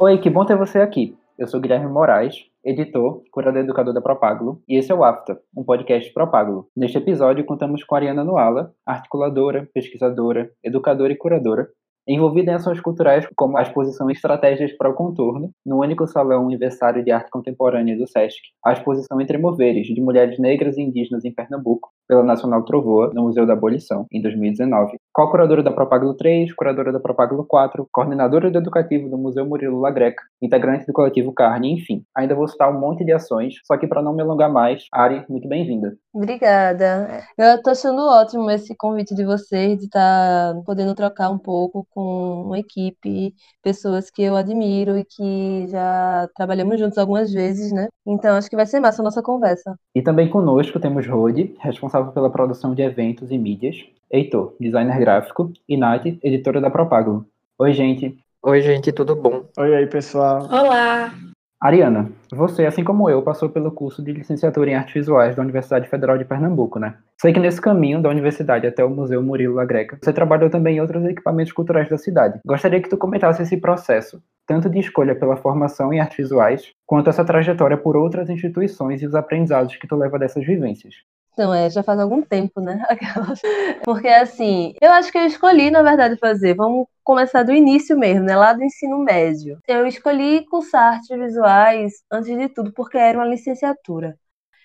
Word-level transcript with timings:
Oi, 0.00 0.16
que 0.18 0.30
bom 0.30 0.44
ter 0.44 0.56
você 0.56 0.78
aqui. 0.78 1.18
Eu 1.36 1.46
sou 1.46 1.60
Guilherme 1.60 1.86
Moraes, 1.86 2.34
editor, 2.64 3.22
curador 3.30 3.62
educador 3.62 3.92
da 3.92 4.00
Propágulo, 4.00 4.62
e 4.68 4.76
esse 4.76 4.90
é 4.90 4.94
o 4.94 5.04
AFTA, 5.04 5.40
um 5.56 5.62
podcast 5.62 6.12
Propágulo. 6.12 6.68
Neste 6.76 6.98
episódio, 6.98 7.44
contamos 7.44 7.84
com 7.84 7.94
a 7.94 7.98
Ariana 7.98 8.24
Nuala, 8.24 8.72
articuladora, 8.86 9.68
pesquisadora, 9.74 10.50
educadora 10.64 11.12
e 11.12 11.16
curadora, 11.16 11.68
envolvida 12.08 12.50
em 12.50 12.54
ações 12.54 12.80
culturais 12.80 13.28
como 13.36 13.58
a 13.58 13.62
exposição 13.62 14.10
Estratégias 14.10 14.72
para 14.72 14.88
o 14.88 14.94
Contorno, 14.94 15.50
no 15.64 15.80
único 15.80 16.06
Salão 16.06 16.46
Aniversário 16.46 17.04
de 17.04 17.10
Arte 17.10 17.30
Contemporânea 17.30 17.96
do 17.96 18.06
SESC, 18.06 18.40
a 18.64 18.72
exposição 18.72 19.20
Entre 19.20 19.36
Moveres, 19.36 19.86
de 19.86 20.00
mulheres 20.00 20.38
negras 20.38 20.78
e 20.78 20.82
indígenas 20.82 21.24
em 21.24 21.32
Pernambuco, 21.32 21.90
pela 22.08 22.22
Nacional 22.22 22.64
Trovoa, 22.64 23.12
no 23.14 23.24
Museu 23.24 23.46
da 23.46 23.52
Abolição, 23.52 24.06
em 24.10 24.22
2019. 24.22 24.96
Co-curadora 25.12 25.62
da 25.62 25.70
Propaglo 25.70 26.14
3, 26.14 26.54
curadora 26.54 26.90
da 26.90 26.98
Propaglo 26.98 27.44
4, 27.44 27.86
coordenadora 27.92 28.50
do 28.50 28.58
educativo 28.58 29.10
do 29.10 29.18
Museu 29.18 29.44
Murilo 29.44 29.78
Lagreca, 29.78 30.22
integrante 30.40 30.86
do 30.86 30.92
coletivo 30.92 31.32
Carne, 31.32 31.72
enfim. 31.72 32.02
Ainda 32.16 32.34
vou 32.34 32.48
citar 32.48 32.74
um 32.74 32.80
monte 32.80 33.04
de 33.04 33.12
ações, 33.12 33.54
só 33.64 33.76
que 33.76 33.86
para 33.86 34.00
não 34.00 34.14
me 34.14 34.22
alongar 34.22 34.50
mais, 34.50 34.86
Ari, 34.92 35.24
muito 35.28 35.46
bem-vinda. 35.46 35.96
Obrigada. 36.14 37.24
Eu 37.36 37.56
estou 37.56 37.72
achando 37.72 38.00
ótimo 38.00 38.50
esse 38.50 38.74
convite 38.76 39.14
de 39.14 39.24
vocês, 39.24 39.78
de 39.78 39.84
estar 39.84 40.54
tá 40.54 40.62
podendo 40.64 40.94
trocar 40.94 41.30
um 41.30 41.38
pouco 41.38 41.86
com 41.90 42.44
uma 42.46 42.58
equipe, 42.58 43.34
pessoas 43.62 44.10
que 44.10 44.22
eu 44.22 44.34
admiro 44.34 44.96
e 44.96 45.04
que 45.04 45.66
já 45.68 46.28
trabalhamos 46.34 46.80
juntos 46.80 46.96
algumas 46.96 47.32
vezes, 47.32 47.70
né? 47.72 47.88
Então 48.06 48.36
acho 48.36 48.48
que 48.48 48.56
vai 48.56 48.66
ser 48.66 48.80
massa 48.80 49.02
a 49.02 49.04
nossa 49.04 49.22
conversa. 49.22 49.76
E 49.94 50.00
também 50.00 50.30
conosco 50.30 50.80
temos 50.80 51.06
Rode, 51.06 51.54
responsável 51.60 51.97
responsável 51.98 52.12
pela 52.12 52.30
produção 52.30 52.74
de 52.74 52.82
eventos 52.82 53.30
e 53.30 53.38
mídias, 53.38 53.76
Heitor, 54.10 54.54
designer 54.58 54.98
gráfico, 54.98 55.52
e 55.68 55.76
Nath, 55.76 56.06
editora 56.22 56.60
da 56.60 56.70
Propaglo. 56.70 57.26
Oi, 57.58 57.72
gente. 57.72 58.16
Oi, 58.42 58.62
gente, 58.62 58.92
tudo 58.92 59.14
bom? 59.14 59.44
Oi 59.58 59.76
aí, 59.76 59.86
pessoal. 59.86 60.44
Olá. 60.44 61.12
Ariana, 61.60 62.08
você, 62.30 62.66
assim 62.66 62.84
como 62.84 63.10
eu, 63.10 63.20
passou 63.20 63.50
pelo 63.50 63.72
curso 63.72 64.00
de 64.00 64.12
licenciatura 64.12 64.70
em 64.70 64.74
artes 64.74 64.94
visuais 64.94 65.34
da 65.34 65.42
Universidade 65.42 65.88
Federal 65.88 66.16
de 66.16 66.24
Pernambuco, 66.24 66.78
né? 66.78 66.94
Sei 67.20 67.32
que 67.32 67.40
nesse 67.40 67.60
caminho 67.60 68.00
da 68.00 68.08
universidade 68.08 68.64
até 68.64 68.84
o 68.84 68.90
Museu 68.90 69.20
Murilo 69.20 69.56
La 69.56 69.64
Greca, 69.64 69.98
você 70.00 70.12
trabalhou 70.12 70.48
também 70.48 70.76
em 70.76 70.80
outros 70.80 71.04
equipamentos 71.04 71.52
culturais 71.52 71.88
da 71.88 71.98
cidade. 71.98 72.38
Gostaria 72.46 72.80
que 72.80 72.88
tu 72.88 72.96
comentasse 72.96 73.42
esse 73.42 73.56
processo, 73.56 74.22
tanto 74.46 74.70
de 74.70 74.78
escolha 74.78 75.16
pela 75.16 75.36
formação 75.36 75.92
em 75.92 75.98
artes 75.98 76.18
visuais, 76.18 76.72
quanto 76.86 77.10
essa 77.10 77.24
trajetória 77.24 77.76
por 77.76 77.96
outras 77.96 78.30
instituições 78.30 79.02
e 79.02 79.06
os 79.06 79.16
aprendizados 79.16 79.74
que 79.74 79.88
tu 79.88 79.96
leva 79.96 80.16
dessas 80.16 80.46
vivências. 80.46 80.94
Então, 81.38 81.54
é, 81.54 81.70
já 81.70 81.84
faz 81.84 82.00
algum 82.00 82.20
tempo, 82.20 82.60
né? 82.60 82.84
Porque, 83.84 84.08
assim, 84.08 84.74
eu 84.82 84.90
acho 84.90 85.12
que 85.12 85.18
eu 85.18 85.24
escolhi, 85.24 85.70
na 85.70 85.82
verdade, 85.84 86.16
fazer. 86.16 86.52
Vamos 86.54 86.88
começar 87.04 87.44
do 87.44 87.52
início 87.52 87.96
mesmo, 87.96 88.24
né? 88.24 88.34
Lá 88.34 88.52
do 88.52 88.64
ensino 88.64 88.98
médio. 88.98 89.60
Eu 89.68 89.86
escolhi 89.86 90.44
cursar 90.46 90.94
artes 90.94 91.16
visuais, 91.16 91.92
antes 92.10 92.36
de 92.36 92.48
tudo, 92.48 92.72
porque 92.72 92.98
era 92.98 93.16
uma 93.16 93.24
licenciatura. 93.24 94.18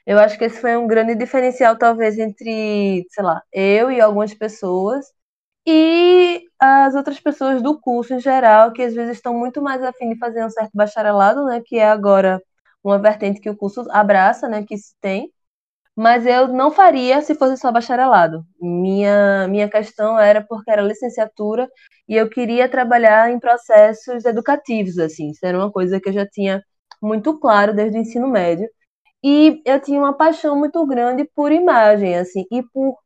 Eu 0.05 0.19
acho 0.19 0.37
que 0.37 0.45
esse 0.45 0.59
foi 0.59 0.75
um 0.77 0.87
grande 0.87 1.15
diferencial, 1.15 1.77
talvez, 1.77 2.17
entre, 2.17 3.05
sei 3.11 3.23
lá, 3.23 3.43
eu 3.53 3.91
e 3.91 4.01
algumas 4.01 4.33
pessoas 4.33 5.05
e 5.67 6.43
as 6.59 6.95
outras 6.95 7.19
pessoas 7.19 7.61
do 7.61 7.79
curso 7.79 8.15
em 8.15 8.19
geral, 8.19 8.73
que 8.73 8.81
às 8.81 8.93
vezes 8.95 9.17
estão 9.17 9.33
muito 9.35 9.61
mais 9.61 9.83
afim 9.83 10.09
de 10.09 10.17
fazer 10.19 10.45
um 10.45 10.49
certo 10.49 10.71
bacharelado, 10.73 11.45
né? 11.45 11.61
Que 11.65 11.77
é 11.79 11.89
agora 11.89 12.41
uma 12.83 12.99
vertente 12.99 13.39
que 13.41 13.49
o 13.49 13.57
curso 13.57 13.85
abraça, 13.91 14.47
né? 14.49 14.63
Que 14.63 14.77
se 14.77 14.93
tem 15.01 15.32
mas 15.95 16.25
eu 16.25 16.47
não 16.47 16.71
faria 16.71 17.21
se 17.21 17.35
fosse 17.35 17.57
só 17.57 17.71
bacharelado. 17.71 18.43
Minha, 18.59 19.47
minha 19.47 19.69
questão 19.69 20.19
era 20.19 20.41
porque 20.41 20.71
era 20.71 20.81
licenciatura 20.81 21.69
e 22.07 22.15
eu 22.15 22.29
queria 22.29 22.67
trabalhar 22.69 23.31
em 23.31 23.39
processos 23.39 24.25
educativos, 24.25 24.97
assim. 24.97 25.29
Isso 25.31 25.45
era 25.45 25.57
uma 25.57 25.71
coisa 25.71 25.99
que 25.99 26.09
eu 26.09 26.13
já 26.13 26.25
tinha 26.27 26.63
muito 27.01 27.39
claro 27.39 27.73
desde 27.75 27.97
o 27.97 28.01
ensino 28.01 28.27
médio. 28.27 28.67
E 29.23 29.61
eu 29.65 29.79
tinha 29.79 29.99
uma 29.99 30.13
paixão 30.17 30.57
muito 30.57 30.85
grande 30.85 31.25
por 31.35 31.51
imagem, 31.51 32.17
assim, 32.17 32.45
e 32.51 32.63
por 32.63 32.97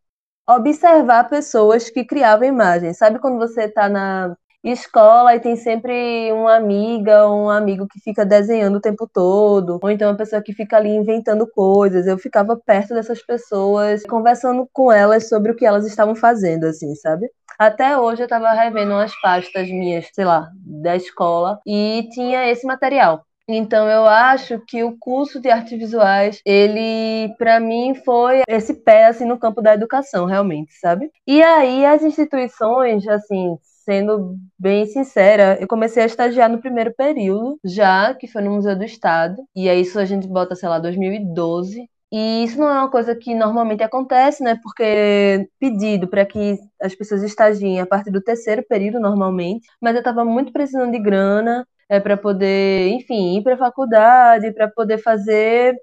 observar 0.49 1.29
pessoas 1.29 1.89
que 1.89 2.05
criavam 2.05 2.47
imagens. 2.47 2.97
Sabe 2.97 3.19
quando 3.19 3.37
você 3.37 3.63
está 3.65 3.89
na 3.89 4.35
escola 4.71 5.35
e 5.35 5.39
tem 5.39 5.55
sempre 5.55 6.31
uma 6.31 6.55
amiga 6.55 7.29
um 7.29 7.49
amigo 7.49 7.87
que 7.87 7.99
fica 7.99 8.25
desenhando 8.25 8.77
o 8.77 8.81
tempo 8.81 9.07
todo, 9.07 9.79
ou 9.81 9.89
então 9.89 10.09
uma 10.09 10.17
pessoa 10.17 10.41
que 10.41 10.53
fica 10.53 10.77
ali 10.77 10.89
inventando 10.89 11.47
coisas. 11.47 12.07
Eu 12.07 12.17
ficava 12.17 12.55
perto 12.57 12.93
dessas 12.93 13.21
pessoas, 13.21 14.03
conversando 14.03 14.67
com 14.73 14.91
elas 14.91 15.27
sobre 15.29 15.51
o 15.51 15.55
que 15.55 15.65
elas 15.65 15.85
estavam 15.85 16.15
fazendo, 16.15 16.65
assim, 16.65 16.95
sabe? 16.95 17.29
Até 17.57 17.97
hoje 17.97 18.23
eu 18.23 18.27
tava 18.27 18.51
revendo 18.51 18.91
umas 18.91 19.13
pastas 19.19 19.67
minhas, 19.67 20.07
sei 20.13 20.25
lá, 20.25 20.49
da 20.63 20.95
escola 20.95 21.59
e 21.65 22.07
tinha 22.11 22.49
esse 22.49 22.65
material. 22.65 23.25
Então 23.49 23.89
eu 23.89 24.05
acho 24.05 24.59
que 24.67 24.83
o 24.83 24.97
curso 24.99 25.39
de 25.39 25.49
artes 25.49 25.77
visuais, 25.77 26.41
ele 26.45 27.33
para 27.37 27.61
mim 27.61 27.95
foi 28.03 28.41
esse 28.47 28.73
pé 28.73 29.05
assim 29.05 29.25
no 29.25 29.39
campo 29.39 29.61
da 29.61 29.73
educação, 29.73 30.25
realmente, 30.25 30.73
sabe? 30.73 31.09
E 31.25 31.41
aí 31.41 31.85
as 31.85 32.03
instituições, 32.03 33.07
assim, 33.07 33.57
sendo 33.87 34.35
bem 34.59 34.85
sincera, 34.85 35.57
eu 35.61 35.67
comecei 35.67 36.03
a 36.03 36.05
estagiar 36.05 36.49
no 36.49 36.59
primeiro 36.59 36.93
período, 36.93 37.57
já 37.63 38.13
que 38.13 38.27
foi 38.27 38.41
no 38.41 38.51
Museu 38.51 38.75
do 38.75 38.83
Estado, 38.83 39.37
e 39.55 39.69
aí 39.69 39.81
isso 39.81 39.97
a 39.97 40.03
gente 40.03 40.27
bota, 40.27 40.55
sei 40.55 40.67
lá, 40.67 40.77
2012. 40.77 41.89
E 42.11 42.43
isso 42.43 42.57
não 42.59 42.69
é 42.69 42.73
uma 42.73 42.91
coisa 42.91 43.15
que 43.15 43.33
normalmente 43.35 43.83
acontece, 43.83 44.43
né? 44.43 44.57
Porque 44.63 45.49
pedido 45.59 46.07
para 46.07 46.25
que 46.25 46.57
as 46.81 46.95
pessoas 46.95 47.21
estagiem 47.23 47.79
a 47.81 47.85
partir 47.85 48.11
do 48.11 48.21
terceiro 48.21 48.63
período 48.67 48.99
normalmente, 48.99 49.67
mas 49.81 49.93
eu 49.95 49.99
estava 49.99 50.23
muito 50.25 50.51
precisando 50.53 50.91
de 50.91 50.99
grana 50.99 51.65
é 51.89 51.99
para 51.99 52.17
poder, 52.17 52.89
enfim, 52.89 53.37
ir 53.37 53.43
para 53.43 53.55
a 53.55 53.57
faculdade, 53.57 54.51
para 54.53 54.69
poder 54.69 54.97
fazer 54.97 55.75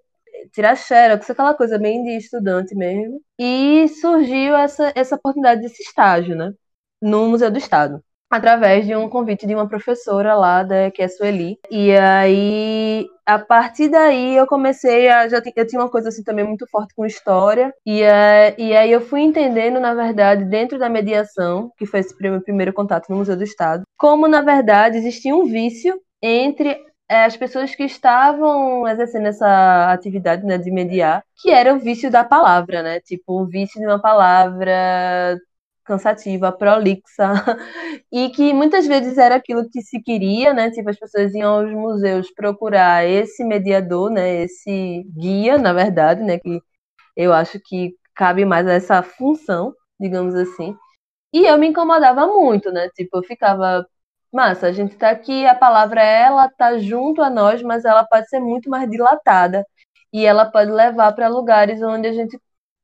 tirar 0.53 0.77
xerox, 0.77 1.29
aquela 1.31 1.55
coisa 1.55 1.79
bem 1.79 2.03
de 2.05 2.17
estudante 2.17 2.75
mesmo. 2.75 3.21
E 3.39 3.89
surgiu 3.89 4.55
essa, 4.57 4.93
essa 4.95 5.17
oportunidade 5.17 5.63
desse 5.63 5.83
estágio, 5.83 6.37
né? 6.37 6.53
No 7.05 7.29
Museu 7.29 7.51
do 7.51 7.59
Estado 7.59 8.03
através 8.31 8.85
de 8.85 8.97
um 8.97 9.09
convite 9.09 9.47
de 9.47 9.55
uma 9.55 9.69
professora 9.69 10.35
lá, 10.35 10.63
da, 10.63 10.91
que 10.91 11.03
é 11.03 11.09
Sueli. 11.09 11.59
E 11.71 11.93
aí, 11.93 13.07
a 13.25 13.39
partir 13.39 13.89
daí, 13.89 14.37
eu 14.37 14.47
comecei 14.47 15.09
a. 15.09 15.29
Já 15.29 15.41
eu 15.55 15.67
tinha 15.67 15.81
uma 15.81 15.91
coisa 15.91 16.09
assim 16.09 16.23
também 16.23 16.45
muito 16.45 16.67
forte 16.67 16.95
com 16.95 17.07
história. 17.07 17.73
E, 17.87 18.03
é, 18.03 18.55
e 18.59 18.77
aí, 18.77 18.91
eu 18.91 19.01
fui 19.01 19.21
entendendo, 19.21 19.79
na 19.79 19.95
verdade, 19.95 20.45
dentro 20.45 20.79
da 20.79 20.89
mediação, 20.89 21.71
que 21.79 21.87
foi 21.87 22.01
esse 22.01 22.15
meu 22.21 22.41
primeiro 22.41 22.73
contato 22.73 23.09
no 23.09 23.17
Museu 23.17 23.37
do 23.37 23.45
Estado, 23.45 23.85
como, 23.97 24.27
na 24.27 24.43
verdade, 24.43 24.99
existia 24.99 25.35
um 25.35 25.45
vício 25.45 25.95
entre 26.21 26.77
é, 27.09 27.25
as 27.25 27.37
pessoas 27.37 27.75
que 27.75 27.85
estavam 27.85 28.89
exercendo 28.89 29.27
essa 29.27 29.93
atividade 29.93 30.45
né, 30.45 30.59
de 30.59 30.71
mediar, 30.71 31.23
que 31.37 31.51
era 31.51 31.75
o 31.75 31.79
vício 31.79 32.11
da 32.11 32.25
palavra, 32.25 32.83
né? 32.83 33.01
Tipo, 33.01 33.43
o 33.43 33.47
vício 33.47 33.81
de 33.81 33.87
uma 33.87 34.01
palavra 34.01 35.39
cansativa, 35.85 36.53
prolixa, 36.53 37.33
e 38.13 38.31
que 38.31 38.53
muitas 38.55 38.87
vezes 38.87 39.19
era 39.19 39.37
aquilo 39.37 39.69
que 39.71 39.83
se 39.83 40.01
queria, 40.03 40.55
né? 40.55 40.71
Tipo, 40.71 40.91
as 40.91 40.99
pessoas 40.99 41.35
iam 41.35 41.61
aos 41.61 41.71
museus 41.73 42.31
procurar 42.35 43.07
esse 43.07 43.45
mediador, 43.45 44.11
né? 44.11 44.43
Esse 44.43 45.05
guia, 45.17 45.59
na 45.59 45.73
verdade, 45.73 46.23
né? 46.23 46.39
Que 46.39 46.61
eu 47.17 47.33
acho 47.33 47.61
que 47.61 47.95
cabe 48.15 48.45
mais 48.45 48.67
a 48.67 48.73
essa 48.75 49.03
função, 49.03 49.75
digamos 50.01 50.35
assim. 50.35 50.77
E 51.33 51.47
eu 51.47 51.59
me 51.59 51.69
incomodava 51.69 52.27
muito, 52.27 52.73
né? 52.73 52.89
Tipo, 52.95 53.19
eu 53.19 53.23
ficava, 53.25 53.87
massa, 54.33 54.69
a 54.69 54.73
gente 54.73 54.97
tá 54.97 55.11
aqui, 55.11 55.47
a 55.47 55.55
palavra 55.55 56.03
ela 56.03 56.49
tá 56.49 56.79
junto 56.79 57.23
a 57.23 57.31
nós, 57.31 57.63
mas 57.63 57.85
ela 57.85 58.05
pode 58.05 58.29
ser 58.29 58.41
muito 58.41 58.71
mais 58.71 58.89
dilatada 58.91 59.67
e 60.13 60.25
ela 60.27 60.47
pode 60.51 60.71
levar 60.71 61.13
para 61.13 61.29
lugares 61.29 61.83
onde 61.83 62.09
a 62.09 62.13
gente 62.13 62.39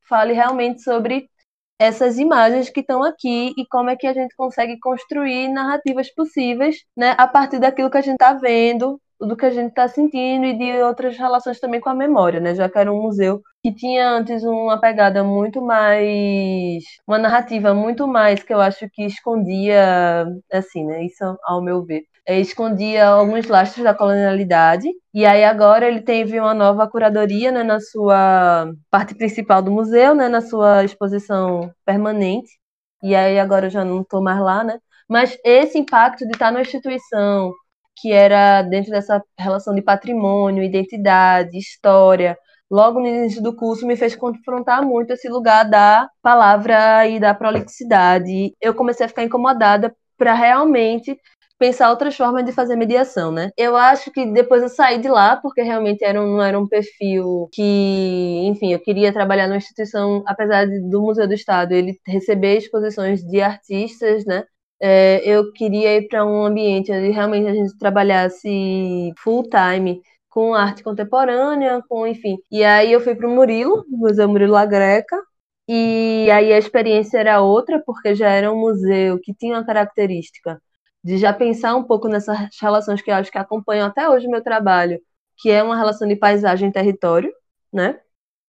fale 0.09 0.33
realmente 0.33 0.83
sobre 0.83 1.31
essas 1.81 2.19
imagens 2.19 2.69
que 2.69 2.81
estão 2.81 3.03
aqui 3.03 3.55
e 3.57 3.67
como 3.67 3.89
é 3.89 3.97
que 3.97 4.07
a 4.07 4.13
gente 4.13 4.37
consegue 4.37 4.79
construir 4.79 5.49
narrativas 5.49 6.13
possíveis, 6.15 6.77
né, 6.95 7.15
a 7.17 7.27
partir 7.27 7.59
daquilo 7.59 7.91
que 7.91 7.97
a 7.97 8.03
gente 8.03 8.15
está 8.15 8.35
vendo, 8.35 9.01
do 9.19 9.35
que 9.37 9.47
a 9.47 9.51
gente 9.51 9.71
está 9.71 9.89
sentindo 9.89 10.45
e 10.45 10.57
de 10.59 10.83
outras 10.83 11.17
relações 11.17 11.59
também 11.59 11.81
com 11.81 11.89
a 11.89 11.95
memória, 11.95 12.39
né, 12.39 12.55
já 12.55 12.69
que 12.69 12.79
era 12.79 12.93
um 12.93 13.01
museu 13.03 13.41
que 13.63 13.73
tinha 13.75 14.11
antes 14.11 14.43
uma 14.45 14.79
pegada 14.81 15.25
muito 15.25 15.63
mais, 15.63 16.83
uma 17.07 17.19
narrativa 17.19 17.75
muito 17.75 18.07
mais 18.07 18.43
que 18.43 18.53
eu 18.53 18.61
acho 18.61 18.89
que 18.91 19.05
escondia, 19.05 20.27
assim, 20.53 20.85
né, 20.87 21.05
isso 21.05 21.25
ao 21.45 21.63
meu 21.63 21.83
ver, 21.85 22.03
escondia 22.29 23.07
alguns 23.09 23.47
lastros 23.49 23.85
da 23.85 23.95
colonialidade. 23.95 24.89
E 25.13 25.27
aí 25.27 25.45
agora 25.45 25.87
ele 25.89 26.01
teve 26.03 26.39
uma 26.41 26.55
nova 26.55 26.89
curadoria 26.89 27.51
né, 27.53 27.63
na 27.63 27.81
sua 27.81 28.73
parte 28.91 29.15
principal 29.15 29.63
do 29.63 29.71
museu, 29.71 30.15
né, 30.15 30.29
na 30.29 30.41
sua 30.41 30.85
exposição 30.85 31.73
permanente. 31.85 32.51
E 33.03 33.15
aí 33.15 33.39
agora 33.39 33.67
eu 33.67 33.71
já 33.71 33.85
não 33.85 34.03
estou 34.03 34.23
mais 34.23 34.41
lá, 34.41 34.63
né? 34.65 34.79
Mas 35.09 35.37
esse 35.45 35.79
impacto 35.79 36.25
de 36.27 36.33
estar 36.33 36.53
numa 36.53 36.63
instituição 36.63 37.53
que 38.01 38.13
era 38.13 38.63
dentro 38.63 38.91
dessa 38.91 39.23
relação 39.39 39.75
de 39.75 39.83
patrimônio, 39.83 40.63
identidade, 40.63 41.59
história, 41.59 42.37
logo 42.71 43.01
no 43.01 43.07
início 43.07 43.43
do 43.43 43.55
curso, 43.55 43.87
me 43.87 43.97
fez 43.97 44.15
confrontar 44.17 44.83
muito 44.83 45.13
esse 45.13 45.29
lugar 45.29 45.65
da 45.69 46.09
palavra 46.23 47.07
e 47.09 47.19
da 47.19 47.35
prolixidade. 47.35 48.55
Eu 48.61 48.75
comecei 48.75 49.05
a 49.07 49.09
ficar 49.09 49.25
incomodada 49.25 49.95
para 50.17 50.35
realmente 50.35 51.19
pensar 51.61 51.91
outras 51.91 52.17
formas 52.17 52.45
de 52.45 52.53
fazer 52.53 52.75
mediação, 52.75 53.31
né? 53.31 53.51
Eu 53.57 53.77
acho 53.77 54.11
que 54.11 54.25
depois 54.33 54.63
eu 54.63 54.71
saí 54.71 54.99
de 54.99 55.09
lá, 55.09 55.37
porque 55.37 55.61
realmente 55.63 56.03
era 56.03 56.21
um, 56.21 56.37
não 56.39 56.43
era 56.43 56.59
um 56.59 56.67
perfil 56.67 57.49
que, 57.53 57.63
enfim, 58.47 58.73
eu 58.73 58.81
queria 58.81 59.13
trabalhar 59.13 59.47
numa 59.47 59.59
instituição, 59.59 60.23
apesar 60.27 60.65
de, 60.67 60.81
do 60.89 61.03
Museu 61.03 61.29
do 61.29 61.35
Estado, 61.35 61.73
ele 61.73 62.01
receber 62.07 62.57
exposições 62.57 63.23
de 63.23 63.43
artistas, 63.43 64.25
né? 64.25 64.45
É, 64.81 65.21
eu 65.29 65.53
queria 65.53 65.97
ir 65.99 66.09
para 66.09 66.25
um 66.25 66.47
ambiente 66.47 66.91
onde 66.91 67.11
realmente 67.11 67.47
a 67.49 67.55
gente 67.55 67.77
trabalhasse 67.79 69.13
full 69.19 69.43
time 69.51 70.01
com 70.31 70.55
arte 70.55 70.83
contemporânea, 70.83 71.83
com 71.89 72.07
enfim. 72.07 72.39
E 72.51 72.65
aí 72.65 72.91
eu 72.93 73.01
fui 73.01 73.15
para 73.15 73.29
o 73.29 73.31
Murilo, 73.35 73.85
Museu 73.89 74.29
Murilo 74.29 74.53
La 74.53 74.65
Greca, 74.65 75.17
e 75.69 76.29
aí 76.33 76.53
a 76.53 76.59
experiência 76.59 77.19
era 77.19 77.43
outra, 77.43 77.83
porque 77.85 78.15
já 78.15 78.31
era 78.31 78.53
um 78.53 78.59
museu 78.59 79.21
que 79.21 79.35
tinha 79.35 79.57
uma 79.57 79.67
característica 79.67 80.61
de 81.03 81.19
já 81.19 81.33
pensar 81.33 81.75
um 81.77 81.85
pouco 81.85 82.09
nessas 82.09 82.39
relações 82.61 83.03
que 83.03 83.11
eu 83.11 83.15
acho 83.15 83.31
que 83.31 83.39
acompanham 83.39 83.87
até 83.87 84.09
hoje 84.09 84.27
o 84.27 84.31
meu 84.31 84.43
trabalho, 84.43 85.01
que 85.39 85.51
é 85.51 85.63
uma 85.63 85.77
relação 85.77 86.07
de 86.07 86.17
paisagem 86.17 86.69
e 86.69 86.73
território, 86.73 87.33
né? 87.73 88.01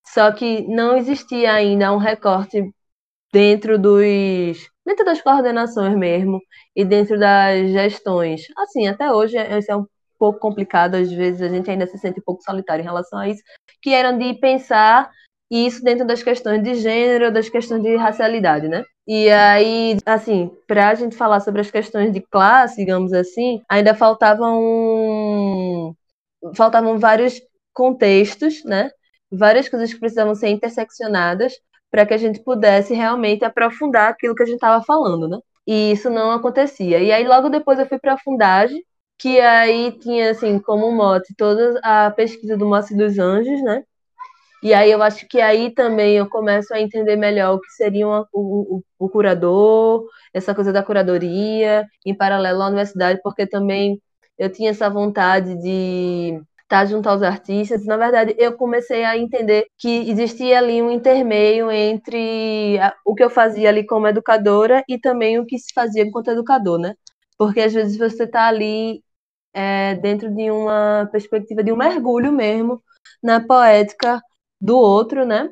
Só 0.07 0.31
que 0.31 0.67
não 0.67 0.97
existia 0.97 1.53
ainda 1.53 1.93
um 1.93 1.97
recorte 1.97 2.73
dentro 3.31 3.79
dos 3.79 4.69
dentro 4.85 5.05
das 5.05 5.21
coordenações 5.21 5.95
mesmo 5.95 6.41
e 6.75 6.83
dentro 6.83 7.19
das 7.19 7.69
gestões. 7.71 8.43
Assim, 8.57 8.87
até 8.87 9.11
hoje 9.11 9.37
isso 9.57 9.71
é 9.71 9.75
um 9.75 9.85
pouco 10.19 10.39
complicado, 10.39 10.95
às 10.95 11.11
vezes 11.11 11.41
a 11.41 11.49
gente 11.49 11.69
ainda 11.69 11.87
se 11.87 11.97
sente 11.97 12.19
um 12.19 12.23
pouco 12.23 12.43
solitário 12.43 12.81
em 12.81 12.85
relação 12.85 13.19
a 13.19 13.27
isso, 13.29 13.41
que 13.81 13.91
eram 13.91 14.17
de 14.17 14.33
pensar 14.35 15.09
isso 15.51 15.83
dentro 15.83 16.07
das 16.07 16.23
questões 16.23 16.63
de 16.63 16.75
gênero, 16.75 17.31
das 17.31 17.49
questões 17.49 17.83
de 17.83 17.95
racialidade, 17.97 18.67
né? 18.69 18.83
E 19.07 19.29
aí, 19.29 19.97
assim, 20.05 20.49
para 20.67 20.89
a 20.89 20.95
gente 20.95 21.15
falar 21.15 21.41
sobre 21.41 21.61
as 21.61 21.69
questões 21.69 22.11
de 22.13 22.21
classe, 22.21 22.77
digamos 22.77 23.11
assim, 23.13 23.61
ainda 23.69 23.93
faltavam 23.93 25.95
faltavam 26.55 26.97
vários 26.97 27.41
contextos, 27.73 28.63
né? 28.63 28.89
Várias 29.31 29.69
coisas 29.69 29.93
que 29.93 29.99
precisavam 29.99 30.35
ser 30.35 30.49
interseccionadas 30.49 31.53
para 31.89 32.05
que 32.05 32.13
a 32.13 32.17
gente 32.17 32.39
pudesse 32.41 32.93
realmente 32.93 33.43
aprofundar 33.45 34.09
aquilo 34.09 34.35
que 34.35 34.43
a 34.43 34.45
gente 34.45 34.55
estava 34.55 34.83
falando, 34.83 35.27
né? 35.27 35.39
E 35.67 35.91
isso 35.91 36.09
não 36.09 36.31
acontecia. 36.31 36.99
E 36.99 37.11
aí 37.11 37.27
logo 37.27 37.49
depois 37.49 37.79
eu 37.79 37.87
fui 37.87 37.99
para 37.99 38.13
a 38.13 38.17
fundagem, 38.17 38.83
que 39.17 39.39
aí 39.39 39.91
tinha 39.99 40.31
assim 40.31 40.59
como 40.59 40.91
mote 40.91 41.33
toda 41.35 41.79
a 41.83 42.11
pesquisa 42.11 42.57
do 42.57 42.65
Moacir 42.65 42.97
dos 42.97 43.19
Anjos, 43.19 43.61
né? 43.63 43.83
E 44.63 44.73
aí 44.73 44.91
eu 44.91 45.01
acho 45.01 45.27
que 45.27 45.41
aí 45.41 45.71
também 45.73 46.17
eu 46.17 46.29
começo 46.29 46.73
a 46.73 46.79
entender 46.79 47.15
melhor 47.15 47.55
o 47.55 47.59
que 47.59 47.69
seria 47.71 48.07
uma, 48.07 48.27
o, 48.31 48.77
o, 48.77 48.83
o, 48.99 49.09
curador, 49.09 50.07
essa 50.33 50.53
coisa 50.53 50.71
da 50.71 50.83
curadoria, 50.83 51.87
em 52.05 52.15
paralelo 52.15 52.61
à 52.61 52.67
universidade, 52.67 53.19
porque 53.23 53.47
também 53.47 53.99
eu 54.37 54.51
tinha 54.51 54.69
essa 54.71 54.89
vontade 54.89 55.55
de 55.61 56.41
estar 56.63 56.85
junto 56.85 57.09
aos 57.09 57.21
artistas. 57.23 57.85
Na 57.85 57.97
verdade, 57.97 58.35
eu 58.37 58.53
comecei 58.55 59.03
a 59.03 59.17
entender 59.17 59.65
que 59.77 60.09
existia 60.09 60.59
ali 60.59 60.81
um 60.81 60.91
intermeio 60.91 61.71
entre 61.71 62.79
o 63.05 63.15
que 63.15 63.23
eu 63.23 63.29
fazia 63.29 63.69
ali 63.69 63.85
como 63.85 64.07
educadora 64.07 64.83
e 64.87 64.97
também 64.99 65.39
o 65.39 65.45
que 65.45 65.57
se 65.59 65.73
fazia 65.73 66.03
enquanto 66.03 66.31
educador, 66.31 66.79
né? 66.79 66.95
Porque 67.37 67.61
às 67.61 67.73
vezes 67.73 67.97
você 67.97 68.23
está 68.25 68.47
ali 68.47 69.03
é, 69.53 69.95
dentro 69.95 70.33
de 70.33 70.51
uma 70.51 71.09
perspectiva 71.11 71.63
de 71.63 71.71
um 71.71 71.77
mergulho 71.77 72.31
mesmo 72.31 72.81
na 73.21 73.39
poética 73.45 74.21
do 74.61 74.77
outro, 74.77 75.25
né? 75.25 75.49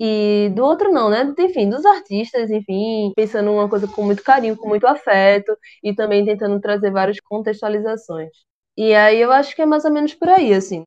E 0.00 0.50
do 0.54 0.64
outro 0.64 0.92
não, 0.92 1.08
né? 1.08 1.34
Enfim, 1.38 1.68
dos 1.68 1.84
artistas, 1.84 2.50
enfim, 2.50 3.12
pensando 3.14 3.50
uma 3.52 3.68
coisa 3.68 3.86
com 3.86 4.02
muito 4.02 4.22
carinho, 4.22 4.56
com 4.56 4.68
muito 4.68 4.86
afeto 4.86 5.56
e 5.82 5.94
também 5.94 6.24
tentando 6.24 6.60
trazer 6.60 6.90
várias 6.90 7.20
contextualizações. 7.20 8.30
E 8.76 8.94
aí 8.94 9.20
eu 9.20 9.32
acho 9.32 9.54
que 9.54 9.62
é 9.62 9.66
mais 9.66 9.84
ou 9.84 9.90
menos 9.90 10.12
por 10.14 10.28
aí, 10.28 10.52
assim. 10.52 10.82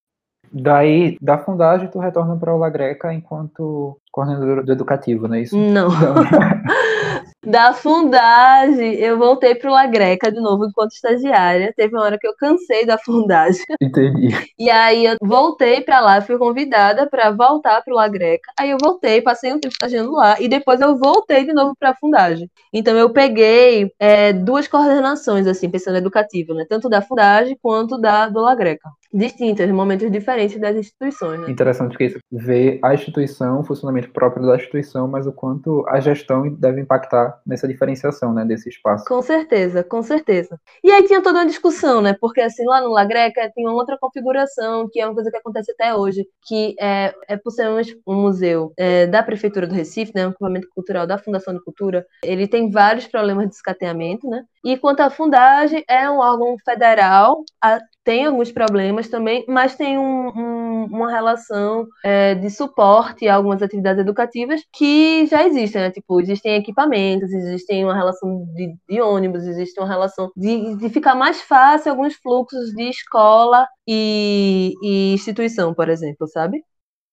Daí, 0.52 1.18
da 1.22 1.38
fundagem, 1.38 1.90
tu 1.90 2.00
retorna 2.00 2.36
para 2.38 2.56
La 2.56 2.70
Greca 2.70 3.14
enquanto 3.14 3.98
coordenadora 4.12 4.64
do 4.64 4.72
educativo, 4.72 5.28
não 5.28 5.36
é 5.36 5.42
isso? 5.42 5.58
Não. 5.58 5.90
Não. 5.90 6.16
Da 7.46 7.74
fundagem, 7.74 8.96
eu 8.96 9.18
voltei 9.18 9.56
pro 9.56 9.72
La 9.72 9.86
Greca 9.86 10.30
de 10.30 10.42
novo 10.42 10.66
enquanto 10.66 10.92
estagiária. 10.92 11.74
Teve 11.76 11.96
uma 11.96 12.04
hora 12.04 12.18
que 12.20 12.28
eu 12.28 12.36
cansei 12.38 12.86
da 12.86 12.98
fundagem. 12.98 13.64
Entendi. 13.82 14.30
E 14.58 14.70
aí 14.70 15.06
eu 15.06 15.16
voltei 15.22 15.80
para 15.80 16.02
lá, 16.02 16.22
fui 16.22 16.38
convidada 16.38 17.08
para 17.10 17.32
voltar 17.32 17.82
pro 17.82 17.96
La 17.96 18.10
Greca. 18.10 18.52
Aí 18.60 18.72
eu 18.72 18.78
voltei, 18.80 19.22
passei 19.22 19.54
um 19.54 19.60
tempo 19.60 19.74
estagiando 19.74 20.12
lá 20.12 20.36
e 20.40 20.50
depois 20.50 20.82
eu 20.82 20.98
voltei 20.98 21.46
de 21.46 21.54
novo 21.54 21.74
para 21.80 21.92
a 21.92 21.96
fundagem. 21.96 22.50
Então 22.74 22.98
eu 22.98 23.10
peguei 23.10 23.90
é, 23.98 24.34
duas 24.34 24.68
coordenações 24.68 25.48
assim, 25.48 25.70
pensando 25.70 25.98
educativo, 25.98 26.54
né? 26.54 26.66
Tanto 26.68 26.90
da 26.90 27.02
fundagem 27.02 27.58
quanto 27.62 27.98
da 27.98 28.28
do 28.28 28.42
La 28.42 28.54
Greca. 28.54 28.90
Distintas, 29.14 29.70
momentos 29.72 30.12
diferentes 30.12 30.60
das 30.60 30.76
instituições, 30.76 31.40
né? 31.40 31.50
Interessante 31.50 31.98
que 31.98 32.04
isso 32.04 32.20
vê 32.30 32.80
a 32.84 32.94
instituição, 32.94 33.62
o 33.62 33.64
funcionamento 33.64 34.12
próprio 34.12 34.46
da 34.46 34.56
instituição, 34.56 35.08
mas 35.08 35.26
o 35.26 35.32
quanto 35.32 35.86
a 35.88 36.00
gestão 36.02 36.50
deve 36.54 36.82
impactar 36.82 37.29
nessa 37.46 37.68
diferenciação, 37.68 38.34
né, 38.34 38.46
desse 38.46 38.70
espaço. 38.70 39.06
Com 39.06 39.22
certeza, 39.22 39.84
com 39.84 40.02
certeza. 40.02 40.60
E 40.84 40.92
aí 40.92 41.04
tinha 41.04 41.22
toda 41.22 41.40
uma 41.40 41.46
discussão, 41.46 42.02
né, 42.02 42.16
porque 42.20 42.42
assim, 42.42 42.66
lá 42.66 42.82
no 42.82 42.90
La 42.90 43.06
Greca 43.06 43.50
tinha 43.54 43.72
outra 43.72 43.98
configuração, 43.98 44.88
que 44.92 45.00
é 45.00 45.06
uma 45.06 45.14
coisa 45.14 45.32
que 45.32 45.38
acontece 45.38 45.72
até 45.72 45.94
hoje, 45.96 46.26
que 46.46 46.76
é, 46.80 47.14
é 47.28 47.38
por 47.38 47.52
ser 47.52 47.70
um, 47.70 47.82
um 48.08 48.22
museu 48.22 48.74
é, 48.78 49.08
da 49.08 49.24
Prefeitura 49.24 49.68
do 49.68 49.74
Recife, 49.74 50.12
né, 50.16 50.28
um 50.28 50.32
equipamento 50.32 50.68
cultural 50.74 51.06
da 51.06 51.18
Fundação 51.18 51.54
de 51.54 51.64
Cultura, 51.64 52.06
ele 52.24 52.48
tem 52.48 52.70
vários 52.70 53.08
problemas 53.08 53.48
de 53.48 53.56
escateamento, 53.56 54.28
né, 54.30 54.44
e 54.64 54.78
quanto 54.78 55.02
à 55.02 55.10
fundagem, 55.10 55.84
é 55.88 56.10
um 56.10 56.18
órgão 56.18 56.56
federal, 56.66 57.44
a, 57.62 57.80
tem 58.04 58.26
alguns 58.26 58.52
problemas 58.52 59.08
também, 59.08 59.46
mas 59.48 59.76
tem 59.76 59.98
um, 59.98 60.30
um, 60.30 60.86
uma 60.86 61.12
relação 61.12 61.86
é, 62.04 62.34
de 62.34 62.50
suporte 62.50 63.28
a 63.28 63.36
algumas 63.36 63.62
atividades 63.62 64.02
educativas 64.02 64.62
que 64.74 65.26
já 65.28 65.46
existem, 65.46 65.82
né? 65.82 65.92
Tipo, 65.92 66.20
existem 66.20 66.56
equipamentos, 66.56 67.19
existem 67.24 67.84
uma 67.84 67.96
relação 67.96 68.46
de, 68.54 68.76
de 68.88 69.02
ônibus, 69.02 69.44
existe 69.46 69.80
uma 69.80 69.88
relação 69.88 70.32
de, 70.36 70.76
de 70.78 70.90
ficar 70.90 71.16
mais 71.16 71.42
fácil 71.42 71.92
alguns 71.92 72.16
fluxos 72.16 72.72
de 72.72 72.90
escola 72.90 73.68
e, 73.88 74.74
e 74.82 75.14
instituição, 75.14 75.74
por 75.74 75.90
exemplo, 75.90 76.28
sabe? 76.28 76.64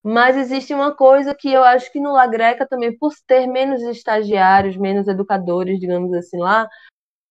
Mas 0.03 0.37
existe 0.37 0.73
uma 0.73 0.95
coisa 0.95 1.35
que 1.35 1.53
eu 1.53 1.65
acho 1.65 1.91
que 1.93 2.01
no 2.01 2.13
La 2.13 2.27
Greca 2.27 2.67
também, 2.67 2.97
por 2.97 3.13
ter 3.27 3.47
menos 3.47 3.83
estagiários, 3.83 4.77
menos 4.77 5.09
educadores, 5.09 5.81
digamos 5.81 6.13
assim, 6.15 6.39
lá, 6.39 6.69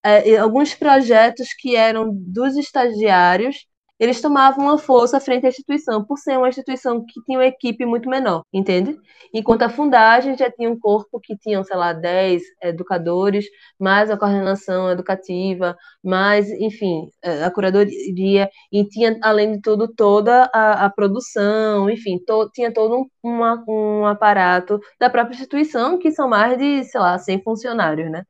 é, 0.04 0.38
alguns 0.38 0.76
projetos 0.76 1.50
que 1.58 1.76
eram 1.76 2.10
dos 2.14 2.56
estagiários, 2.56 3.66
eles 4.00 4.22
tomavam 4.22 4.66
uma 4.66 4.78
força 4.78 5.20
frente 5.20 5.46
à 5.46 5.50
instituição, 5.50 6.04
por 6.04 6.18
ser 6.18 6.38
uma 6.38 6.50
instituição 6.50 7.06
que 7.06 7.22
tinha 7.24 7.40
uma 7.40 7.46
equipe 7.46 7.86
muito 7.86 8.10
menor, 8.10 8.44
entende? 8.54 8.98
Enquanto 9.34 9.64
a 9.64 9.70
fundagem 9.70 10.38
já 10.38 10.52
tinha 10.52 10.70
um 10.70 10.78
corpo 10.80 11.20
que 11.20 11.38
tinha, 11.38 11.64
sei 11.64 11.78
lá, 11.78 11.94
10 11.94 12.44
educadores, 12.62 13.46
mais 13.80 14.10
a 14.12 14.18
coordenação 14.18 14.90
educativa, 14.92 15.76
mais, 16.04 16.50
enfim, 16.52 17.10
é, 17.24 17.44
a 17.44 17.52
curadoria, 17.52 18.50
e 18.72 18.86
tinha, 18.90 19.18
além 19.22 19.54
de 19.54 19.62
tudo, 19.62 19.88
toda 19.88 20.50
a, 20.54 20.86
a 20.86 20.90
produção, 20.90 21.90
enfim, 21.90 22.20
to, 22.26 22.50
tinha 22.54 22.74
todo 22.74 22.98
um, 22.98 23.06
uma, 23.24 23.64
um 23.68 24.06
aparato 24.06 24.80
da 25.00 25.10
própria 25.10 25.36
instituição, 25.36 25.98
que 25.98 26.12
são 26.12 26.28
mais 26.28 26.58
de, 26.58 26.84
sei 26.86 27.00
lá, 27.00 27.18
100 27.18 27.42
funcionários, 27.44 28.12
né? 28.12 28.24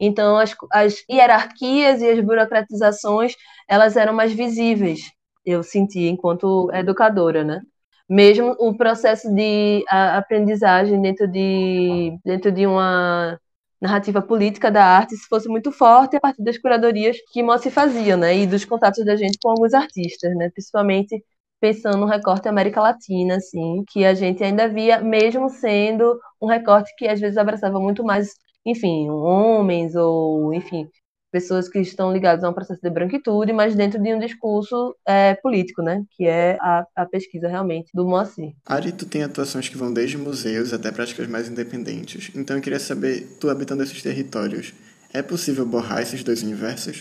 Então, 0.00 0.38
as, 0.38 0.56
as 0.72 1.04
hierarquias 1.10 2.00
e 2.00 2.08
as 2.10 2.20
burocratizações, 2.24 3.34
elas 3.68 3.96
eram 3.96 4.14
mais 4.14 4.32
visíveis, 4.32 5.00
eu 5.44 5.62
senti, 5.62 6.08
enquanto 6.08 6.70
educadora, 6.72 7.44
né? 7.44 7.60
Mesmo 8.08 8.56
o 8.58 8.76
processo 8.76 9.32
de 9.34 9.84
aprendizagem 9.88 11.00
dentro 11.00 11.28
de, 11.28 12.18
dentro 12.24 12.50
de 12.50 12.66
uma 12.66 13.38
narrativa 13.80 14.20
política 14.20 14.70
da 14.70 14.84
arte 14.84 15.16
se 15.16 15.26
fosse 15.28 15.48
muito 15.48 15.72
forte 15.72 16.16
a 16.16 16.20
partir 16.20 16.42
das 16.42 16.58
curadorias 16.58 17.16
que 17.32 17.42
se 17.58 17.70
faziam, 17.70 18.18
né? 18.18 18.36
E 18.36 18.46
dos 18.46 18.64
contatos 18.64 19.04
da 19.04 19.16
gente 19.16 19.38
com 19.42 19.50
alguns 19.50 19.74
artistas, 19.74 20.34
né? 20.36 20.50
Principalmente 20.50 21.22
pensando 21.60 21.98
no 21.98 22.06
recorte 22.06 22.48
América 22.48 22.80
Latina, 22.80 23.36
assim, 23.36 23.84
que 23.90 24.04
a 24.04 24.14
gente 24.14 24.42
ainda 24.42 24.68
via, 24.68 25.00
mesmo 25.00 25.48
sendo 25.50 26.18
um 26.40 26.46
recorte 26.46 26.92
que 26.96 27.06
às 27.06 27.20
vezes 27.20 27.36
abraçava 27.36 27.78
muito 27.78 28.02
mais 28.02 28.30
enfim, 28.64 29.08
homens 29.10 29.94
ou, 29.94 30.52
enfim, 30.52 30.88
pessoas 31.30 31.68
que 31.68 31.78
estão 31.78 32.12
ligadas 32.12 32.44
a 32.44 32.48
um 32.48 32.52
processo 32.52 32.80
de 32.82 32.90
branquitude, 32.90 33.52
mas 33.52 33.74
dentro 33.74 34.02
de 34.02 34.14
um 34.14 34.18
discurso 34.18 34.96
é, 35.06 35.34
político, 35.34 35.82
né? 35.82 36.04
Que 36.16 36.26
é 36.26 36.58
a, 36.60 36.84
a 36.96 37.06
pesquisa 37.06 37.48
realmente 37.48 37.90
do 37.94 38.06
Moacir. 38.06 38.52
Ari, 38.66 38.92
tu 38.92 39.06
tem 39.06 39.22
atuações 39.22 39.68
que 39.68 39.76
vão 39.76 39.92
desde 39.92 40.18
museus 40.18 40.72
até 40.72 40.90
práticas 40.90 41.26
mais 41.28 41.48
independentes. 41.48 42.30
Então 42.34 42.56
eu 42.56 42.62
queria 42.62 42.80
saber, 42.80 43.38
tu 43.40 43.48
habitando 43.48 43.82
esses 43.82 44.02
territórios, 44.02 44.74
é 45.12 45.22
possível 45.22 45.64
borrar 45.66 46.02
esses 46.02 46.22
dois 46.22 46.42
universos? 46.42 47.00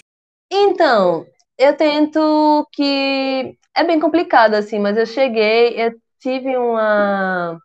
Então, 0.51 1.25
eu 1.57 1.75
tento 1.75 2.67
que 2.71 3.57
é 3.75 3.83
bem 3.83 3.99
complicado 3.99 4.55
assim, 4.55 4.79
mas 4.79 4.97
eu 4.97 5.05
cheguei, 5.05 5.79
eu 5.79 5.93
tive 6.19 6.57
uma 6.57 7.59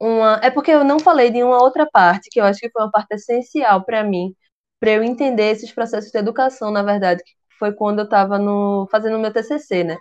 uma 0.00 0.40
é 0.42 0.50
porque 0.50 0.70
eu 0.70 0.84
não 0.84 0.98
falei 1.00 1.30
de 1.30 1.42
uma 1.42 1.62
outra 1.62 1.86
parte 1.90 2.28
que 2.30 2.40
eu 2.40 2.44
acho 2.44 2.60
que 2.60 2.70
foi 2.70 2.82
uma 2.82 2.90
parte 2.90 3.14
essencial 3.14 3.84
para 3.84 4.04
mim, 4.04 4.34
para 4.80 4.92
eu 4.92 5.02
entender 5.02 5.50
esses 5.52 5.72
processos 5.72 6.10
de 6.10 6.18
educação, 6.18 6.70
na 6.70 6.82
verdade, 6.82 7.22
que 7.24 7.32
foi 7.58 7.72
quando 7.72 8.00
eu 8.00 8.04
estava 8.04 8.38
no 8.38 8.86
fazendo 8.90 9.18
meu 9.18 9.32
TCC, 9.32 9.84
né? 9.84 9.96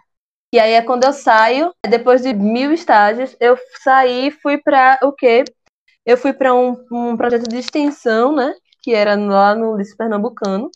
E 0.54 0.60
aí 0.60 0.74
é 0.74 0.82
quando 0.82 1.04
eu 1.06 1.14
saio, 1.14 1.74
depois 1.90 2.22
de 2.24 2.34
mil 2.34 2.74
estágios, 2.74 3.36
eu 3.40 3.58
saí 3.84 4.28
e 4.28 4.32
fui 4.32 4.58
para 4.60 5.00
o 5.04 5.12
quê? 5.14 5.44
Eu 6.06 6.18
fui 6.18 6.34
para 6.34 6.54
um, 6.56 6.76
um 6.92 7.18
projeto 7.18 7.50
de 7.50 7.58
extensão, 7.58 8.36
né? 8.36 8.54
Que 8.84 8.94
era 8.96 9.16
lá 9.16 9.56
no 9.56 9.78
Liceu 9.78 9.98
Pernambucano, 9.98 10.72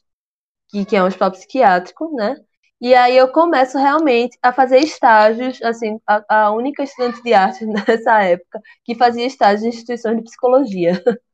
que, 0.69 0.85
que 0.85 0.95
é 0.95 1.03
um 1.03 1.07
hospital 1.07 1.31
psiquiátrico, 1.31 2.15
né? 2.15 2.35
E 2.81 2.93
aí 2.95 3.15
eu 3.15 3.31
começo 3.31 3.77
realmente 3.77 4.37
a 4.41 4.51
fazer 4.51 4.79
estágios, 4.79 5.61
assim, 5.61 5.99
a, 6.07 6.45
a 6.47 6.51
única 6.51 6.83
estudante 6.83 7.21
de 7.23 7.33
arte 7.33 7.63
nessa 7.67 8.23
época 8.23 8.59
que 8.83 8.95
fazia 8.95 9.25
estágios 9.25 9.63
em 9.63 9.69
instituições 9.69 10.17
de 10.17 10.23
psicologia. 10.23 11.01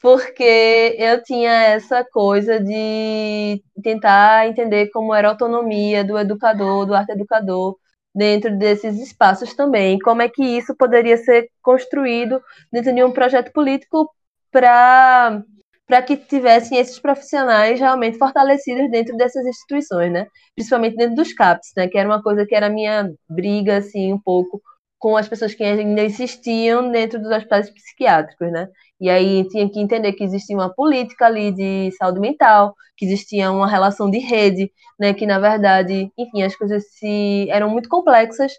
Porque 0.00 0.96
eu 0.98 1.22
tinha 1.22 1.50
essa 1.50 2.04
coisa 2.04 2.60
de 2.60 3.62
tentar 3.82 4.46
entender 4.48 4.90
como 4.90 5.14
era 5.14 5.28
a 5.28 5.30
autonomia 5.32 6.04
do 6.04 6.18
educador, 6.18 6.86
do 6.86 6.94
arte 6.94 7.12
educador, 7.12 7.76
dentro 8.14 8.56
desses 8.56 8.98
espaços 9.00 9.54
também. 9.54 9.98
Como 9.98 10.22
é 10.22 10.28
que 10.28 10.42
isso 10.42 10.74
poderia 10.76 11.16
ser 11.16 11.48
construído 11.62 12.40
dentro 12.72 12.94
de 12.94 13.02
um 13.04 13.12
projeto 13.12 13.52
político 13.52 14.10
para 14.50 15.42
para 15.86 16.02
que 16.02 16.16
tivessem 16.16 16.78
esses 16.78 16.98
profissionais 16.98 17.78
realmente 17.78 18.18
fortalecidos 18.18 18.90
dentro 18.90 19.16
dessas 19.16 19.46
instituições, 19.46 20.12
né? 20.12 20.26
Principalmente 20.54 20.96
dentro 20.96 21.16
dos 21.16 21.32
CAPs, 21.32 21.70
né? 21.76 21.88
Que 21.88 21.98
era 21.98 22.08
uma 22.08 22.22
coisa 22.22 22.44
que 22.46 22.54
era 22.54 22.68
minha 22.68 23.10
briga, 23.28 23.78
assim, 23.78 24.12
um 24.12 24.20
pouco 24.20 24.60
com 24.98 25.16
as 25.16 25.28
pessoas 25.28 25.54
que 25.54 25.62
ainda 25.62 26.02
existiam 26.02 26.90
dentro 26.90 27.20
dos 27.20 27.30
hospitais 27.30 27.70
psiquiátricos, 27.70 28.50
né? 28.50 28.68
E 29.00 29.08
aí 29.10 29.46
tinha 29.48 29.68
que 29.70 29.78
entender 29.78 30.12
que 30.14 30.24
existia 30.24 30.56
uma 30.56 30.74
política 30.74 31.26
ali 31.26 31.52
de 31.52 31.90
saúde 31.98 32.18
mental, 32.18 32.74
que 32.96 33.04
existia 33.04 33.52
uma 33.52 33.68
relação 33.68 34.10
de 34.10 34.18
rede, 34.18 34.72
né? 34.98 35.14
Que 35.14 35.26
na 35.26 35.38
verdade, 35.38 36.10
enfim, 36.18 36.42
as 36.42 36.56
coisas 36.56 36.84
se 36.98 37.48
eram 37.50 37.70
muito 37.70 37.88
complexas 37.88 38.52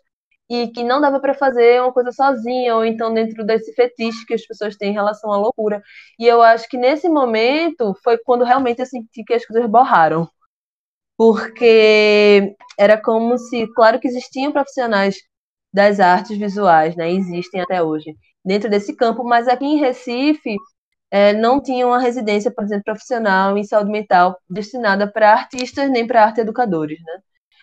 e 0.50 0.68
que 0.70 0.84
não 0.84 1.02
dava 1.02 1.20
para 1.20 1.34
fazer 1.34 1.82
uma 1.82 1.92
coisa 1.94 2.12
sozinha, 2.12 2.76
ou 2.76 2.86
então 2.86 3.14
dentro 3.14 3.46
desse 3.46 3.74
fetiche 3.74 4.26
que 4.26 4.34
as 4.34 4.46
pessoas 4.46 4.76
têm 4.78 4.92
em 4.92 4.94
relação 4.94 5.32
à 5.32 5.38
loucura. 5.38 5.82
E 6.20 6.26
eu 6.28 6.42
acho 6.42 6.68
que 6.70 6.78
nesse 6.78 7.10
momento 7.10 7.94
foi 8.04 8.18
quando 8.18 8.44
realmente 8.46 8.80
eu 8.80 8.86
senti 8.86 9.24
que 9.24 9.34
as 9.34 9.46
coisas 9.46 9.70
borraram. 9.70 10.30
Porque 11.18 12.56
era 12.78 13.02
como 13.02 13.38
se, 13.38 13.68
claro 13.74 14.00
que 14.00 14.08
existiam 14.08 14.52
profissionais 14.52 15.16
das 15.74 16.00
artes 16.00 16.38
visuais, 16.38 16.96
né? 16.96 17.12
Existem 17.12 17.62
até 17.62 17.82
hoje, 17.84 18.16
dentro 18.46 18.70
desse 18.70 18.96
campo, 18.96 19.24
mas 19.24 19.48
aqui 19.48 19.66
em 19.66 19.78
Recife 19.78 20.56
é, 21.12 21.34
não 21.34 21.62
tinha 21.62 21.88
uma 21.88 22.00
residência, 22.00 22.52
por 22.52 22.64
exemplo, 22.64 22.86
profissional 22.86 23.58
em 23.58 23.64
saúde 23.64 23.92
mental 23.92 24.38
destinada 24.50 25.12
para 25.12 25.32
artistas 25.34 25.90
nem 25.90 26.06
para 26.08 26.24
arte 26.26 26.42
educadores, 26.42 27.00
né? 27.04 27.20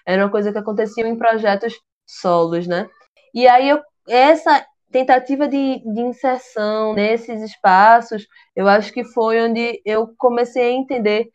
Era 0.06 0.24
uma 0.24 0.30
coisa 0.30 0.52
que 0.52 0.58
acontecia 0.58 1.06
em 1.06 1.16
projetos 1.16 1.74
solos, 2.06 2.66
né? 2.66 2.88
E 3.34 3.48
aí 3.48 3.68
eu, 3.68 3.80
essa 4.08 4.64
tentativa 4.90 5.48
de, 5.48 5.82
de 5.84 6.00
inserção 6.00 6.94
nesses 6.94 7.42
espaços, 7.42 8.26
eu 8.54 8.68
acho 8.68 8.92
que 8.92 9.04
foi 9.04 9.42
onde 9.42 9.82
eu 9.84 10.14
comecei 10.16 10.68
a 10.68 10.72
entender 10.72 11.30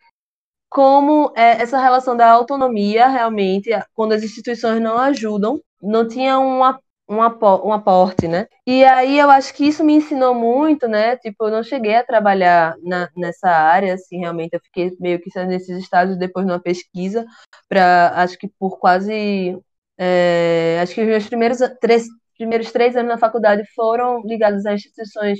como 0.69 1.33
é, 1.35 1.61
essa 1.61 1.79
relação 1.79 2.15
da 2.15 2.29
autonomia 2.29 3.07
realmente, 3.07 3.69
quando 3.93 4.13
as 4.13 4.23
instituições 4.23 4.81
não 4.81 4.97
ajudam, 4.97 5.59
não 5.81 6.07
tinha 6.07 6.39
um, 6.39 6.63
um, 7.09 7.17
um 7.17 7.73
aporte, 7.73 8.27
né? 8.27 8.47
E 8.67 8.83
aí 8.85 9.17
eu 9.17 9.29
acho 9.31 9.53
que 9.53 9.67
isso 9.67 9.83
me 9.83 9.93
ensinou 9.93 10.35
muito, 10.35 10.87
né? 10.87 11.17
Tipo, 11.17 11.45
eu 11.45 11.51
não 11.51 11.63
cheguei 11.63 11.95
a 11.95 12.05
trabalhar 12.05 12.75
na, 12.83 13.09
nessa 13.17 13.49
área, 13.49 13.95
assim, 13.95 14.19
realmente 14.19 14.53
eu 14.53 14.61
fiquei 14.61 14.95
meio 14.99 15.19
que 15.19 15.29
nesses 15.45 15.77
estágios 15.79 16.17
depois 16.19 16.45
de 16.45 16.51
uma 16.51 16.61
pesquisa, 16.61 17.25
para 17.67 18.13
acho 18.15 18.37
que 18.37 18.47
por 18.59 18.77
quase 18.79 19.59
é, 19.99 20.79
acho 20.81 20.95
que 20.95 21.01
os 21.01 21.07
meus 21.07 21.27
primeiros 21.27 21.59
três, 21.81 22.07
primeiros 22.37 22.71
três 22.71 22.95
anos 22.95 23.09
na 23.09 23.17
faculdade 23.17 23.63
foram 23.75 24.21
ligados 24.25 24.65
a 24.65 24.73
instituições, 24.73 25.39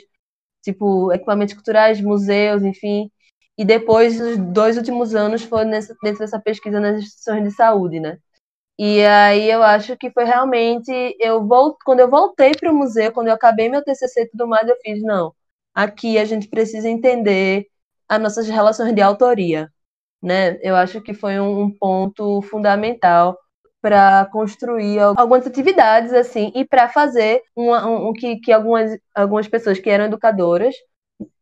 tipo 0.63 1.13
equipamentos 1.13 1.53
culturais, 1.55 2.01
museus, 2.01 2.63
enfim. 2.63 3.09
E 3.57 3.65
depois, 3.65 4.19
os 4.19 4.37
dois 4.37 4.77
últimos 4.77 5.15
anos 5.15 5.43
foram 5.43 5.69
nessa, 5.69 5.95
dentro 6.03 6.19
dessa 6.19 6.39
pesquisa 6.39 6.79
nas 6.79 6.97
instituições 6.97 7.43
de 7.45 7.51
saúde, 7.51 7.99
né? 8.01 8.17
E 8.79 9.05
aí 9.05 9.49
eu 9.51 9.63
acho 9.63 9.97
que 9.97 10.11
foi 10.11 10.25
realmente 10.25 10.91
eu 11.19 11.45
volt, 11.45 11.77
quando 11.85 12.01
eu 12.01 12.09
voltei 12.09 12.51
para 12.53 12.71
o 12.71 12.75
museu, 12.75 13.11
quando 13.13 13.27
eu 13.27 13.33
acabei 13.33 13.69
meu 13.69 13.83
TCC 13.83 14.23
e 14.23 14.29
tudo 14.29 14.47
mais, 14.47 14.67
eu 14.67 14.77
fiz 14.81 15.03
não. 15.03 15.33
Aqui 15.73 16.17
a 16.17 16.25
gente 16.25 16.47
precisa 16.49 16.89
entender 16.89 17.67
as 18.07 18.21
nossas 18.21 18.47
relações 18.47 18.93
de 18.95 19.01
autoria, 19.01 19.71
né? 20.21 20.59
Eu 20.63 20.75
acho 20.75 21.01
que 21.01 21.13
foi 21.13 21.39
um, 21.39 21.63
um 21.63 21.71
ponto 21.77 22.41
fundamental 22.43 23.37
para 23.81 24.25
construir 24.31 24.99
algumas 24.99 25.47
atividades 25.47 26.13
assim 26.13 26.51
e 26.55 26.65
para 26.65 26.89
fazer 26.89 27.41
uma, 27.55 27.87
um, 27.87 28.13
que, 28.13 28.37
que 28.37 28.51
algumas, 28.51 28.97
algumas 29.15 29.47
pessoas 29.47 29.79
que 29.79 29.89
eram 29.89 30.05
educadoras 30.05 30.75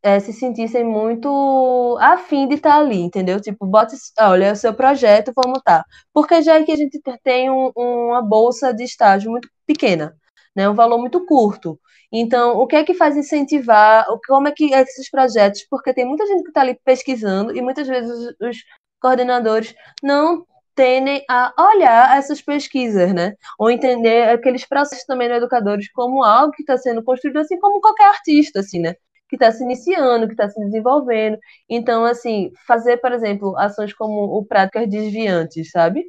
é, 0.01 0.19
se 0.19 0.33
sentissem 0.33 0.83
muito 0.83 1.97
afim 1.99 2.47
de 2.47 2.55
estar 2.55 2.71
tá 2.71 2.79
ali, 2.79 2.99
entendeu? 2.99 3.39
Tipo, 3.39 3.65
bota, 3.65 3.95
olha, 4.19 4.45
é 4.45 4.51
o 4.51 4.55
seu 4.55 4.73
projeto, 4.73 5.31
vamos 5.35 5.59
estar. 5.59 5.83
Tá. 5.83 5.85
Porque 6.13 6.41
já 6.41 6.55
é 6.55 6.63
que 6.63 6.71
a 6.71 6.75
gente 6.75 6.99
tem 7.23 7.49
um, 7.49 7.71
uma 7.75 8.21
bolsa 8.21 8.73
de 8.73 8.83
estágio 8.83 9.31
muito 9.31 9.49
pequena, 9.65 10.15
né? 10.55 10.69
Um 10.69 10.73
valor 10.73 10.97
muito 10.97 11.25
curto. 11.25 11.79
Então, 12.11 12.57
o 12.57 12.65
que 12.67 12.75
é 12.75 12.83
que 12.83 12.93
faz 12.93 13.17
incentivar? 13.17 14.05
Como 14.27 14.47
é 14.47 14.51
que 14.51 14.73
é 14.73 14.81
esses 14.81 15.09
projetos? 15.09 15.65
Porque 15.69 15.93
tem 15.93 16.05
muita 16.05 16.25
gente 16.25 16.43
que 16.43 16.49
está 16.49 16.61
ali 16.61 16.79
pesquisando 16.85 17.55
e 17.55 17.61
muitas 17.61 17.87
vezes 17.87 18.09
os, 18.09 18.47
os 18.47 18.57
coordenadores 19.01 19.75
não 20.01 20.45
tendem 20.77 21.25
a 21.27 21.51
olhar 21.73 22.17
essas 22.17 22.39
pesquisas, 22.39 23.11
né? 23.11 23.33
Ou 23.57 23.69
entender 23.71 24.29
aqueles 24.29 24.63
processos 24.63 25.05
também 25.05 25.27
dos 25.27 25.37
educadores 25.37 25.91
como 25.91 26.23
algo 26.23 26.53
que 26.53 26.61
está 26.61 26.77
sendo 26.77 27.03
construído, 27.03 27.39
assim 27.39 27.59
como 27.59 27.81
qualquer 27.81 28.05
artista, 28.05 28.59
assim, 28.59 28.79
né? 28.79 28.93
Que 29.27 29.35
está 29.35 29.51
se 29.51 29.63
iniciando, 29.63 30.27
que 30.27 30.33
está 30.33 30.47
se 30.47 30.59
desenvolvendo. 30.59 31.37
Então, 31.67 32.05
assim, 32.05 32.51
fazer, 32.67 32.97
por 32.97 33.11
exemplo, 33.11 33.57
ações 33.57 33.91
como 33.93 34.37
o 34.37 34.45
Práticas 34.45 34.87
Desviantes, 34.87 35.71
sabe? 35.71 36.05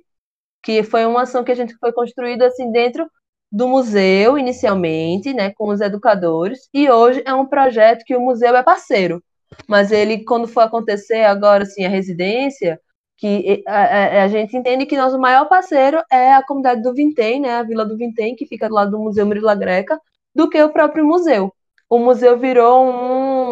Que 0.62 0.82
foi 0.82 1.06
uma 1.06 1.22
ação 1.22 1.42
que 1.42 1.52
a 1.52 1.56
gente 1.56 1.74
foi 1.78 1.92
construída, 1.92 2.46
assim, 2.46 2.70
dentro 2.70 3.10
do 3.50 3.66
museu, 3.68 4.36
inicialmente, 4.38 5.32
né? 5.32 5.50
Com 5.54 5.68
os 5.70 5.80
educadores. 5.80 6.68
E 6.74 6.90
hoje 6.90 7.22
é 7.26 7.32
um 7.32 7.46
projeto 7.46 8.04
que 8.04 8.14
o 8.14 8.20
museu 8.20 8.54
é 8.54 8.62
parceiro. 8.62 9.22
Mas 9.66 9.92
ele, 9.92 10.24
quando 10.24 10.46
for 10.46 10.60
acontecer 10.60 11.24
agora, 11.24 11.62
assim, 11.64 11.86
a 11.86 11.88
residência 11.88 12.78
que 13.18 13.64
a, 13.66 14.22
a, 14.22 14.28
gente 14.28 14.56
entende 14.56 14.86
que 14.86 14.96
nosso 14.96 15.18
maior 15.18 15.48
parceiro 15.48 16.00
é 16.10 16.32
a 16.32 16.42
comunidade 16.42 16.82
do 16.82 16.94
Vintém, 16.94 17.40
né, 17.40 17.56
a 17.56 17.64
Vila 17.64 17.84
do 17.84 17.96
Vintém, 17.96 18.36
que 18.36 18.46
fica 18.46 18.68
do 18.68 18.74
lado 18.74 18.92
do 18.92 18.98
Museu 18.98 19.26
Murilo 19.26 19.54
Greca, 19.56 20.00
do 20.32 20.48
que 20.48 20.62
o 20.62 20.70
próprio 20.70 21.04
museu. 21.04 21.52
O 21.90 21.98
museu 21.98 22.38
virou 22.38 22.86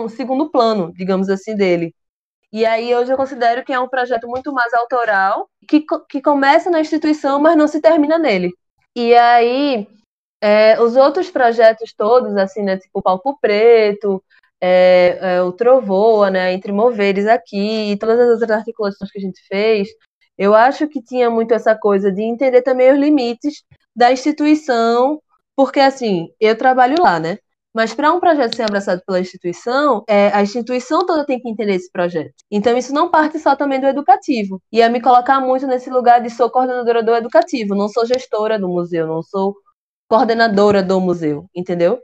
um 0.04 0.08
segundo 0.08 0.48
plano, 0.50 0.92
digamos 0.94 1.28
assim, 1.28 1.56
dele. 1.56 1.92
E 2.52 2.64
aí 2.64 2.94
hoje 2.94 3.12
eu 3.12 3.16
considero 3.16 3.64
que 3.64 3.72
é 3.72 3.80
um 3.80 3.88
projeto 3.88 4.28
muito 4.28 4.52
mais 4.52 4.72
autoral, 4.72 5.48
que, 5.68 5.84
que 6.08 6.22
começa 6.22 6.70
na 6.70 6.80
instituição, 6.80 7.40
mas 7.40 7.56
não 7.56 7.66
se 7.66 7.80
termina 7.80 8.18
nele. 8.18 8.52
E 8.94 9.14
aí 9.16 9.88
é, 10.40 10.80
os 10.80 10.94
outros 10.94 11.28
projetos 11.28 11.92
todos, 11.92 12.36
assim, 12.36 12.62
né, 12.62 12.76
tipo 12.76 13.00
o 13.00 13.02
Palco 13.02 13.36
Preto, 13.40 14.22
é, 14.60 15.18
é, 15.20 15.42
o 15.42 15.52
Trovoa, 15.52 16.30
né, 16.30 16.52
entre 16.52 16.72
Moveres 16.72 17.26
aqui 17.26 17.92
e 17.92 17.98
todas 17.98 18.18
as 18.18 18.30
outras 18.30 18.50
articulações 18.50 19.10
que 19.10 19.18
a 19.18 19.22
gente 19.22 19.40
fez, 19.46 19.88
eu 20.38 20.54
acho 20.54 20.88
que 20.88 21.02
tinha 21.02 21.30
muito 21.30 21.54
essa 21.54 21.74
coisa 21.74 22.12
de 22.12 22.22
entender 22.22 22.62
também 22.62 22.92
os 22.92 22.98
limites 22.98 23.62
da 23.94 24.12
instituição, 24.12 25.20
porque 25.54 25.80
assim, 25.80 26.28
eu 26.40 26.56
trabalho 26.56 26.96
lá, 27.02 27.18
né? 27.18 27.38
Mas 27.74 27.92
para 27.92 28.12
um 28.12 28.20
projeto 28.20 28.56
ser 28.56 28.62
abraçado 28.62 29.02
pela 29.06 29.20
instituição, 29.20 30.02
é, 30.08 30.28
a 30.28 30.42
instituição 30.42 31.04
toda 31.04 31.26
tem 31.26 31.38
que 31.38 31.48
entender 31.48 31.74
esse 31.74 31.90
projeto. 31.92 32.32
Então 32.50 32.76
isso 32.76 32.92
não 32.92 33.10
parte 33.10 33.38
só 33.38 33.54
também 33.54 33.78
do 33.78 33.86
educativo. 33.86 34.62
E 34.72 34.80
é 34.80 34.88
me 34.88 35.00
colocar 35.00 35.40
muito 35.40 35.66
nesse 35.66 35.90
lugar 35.90 36.22
de 36.22 36.30
sou 36.30 36.50
coordenadora 36.50 37.02
do 37.02 37.14
educativo, 37.14 37.74
não 37.74 37.88
sou 37.88 38.06
gestora 38.06 38.58
do 38.58 38.66
museu, 38.68 39.06
não 39.06 39.22
sou 39.22 39.54
coordenadora 40.08 40.82
do 40.82 40.98
museu, 41.00 41.46
entendeu? 41.54 42.00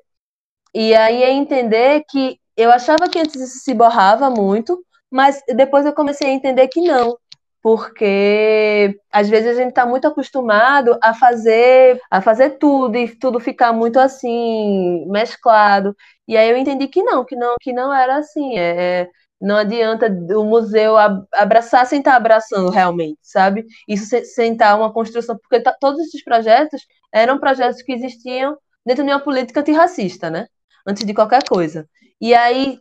E 0.74 0.94
aí 0.94 1.22
é 1.22 1.30
entender 1.30 2.04
que 2.08 2.38
eu 2.56 2.70
achava 2.70 3.08
que 3.08 3.18
antes 3.18 3.34
isso 3.36 3.58
se 3.60 3.74
borrava 3.74 4.30
muito, 4.30 4.84
mas 5.10 5.42
depois 5.54 5.86
eu 5.86 5.92
comecei 5.92 6.28
a 6.28 6.32
entender 6.32 6.68
que 6.68 6.80
não, 6.80 7.16
porque 7.62 8.98
às 9.12 9.28
vezes 9.28 9.50
a 9.50 9.54
gente 9.54 9.70
está 9.70 9.86
muito 9.86 10.06
acostumado 10.06 10.98
a 11.02 11.14
fazer 11.14 12.00
a 12.10 12.20
fazer 12.20 12.58
tudo 12.58 12.96
e 12.96 13.08
tudo 13.16 13.40
ficar 13.40 13.72
muito 13.72 13.98
assim 14.00 15.04
mesclado 15.08 15.96
e 16.26 16.36
aí 16.36 16.50
eu 16.50 16.56
entendi 16.56 16.88
que 16.88 17.02
não 17.02 17.24
que 17.24 17.36
não 17.36 17.56
que 17.60 17.72
não 17.72 17.94
era 17.94 18.16
assim 18.18 18.58
é, 18.58 19.02
é 19.02 19.08
não 19.40 19.56
adianta 19.56 20.06
o 20.36 20.44
museu 20.44 20.96
abraçar 21.34 21.86
sem 21.86 21.98
estar 21.98 22.16
abraçando 22.16 22.70
realmente 22.70 23.18
sabe 23.22 23.64
isso 23.88 24.06
sem 24.24 24.52
estar 24.52 24.76
uma 24.76 24.92
construção 24.92 25.38
porque 25.38 25.62
todos 25.80 26.00
esses 26.00 26.22
projetos 26.24 26.82
eram 27.12 27.38
projetos 27.38 27.82
que 27.82 27.92
existiam 27.92 28.56
dentro 28.84 29.04
de 29.04 29.10
uma 29.10 29.20
política 29.20 29.60
antirracista, 29.60 30.30
né? 30.30 30.46
Antes 30.86 31.04
de 31.04 31.14
qualquer 31.14 31.44
coisa. 31.48 31.88
E 32.22 32.34
aí, 32.34 32.78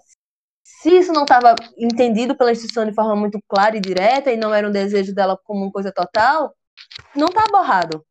se 0.64 0.90
isso 1.00 1.12
não 1.12 1.24
estava 1.24 1.56
entendido 1.78 2.38
pela 2.38 2.52
instituição 2.52 2.86
de 2.86 2.94
forma 2.94 3.16
muito 3.16 3.40
clara 3.48 3.76
e 3.76 3.82
direta, 3.82 4.32
e 4.32 4.38
não 4.38 4.54
era 4.54 4.68
um 4.68 4.72
desejo 4.72 5.14
dela 5.16 5.38
como 5.44 5.64
uma 5.64 5.72
coisa 5.72 5.92
total, 5.92 6.54
não 7.16 7.28
está 7.28 7.44
borrado, 7.52 8.06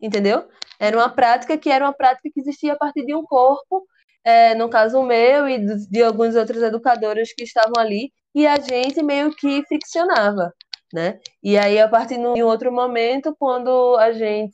entendeu? 0.00 0.48
Era 0.80 0.96
uma 0.96 1.08
prática 1.08 1.56
que 1.56 1.70
era 1.70 1.84
uma 1.84 1.92
prática 1.94 2.28
que 2.34 2.40
existia 2.40 2.72
a 2.74 2.76
partir 2.76 3.06
de 3.06 3.14
um 3.14 3.24
corpo, 3.24 3.86
é, 4.24 4.54
no 4.56 4.68
caso 4.68 5.02
meu 5.02 5.48
e 5.48 5.58
de, 5.58 5.88
de 5.88 6.02
alguns 6.02 6.34
outros 6.36 6.62
educadores 6.62 7.32
que 7.34 7.44
estavam 7.44 7.78
ali, 7.78 8.12
e 8.34 8.46
a 8.46 8.56
gente 8.58 9.02
meio 9.02 9.34
que 9.34 9.62
ficcionava 9.66 10.52
né? 10.92 11.18
E 11.42 11.56
aí, 11.58 11.80
a 11.80 11.88
partir 11.88 12.16
de 12.18 12.26
um 12.26 12.44
outro 12.44 12.70
momento, 12.70 13.34
quando 13.38 13.96
a 13.98 14.12
gente, 14.12 14.52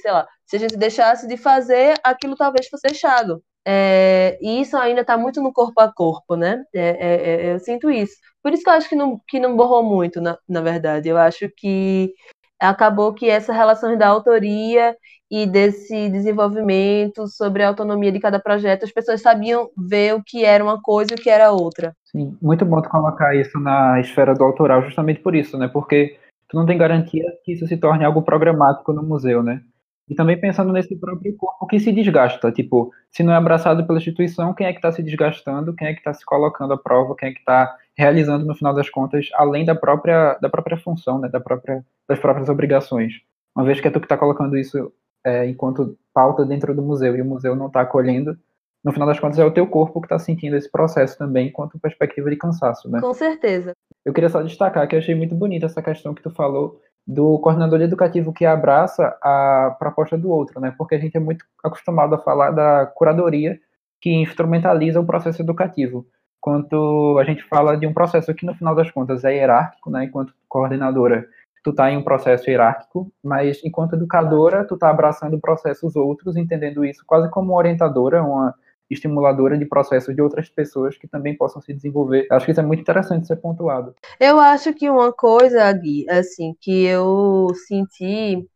sei 0.00 0.12
lá, 0.12 0.26
se 0.46 0.56
a 0.56 0.58
gente 0.58 0.76
deixasse 0.76 1.28
de 1.28 1.36
fazer, 1.36 1.94
aquilo 2.02 2.34
talvez 2.36 2.66
fosse 2.68 2.88
deixado. 2.88 3.42
É, 3.66 4.38
e 4.40 4.60
isso 4.60 4.76
ainda 4.76 5.02
está 5.02 5.18
muito 5.18 5.42
no 5.42 5.52
corpo 5.52 5.80
a 5.80 5.92
corpo, 5.92 6.34
né? 6.36 6.64
É, 6.74 6.80
é, 6.80 7.46
é, 7.48 7.54
eu 7.54 7.58
sinto 7.58 7.90
isso. 7.90 8.14
Por 8.42 8.52
isso 8.52 8.62
que 8.62 8.70
eu 8.70 8.74
acho 8.74 8.88
que 8.88 8.96
não, 8.96 9.20
que 9.28 9.38
não 9.38 9.56
borrou 9.56 9.82
muito, 9.82 10.20
na, 10.20 10.38
na 10.48 10.60
verdade. 10.60 11.08
Eu 11.08 11.18
acho 11.18 11.48
que 11.56 12.12
acabou 12.58 13.12
que 13.12 13.28
essa 13.28 13.52
relação 13.52 13.96
da 13.96 14.08
autoria 14.08 14.96
e 15.30 15.46
desse 15.46 16.08
desenvolvimento 16.10 17.28
sobre 17.28 17.62
a 17.62 17.68
autonomia 17.68 18.10
de 18.10 18.18
cada 18.18 18.40
projeto, 18.40 18.84
as 18.84 18.90
pessoas 18.90 19.22
sabiam 19.22 19.70
ver 19.76 20.14
o 20.14 20.22
que 20.24 20.44
era 20.44 20.62
uma 20.62 20.80
coisa 20.80 21.12
e 21.12 21.14
o 21.14 21.18
que 21.20 21.30
era 21.30 21.52
outra. 21.52 21.94
Sim, 22.04 22.36
muito 22.42 22.64
bom 22.66 22.82
tu 22.82 22.88
colocar 22.88 23.34
isso 23.36 23.58
na 23.60 24.00
esfera 24.00 24.34
do 24.34 24.42
autoral, 24.42 24.82
justamente 24.82 25.20
por 25.20 25.34
isso, 25.34 25.56
né? 25.56 25.68
Porque 25.68 26.18
tu 26.48 26.56
não 26.56 26.66
tem 26.66 26.76
garantia 26.76 27.24
que 27.44 27.52
isso 27.52 27.66
se 27.66 27.76
torne 27.76 28.04
algo 28.04 28.22
programático 28.22 28.92
no 28.92 29.02
museu, 29.02 29.42
né? 29.42 29.62
E 30.10 30.14
também 30.16 30.36
pensando 30.36 30.72
nesse 30.72 30.96
próprio 30.96 31.36
corpo 31.36 31.68
que 31.68 31.78
se 31.78 31.92
desgasta, 31.92 32.50
tipo, 32.50 32.92
se 33.12 33.22
não 33.22 33.32
é 33.32 33.36
abraçado 33.36 33.86
pela 33.86 34.00
instituição, 34.00 34.52
quem 34.52 34.66
é 34.66 34.72
que 34.72 34.78
está 34.78 34.90
se 34.90 35.04
desgastando, 35.04 35.72
quem 35.72 35.86
é 35.86 35.92
que 35.92 36.00
está 36.00 36.12
se 36.12 36.26
colocando 36.26 36.72
à 36.72 36.76
prova, 36.76 37.14
quem 37.14 37.28
é 37.28 37.32
que 37.32 37.38
está 37.38 37.76
realizando 37.96 38.44
no 38.44 38.56
final 38.56 38.74
das 38.74 38.90
contas, 38.90 39.28
além 39.34 39.64
da 39.64 39.74
própria 39.76 40.36
da 40.42 40.50
própria 40.50 40.76
função, 40.76 41.20
né, 41.20 41.28
da 41.28 41.38
própria 41.38 41.84
das 42.08 42.18
próprias 42.18 42.48
obrigações. 42.48 43.20
Uma 43.54 43.64
vez 43.64 43.80
que 43.80 43.86
é 43.86 43.90
tu 43.90 44.00
que 44.00 44.06
está 44.06 44.16
colocando 44.16 44.58
isso 44.58 44.92
é, 45.24 45.46
enquanto 45.46 45.96
pauta 46.12 46.44
dentro 46.44 46.74
do 46.74 46.82
museu 46.82 47.14
e 47.14 47.22
o 47.22 47.24
museu 47.24 47.54
não 47.54 47.68
está 47.68 47.82
acolhendo, 47.82 48.36
no 48.82 48.92
final 48.92 49.06
das 49.06 49.20
contas 49.20 49.38
é 49.38 49.44
o 49.44 49.52
teu 49.52 49.66
corpo 49.66 50.00
que 50.00 50.06
está 50.06 50.18
sentindo 50.18 50.56
esse 50.56 50.68
processo 50.68 51.16
também, 51.16 51.48
enquanto 51.48 51.78
perspectiva 51.78 52.30
de 52.30 52.36
cansaço, 52.36 52.90
né? 52.90 53.00
Com 53.00 53.14
certeza. 53.14 53.76
Eu 54.04 54.12
queria 54.12 54.30
só 54.30 54.42
destacar 54.42 54.88
que 54.88 54.96
eu 54.96 54.98
achei 54.98 55.14
muito 55.14 55.36
bonita 55.36 55.66
essa 55.66 55.82
questão 55.82 56.14
que 56.14 56.22
tu 56.22 56.30
falou 56.30 56.80
do 57.10 57.40
coordenador 57.40 57.80
educativo 57.80 58.32
que 58.32 58.46
abraça 58.46 59.16
a 59.20 59.74
proposta 59.78 60.16
do 60.16 60.30
outro, 60.30 60.60
né? 60.60 60.72
Porque 60.78 60.94
a 60.94 60.98
gente 60.98 61.16
é 61.16 61.20
muito 61.20 61.44
acostumado 61.62 62.14
a 62.14 62.18
falar 62.18 62.52
da 62.52 62.86
curadoria 62.86 63.58
que 64.00 64.10
instrumentaliza 64.10 65.00
o 65.00 65.04
processo 65.04 65.42
educativo, 65.42 66.06
quanto 66.40 67.18
a 67.18 67.24
gente 67.24 67.42
fala 67.42 67.76
de 67.76 67.84
um 67.84 67.92
processo 67.92 68.32
que 68.32 68.46
no 68.46 68.54
final 68.54 68.76
das 68.76 68.90
contas 68.92 69.24
é 69.24 69.34
hierárquico, 69.34 69.90
né? 69.90 70.04
Enquanto 70.04 70.32
coordenadora 70.48 71.26
tu 71.64 71.72
tá 71.72 71.90
em 71.90 71.96
um 71.96 72.02
processo 72.02 72.48
hierárquico, 72.48 73.12
mas 73.22 73.60
enquanto 73.64 73.94
educadora, 73.94 74.64
tu 74.64 74.78
tá 74.78 74.88
abraçando 74.88 75.38
processos 75.38 75.96
outros, 75.96 76.36
entendendo 76.36 76.84
isso 76.84 77.02
quase 77.04 77.28
como 77.28 77.54
orientadora, 77.54 78.22
uma 78.22 78.54
estimuladora 78.90 79.56
de 79.56 79.64
processos 79.64 80.14
de 80.14 80.20
outras 80.20 80.48
pessoas 80.48 80.98
que 80.98 81.06
também 81.06 81.36
possam 81.36 81.62
se 81.62 81.72
desenvolver. 81.72 82.26
Acho 82.30 82.44
que 82.44 82.52
isso 82.52 82.60
é 82.60 82.64
muito 82.64 82.80
interessante 82.80 83.26
ser 83.26 83.36
pontuado. 83.36 83.94
Eu 84.18 84.38
acho 84.40 84.72
que 84.74 84.90
uma 84.90 85.12
coisa, 85.12 85.72
Gui, 85.72 86.06
assim, 86.10 86.54
que 86.60 86.84
eu 86.84 87.48
senti 87.66 88.46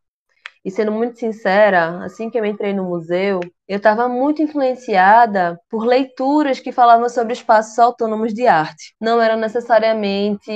e 0.65 0.71
sendo 0.71 0.91
muito 0.91 1.19
sincera, 1.19 2.03
assim 2.05 2.31
que 2.31 2.39
eu 2.39 2.45
entrei 2.45 2.73
no 2.73 2.85
museu, 2.85 3.41
eu 3.69 3.77
estava 3.77 4.09
muito 4.09 4.41
influenciada 4.41 5.61
por 5.69 5.85
leituras 5.85 6.59
que 6.59 6.73
falavam 6.73 7.07
sobre 7.11 7.35
espaços 7.35 7.79
autônomos 7.79 8.33
de 8.33 8.47
arte. 8.47 8.95
Não 8.99 9.21
eram 9.21 9.37
necessariamente 9.39 10.51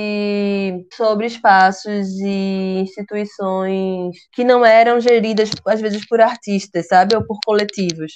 sobre 0.95 1.27
espaços 1.27 2.07
e 2.21 2.79
instituições 2.81 4.15
que 4.33 4.43
não 4.43 4.65
eram 4.65 4.99
geridas, 4.99 5.51
às 5.67 5.79
vezes, 5.79 6.07
por 6.07 6.19
artistas, 6.19 6.87
sabe? 6.87 7.15
Ou 7.15 7.23
por 7.23 7.39
coletivos 7.45 8.13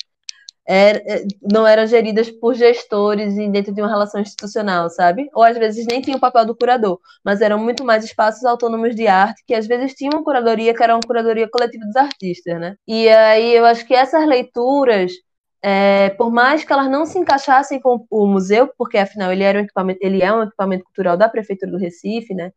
é, 0.67 1.25
não 1.41 1.67
eram 1.67 1.85
geridas 1.85 2.29
por 2.31 2.55
gestores 2.55 3.37
e 3.37 3.49
dentro 3.49 3.73
de 3.73 3.81
uma 3.81 3.89
relação 3.89 4.21
institucional, 4.21 4.89
sabe? 4.89 5.29
Ou 5.33 5.43
às 5.43 5.57
vezes 5.57 5.85
nem 5.85 6.01
tinha 6.01 6.15
o 6.15 6.19
papel 6.19 6.45
do 6.45 6.55
curador, 6.55 6.99
mas 7.23 7.41
eram 7.41 7.57
muito 7.59 7.83
mais 7.83 8.03
espaços 8.05 8.45
autônomos 8.45 8.95
de 8.95 9.07
arte 9.07 9.43
que 9.45 9.53
às 9.53 9.67
vezes 9.67 9.93
tinham 9.93 10.13
uma 10.13 10.23
curadoria 10.23 10.73
que 10.73 10.81
era 10.83 10.95
uma 10.95 11.01
curadoria 11.05 11.49
coletiva 11.49 11.85
dos 11.85 11.95
artistas, 11.95 12.59
né? 12.59 12.75
E 12.87 13.09
aí 13.09 13.53
eu 13.55 13.65
acho 13.65 13.85
que 13.85 13.93
essas 13.93 14.25
leituras, 14.25 15.11
é, 15.61 16.09
por 16.11 16.31
mais 16.31 16.63
que 16.63 16.71
elas 16.73 16.89
não 16.89 17.05
se 17.05 17.19
encaixassem 17.19 17.81
com 17.81 18.05
o 18.09 18.27
museu, 18.27 18.69
porque 18.77 18.97
afinal 18.97 19.31
ele 19.31 19.43
era 19.43 19.59
um 19.59 19.63
equipamento, 19.63 19.99
ele 20.01 20.21
é 20.23 20.33
um 20.33 20.43
equipamento 20.43 20.85
cultural 20.85 21.17
da 21.17 21.29
prefeitura 21.29 21.71
do 21.71 21.77
Recife, 21.77 22.33
né? 22.33 22.51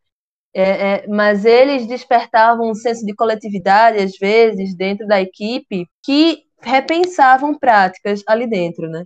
É, 0.55 1.05
é, 1.05 1.07
mas 1.09 1.45
eles 1.45 1.87
despertavam 1.87 2.71
um 2.71 2.75
senso 2.75 3.05
de 3.05 3.15
coletividade, 3.15 3.99
às 3.99 4.17
vezes, 4.19 4.75
dentro 4.75 5.07
da 5.07 5.21
equipe, 5.21 5.87
que 6.03 6.46
repensavam 6.63 7.59
práticas 7.59 8.23
ali 8.27 8.47
dentro, 8.47 8.89
né? 8.89 9.05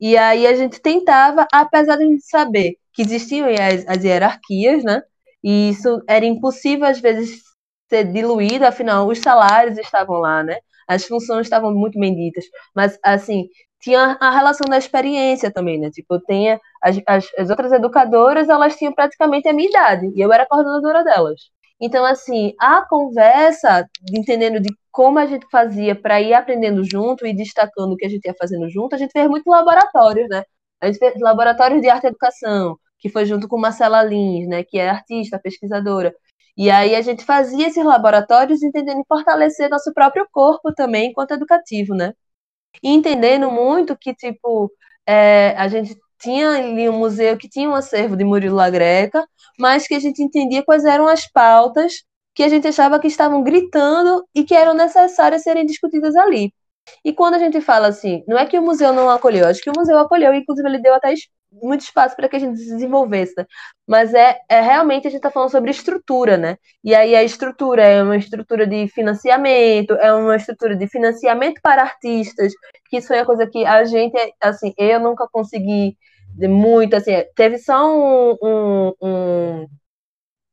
E 0.00 0.16
aí 0.16 0.46
a 0.46 0.54
gente 0.54 0.80
tentava, 0.80 1.46
apesar 1.52 1.96
de 1.96 2.04
a 2.04 2.06
gente 2.06 2.24
saber 2.24 2.76
que 2.92 3.02
existiam 3.02 3.48
as, 3.48 3.86
as 3.86 4.04
hierarquias, 4.04 4.84
né? 4.84 5.02
E 5.42 5.70
isso 5.70 6.02
era 6.08 6.24
impossível 6.26 6.86
às 6.86 7.00
vezes 7.00 7.42
ser 7.88 8.04
diluído, 8.12 8.66
afinal 8.66 9.06
os 9.08 9.18
salários 9.18 9.78
estavam 9.78 10.18
lá, 10.18 10.42
né? 10.42 10.58
As 10.86 11.04
funções 11.06 11.46
estavam 11.46 11.74
muito 11.74 11.98
bem 11.98 12.14
ditas, 12.14 12.44
mas 12.74 12.98
assim 13.02 13.48
tinha 13.80 14.16
a 14.20 14.30
relação 14.30 14.66
da 14.68 14.76
experiência 14.78 15.52
também, 15.52 15.78
né? 15.78 15.90
Tipo, 15.90 16.14
eu 16.16 16.20
tinha 16.24 16.60
as, 16.82 16.96
as, 17.06 17.26
as 17.38 17.50
outras 17.50 17.72
educadoras, 17.72 18.48
elas 18.48 18.76
tinham 18.76 18.92
praticamente 18.92 19.48
a 19.48 19.52
minha 19.52 19.68
idade 19.68 20.10
e 20.14 20.20
eu 20.20 20.32
era 20.32 20.46
coordenadora 20.46 21.04
delas. 21.04 21.40
Então, 21.80 22.04
assim, 22.04 22.54
a 22.58 22.82
conversa, 22.88 23.88
entendendo 24.12 24.60
de 24.60 24.68
como 24.90 25.18
a 25.18 25.26
gente 25.26 25.46
fazia 25.50 25.94
para 25.94 26.20
ir 26.20 26.34
aprendendo 26.34 26.82
junto 26.84 27.26
e 27.26 27.34
destacando 27.34 27.92
o 27.92 27.96
que 27.96 28.06
a 28.06 28.08
gente 28.08 28.24
ia 28.26 28.34
fazendo 28.38 28.68
junto, 28.68 28.94
a 28.94 28.98
gente 28.98 29.12
fez 29.12 29.28
muito 29.28 29.48
laboratórios, 29.48 30.28
né? 30.28 30.42
A 30.80 30.86
gente 30.86 30.98
fez 30.98 31.14
laboratórios 31.20 31.80
de 31.80 31.88
arte 31.88 32.04
e 32.04 32.08
educação, 32.08 32.76
que 32.98 33.08
foi 33.08 33.24
junto 33.26 33.48
com 33.48 33.58
Marcela 33.58 34.02
Lins, 34.02 34.48
né, 34.48 34.64
que 34.64 34.78
é 34.78 34.88
artista, 34.88 35.38
pesquisadora. 35.38 36.14
E 36.56 36.70
aí 36.70 36.94
a 36.96 37.00
gente 37.02 37.24
fazia 37.24 37.68
esses 37.68 37.84
laboratórios 37.84 38.62
entendendo 38.62 39.04
fortalecer 39.08 39.70
nosso 39.70 39.92
próprio 39.94 40.26
corpo 40.32 40.72
também 40.74 41.10
enquanto 41.10 41.32
educativo, 41.32 41.94
né? 41.94 42.12
E 42.82 42.90
entendendo 42.90 43.50
muito 43.50 43.96
que, 43.96 44.14
tipo, 44.14 44.70
é, 45.06 45.54
a 45.56 45.68
gente 45.68 45.96
tinha 46.18 46.50
ali 46.50 46.88
um 46.88 46.98
museu 46.98 47.36
que 47.36 47.48
tinha 47.48 47.68
um 47.68 47.74
acervo 47.74 48.16
de 48.16 48.24
Murilo 48.24 48.56
Lagreca, 48.56 49.26
mas 49.58 49.86
que 49.86 49.94
a 49.94 50.00
gente 50.00 50.22
entendia 50.22 50.62
quais 50.64 50.84
eram 50.84 51.06
as 51.08 51.30
pautas 51.30 52.04
que 52.34 52.42
a 52.42 52.48
gente 52.48 52.68
achava 52.68 53.00
que 53.00 53.08
estavam 53.08 53.42
gritando 53.42 54.24
e 54.34 54.44
que 54.44 54.54
eram 54.54 54.74
necessárias 54.74 55.42
serem 55.42 55.66
discutidas 55.66 56.14
ali. 56.14 56.52
E 57.04 57.12
quando 57.12 57.34
a 57.34 57.38
gente 57.38 57.60
fala 57.60 57.88
assim, 57.88 58.22
não 58.26 58.38
é 58.38 58.46
que 58.46 58.58
o 58.58 58.62
museu 58.62 58.92
não 58.92 59.10
acolheu, 59.10 59.46
acho 59.46 59.60
que 59.60 59.70
o 59.70 59.72
museu 59.76 59.98
acolheu, 59.98 60.32
inclusive 60.32 60.68
ele 60.68 60.80
deu 60.80 60.94
até 60.94 61.12
muito 61.50 61.80
espaço 61.80 62.14
para 62.14 62.28
que 62.28 62.36
a 62.36 62.38
gente 62.38 62.58
se 62.58 62.66
desenvolvesse, 62.66 63.34
né? 63.36 63.46
mas 63.86 64.12
é, 64.14 64.38
é 64.48 64.60
realmente 64.60 65.06
a 65.06 65.10
gente 65.10 65.18
está 65.18 65.30
falando 65.30 65.50
sobre 65.50 65.70
estrutura, 65.70 66.36
né? 66.36 66.58
E 66.84 66.94
aí 66.94 67.16
a 67.16 67.24
estrutura 67.24 67.82
é 67.82 68.02
uma 68.02 68.16
estrutura 68.16 68.66
de 68.66 68.86
financiamento, 68.88 69.94
é 69.94 70.12
uma 70.12 70.36
estrutura 70.36 70.76
de 70.76 70.86
financiamento 70.86 71.60
para 71.62 71.82
artistas, 71.82 72.52
que 72.90 72.98
isso 72.98 73.08
foi 73.08 73.18
a 73.20 73.24
coisa 73.24 73.46
que 73.46 73.64
a 73.64 73.82
gente, 73.84 74.16
assim, 74.40 74.74
eu 74.76 75.00
nunca 75.00 75.26
consegui 75.32 75.96
muito, 76.46 76.94
assim, 76.94 77.12
teve 77.34 77.58
só 77.58 77.88
um, 77.90 78.36
um, 78.42 78.92
um, 79.02 79.66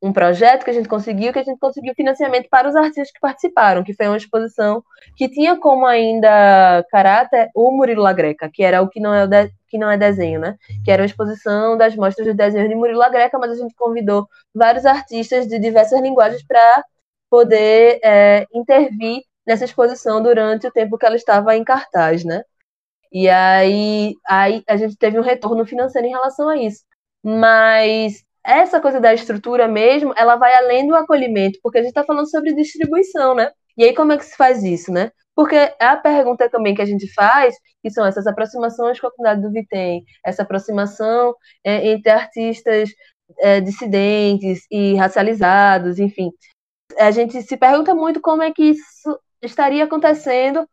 um 0.01 0.13
projeto 0.13 0.63
que 0.63 0.69
a 0.69 0.73
gente 0.73 0.87
conseguiu, 0.87 1.33
que 1.33 1.39
a 1.39 1.43
gente 1.43 1.59
conseguiu 1.59 1.93
financiamento 1.95 2.47
para 2.49 2.67
os 2.67 2.75
artistas 2.75 3.11
que 3.11 3.19
participaram, 3.19 3.83
que 3.83 3.93
foi 3.93 4.07
uma 4.07 4.17
exposição 4.17 4.83
que 5.15 5.29
tinha 5.29 5.57
como 5.57 5.85
ainda 5.85 6.83
caráter 6.89 7.49
o 7.55 7.71
Murilo 7.71 8.01
Lagreca, 8.01 8.49
que 8.51 8.63
era 8.63 8.81
o 8.81 8.89
que 8.89 8.99
não 8.99 9.13
é, 9.13 9.27
de, 9.27 9.51
que 9.67 9.77
não 9.77 9.89
é 9.91 9.97
desenho, 9.97 10.39
né? 10.39 10.57
Que 10.83 10.91
era 10.91 11.01
uma 11.01 11.07
exposição 11.07 11.77
das 11.77 11.95
mostras 11.95 12.25
de 12.25 12.33
desenhos 12.33 12.69
de 12.69 12.75
Murilo 12.75 12.99
Lagreca, 12.99 13.37
mas 13.37 13.51
a 13.51 13.55
gente 13.55 13.75
convidou 13.75 14.27
vários 14.53 14.85
artistas 14.85 15.47
de 15.47 15.59
diversas 15.59 16.01
linguagens 16.01 16.43
para 16.45 16.83
poder 17.29 17.99
é, 18.03 18.45
intervir 18.53 19.21
nessa 19.45 19.65
exposição 19.65 20.21
durante 20.21 20.67
o 20.67 20.71
tempo 20.71 20.97
que 20.97 21.05
ela 21.05 21.15
estava 21.15 21.55
em 21.55 21.63
cartaz, 21.63 22.23
né? 22.23 22.43
E 23.15 23.29
aí, 23.29 24.13
aí 24.27 24.61
a 24.67 24.75
gente 24.75 24.97
teve 24.97 25.17
um 25.17 25.23
retorno 25.23 25.65
financeiro 25.65 26.05
em 26.05 26.11
relação 26.11 26.49
a 26.49 26.57
isso. 26.57 26.83
Mas 27.23 28.25
essa 28.43 28.81
coisa 28.81 28.99
da 28.99 29.13
estrutura 29.13 29.69
mesmo, 29.69 30.13
ela 30.17 30.35
vai 30.35 30.53
além 30.53 30.85
do 30.85 30.93
acolhimento, 30.93 31.57
porque 31.63 31.77
a 31.77 31.81
gente 31.81 31.91
está 31.91 32.03
falando 32.03 32.29
sobre 32.29 32.53
distribuição, 32.53 33.33
né? 33.33 33.51
E 33.77 33.85
aí 33.85 33.95
como 33.95 34.11
é 34.11 34.17
que 34.17 34.25
se 34.25 34.35
faz 34.35 34.65
isso, 34.65 34.91
né? 34.91 35.11
Porque 35.33 35.55
a 35.79 35.95
pergunta 35.95 36.49
também 36.49 36.75
que 36.75 36.81
a 36.81 36.85
gente 36.85 37.07
faz, 37.13 37.55
que 37.81 37.89
são 37.89 38.05
essas 38.05 38.27
aproximações 38.27 38.99
com 38.99 39.07
a 39.07 39.11
comunidade 39.11 39.41
do 39.41 39.51
Vitem, 39.51 40.03
essa 40.25 40.43
aproximação 40.43 41.33
é, 41.63 41.87
entre 41.87 42.11
artistas 42.11 42.89
é, 43.39 43.61
dissidentes 43.61 44.65
e 44.69 44.95
racializados, 44.95 45.99
enfim. 45.99 46.31
A 46.99 47.11
gente 47.11 47.41
se 47.41 47.55
pergunta 47.55 47.95
muito 47.95 48.19
como 48.19 48.43
é 48.43 48.51
que 48.51 48.63
isso 48.63 49.19
estaria 49.41 49.85
acontecendo 49.85 50.67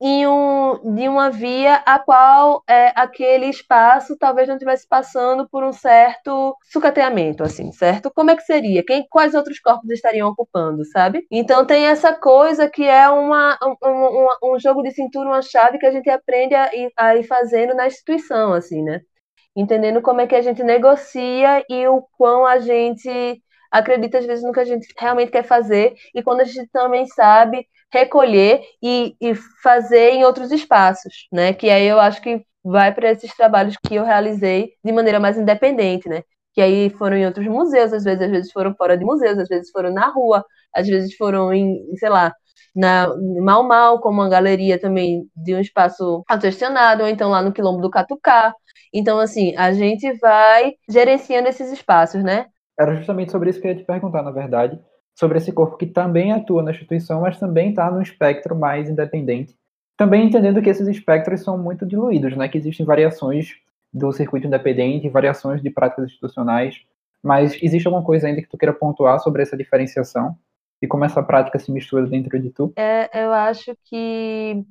um, 0.00 0.94
de 0.94 1.08
uma 1.08 1.30
via 1.30 1.76
a 1.84 1.98
qual 1.98 2.62
é, 2.66 2.92
aquele 2.96 3.46
espaço 3.46 4.16
talvez 4.16 4.48
não 4.48 4.56
estivesse 4.56 4.88
passando 4.88 5.46
por 5.48 5.62
um 5.62 5.72
certo 5.72 6.56
sucateamento, 6.72 7.42
assim, 7.42 7.70
certo? 7.72 8.10
Como 8.14 8.30
é 8.30 8.36
que 8.36 8.42
seria? 8.42 8.82
Quem, 8.82 9.06
quais 9.10 9.34
outros 9.34 9.60
corpos 9.60 9.90
estariam 9.90 10.28
ocupando, 10.28 10.84
sabe? 10.86 11.26
Então 11.30 11.66
tem 11.66 11.86
essa 11.86 12.14
coisa 12.14 12.68
que 12.68 12.84
é 12.84 13.08
uma, 13.10 13.58
um, 13.62 13.88
um, 13.88 14.54
um 14.54 14.58
jogo 14.58 14.82
de 14.82 14.90
cintura, 14.92 15.28
uma 15.28 15.42
chave 15.42 15.78
que 15.78 15.86
a 15.86 15.92
gente 15.92 16.08
aprende 16.08 16.54
a 16.54 16.74
ir, 16.74 16.90
a 16.96 17.16
ir 17.16 17.24
fazendo 17.24 17.74
na 17.74 17.86
instituição, 17.86 18.54
assim, 18.54 18.82
né? 18.82 19.02
Entendendo 19.54 20.00
como 20.00 20.20
é 20.22 20.26
que 20.26 20.34
a 20.34 20.42
gente 20.42 20.62
negocia 20.62 21.64
e 21.68 21.86
o 21.88 22.02
quão 22.16 22.46
a 22.46 22.58
gente 22.58 23.42
acredita 23.70 24.18
às 24.18 24.26
vezes 24.26 24.44
no 24.44 24.52
que 24.52 24.60
a 24.60 24.64
gente 24.64 24.88
realmente 24.98 25.30
quer 25.30 25.44
fazer 25.44 25.94
e 26.14 26.22
quando 26.22 26.40
a 26.40 26.44
gente 26.44 26.68
também 26.72 27.06
sabe 27.06 27.66
recolher 27.92 28.62
e, 28.82 29.16
e 29.20 29.34
fazer 29.62 30.10
em 30.10 30.24
outros 30.24 30.50
espaços, 30.52 31.26
né? 31.32 31.52
Que 31.52 31.70
aí 31.70 31.86
eu 31.86 32.00
acho 32.00 32.20
que 32.22 32.44
vai 32.64 32.92
para 32.94 33.10
esses 33.10 33.34
trabalhos 33.34 33.76
que 33.76 33.94
eu 33.94 34.04
realizei 34.04 34.72
de 34.84 34.92
maneira 34.92 35.18
mais 35.18 35.36
independente, 35.38 36.08
né? 36.08 36.22
Que 36.52 36.60
aí 36.60 36.90
foram 36.90 37.16
em 37.16 37.26
outros 37.26 37.46
museus, 37.46 37.92
às 37.92 38.04
vezes, 38.04 38.22
às 38.22 38.30
vezes 38.30 38.52
foram 38.52 38.74
fora 38.74 38.96
de 38.96 39.04
museus, 39.04 39.38
às 39.38 39.48
vezes 39.48 39.70
foram 39.70 39.92
na 39.92 40.08
rua, 40.08 40.44
às 40.74 40.86
vezes 40.86 41.14
foram 41.16 41.52
em, 41.52 41.78
sei 41.96 42.08
lá, 42.08 42.34
na 42.74 43.08
Mal 43.42 43.64
Mal, 43.64 44.00
como 44.00 44.20
uma 44.20 44.28
galeria 44.28 44.78
também 44.78 45.28
de 45.34 45.54
um 45.54 45.60
espaço 45.60 46.22
autogestionado, 46.28 47.02
ou 47.02 47.08
então 47.08 47.30
lá 47.30 47.42
no 47.42 47.52
Quilombo 47.52 47.80
do 47.80 47.90
Catucá. 47.90 48.54
Então, 48.92 49.18
assim, 49.18 49.54
a 49.56 49.72
gente 49.72 50.12
vai 50.18 50.74
gerenciando 50.88 51.48
esses 51.48 51.72
espaços, 51.72 52.22
né? 52.22 52.46
Era 52.78 52.94
justamente 52.96 53.30
sobre 53.32 53.50
isso 53.50 53.60
que 53.60 53.66
eu 53.66 53.72
ia 53.72 53.76
te 53.76 53.84
perguntar, 53.84 54.22
na 54.22 54.30
verdade 54.30 54.80
sobre 55.20 55.36
esse 55.36 55.52
corpo 55.52 55.76
que 55.76 55.84
também 55.84 56.32
atua 56.32 56.62
na 56.62 56.70
instituição, 56.70 57.20
mas 57.20 57.38
também 57.38 57.68
está 57.68 57.90
no 57.90 58.00
espectro 58.00 58.56
mais 58.56 58.88
independente. 58.88 59.54
Também 59.94 60.24
entendendo 60.24 60.62
que 60.62 60.70
esses 60.70 60.88
espectros 60.88 61.42
são 61.42 61.58
muito 61.58 61.84
diluídos, 61.84 62.34
né? 62.34 62.48
que 62.48 62.56
existem 62.56 62.86
variações 62.86 63.54
do 63.92 64.10
circuito 64.12 64.46
independente, 64.46 65.10
variações 65.10 65.60
de 65.60 65.68
práticas 65.68 66.06
institucionais, 66.06 66.80
mas 67.22 67.62
existe 67.62 67.86
alguma 67.86 68.02
coisa 68.02 68.28
ainda 68.28 68.40
que 68.40 68.48
tu 68.48 68.56
queira 68.56 68.72
pontuar 68.72 69.20
sobre 69.20 69.42
essa 69.42 69.58
diferenciação 69.58 70.38
e 70.80 70.86
como 70.86 71.04
essa 71.04 71.22
prática 71.22 71.58
se 71.58 71.70
mistura 71.70 72.06
dentro 72.06 72.40
de 72.40 72.48
tu? 72.48 72.72
É, 72.76 73.22
eu 73.22 73.30
acho 73.30 73.76
que 73.84 74.64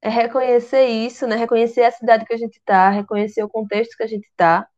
é 0.00 0.08
reconhecer 0.08 0.86
isso, 0.86 1.26
né? 1.26 1.34
reconhecer 1.34 1.82
a 1.82 1.90
cidade 1.90 2.24
que 2.24 2.32
a 2.32 2.38
gente 2.38 2.58
está, 2.58 2.90
reconhecer 2.90 3.42
o 3.42 3.48
contexto 3.48 3.96
que 3.96 4.04
a 4.04 4.06
gente 4.06 4.28
está, 4.28 4.68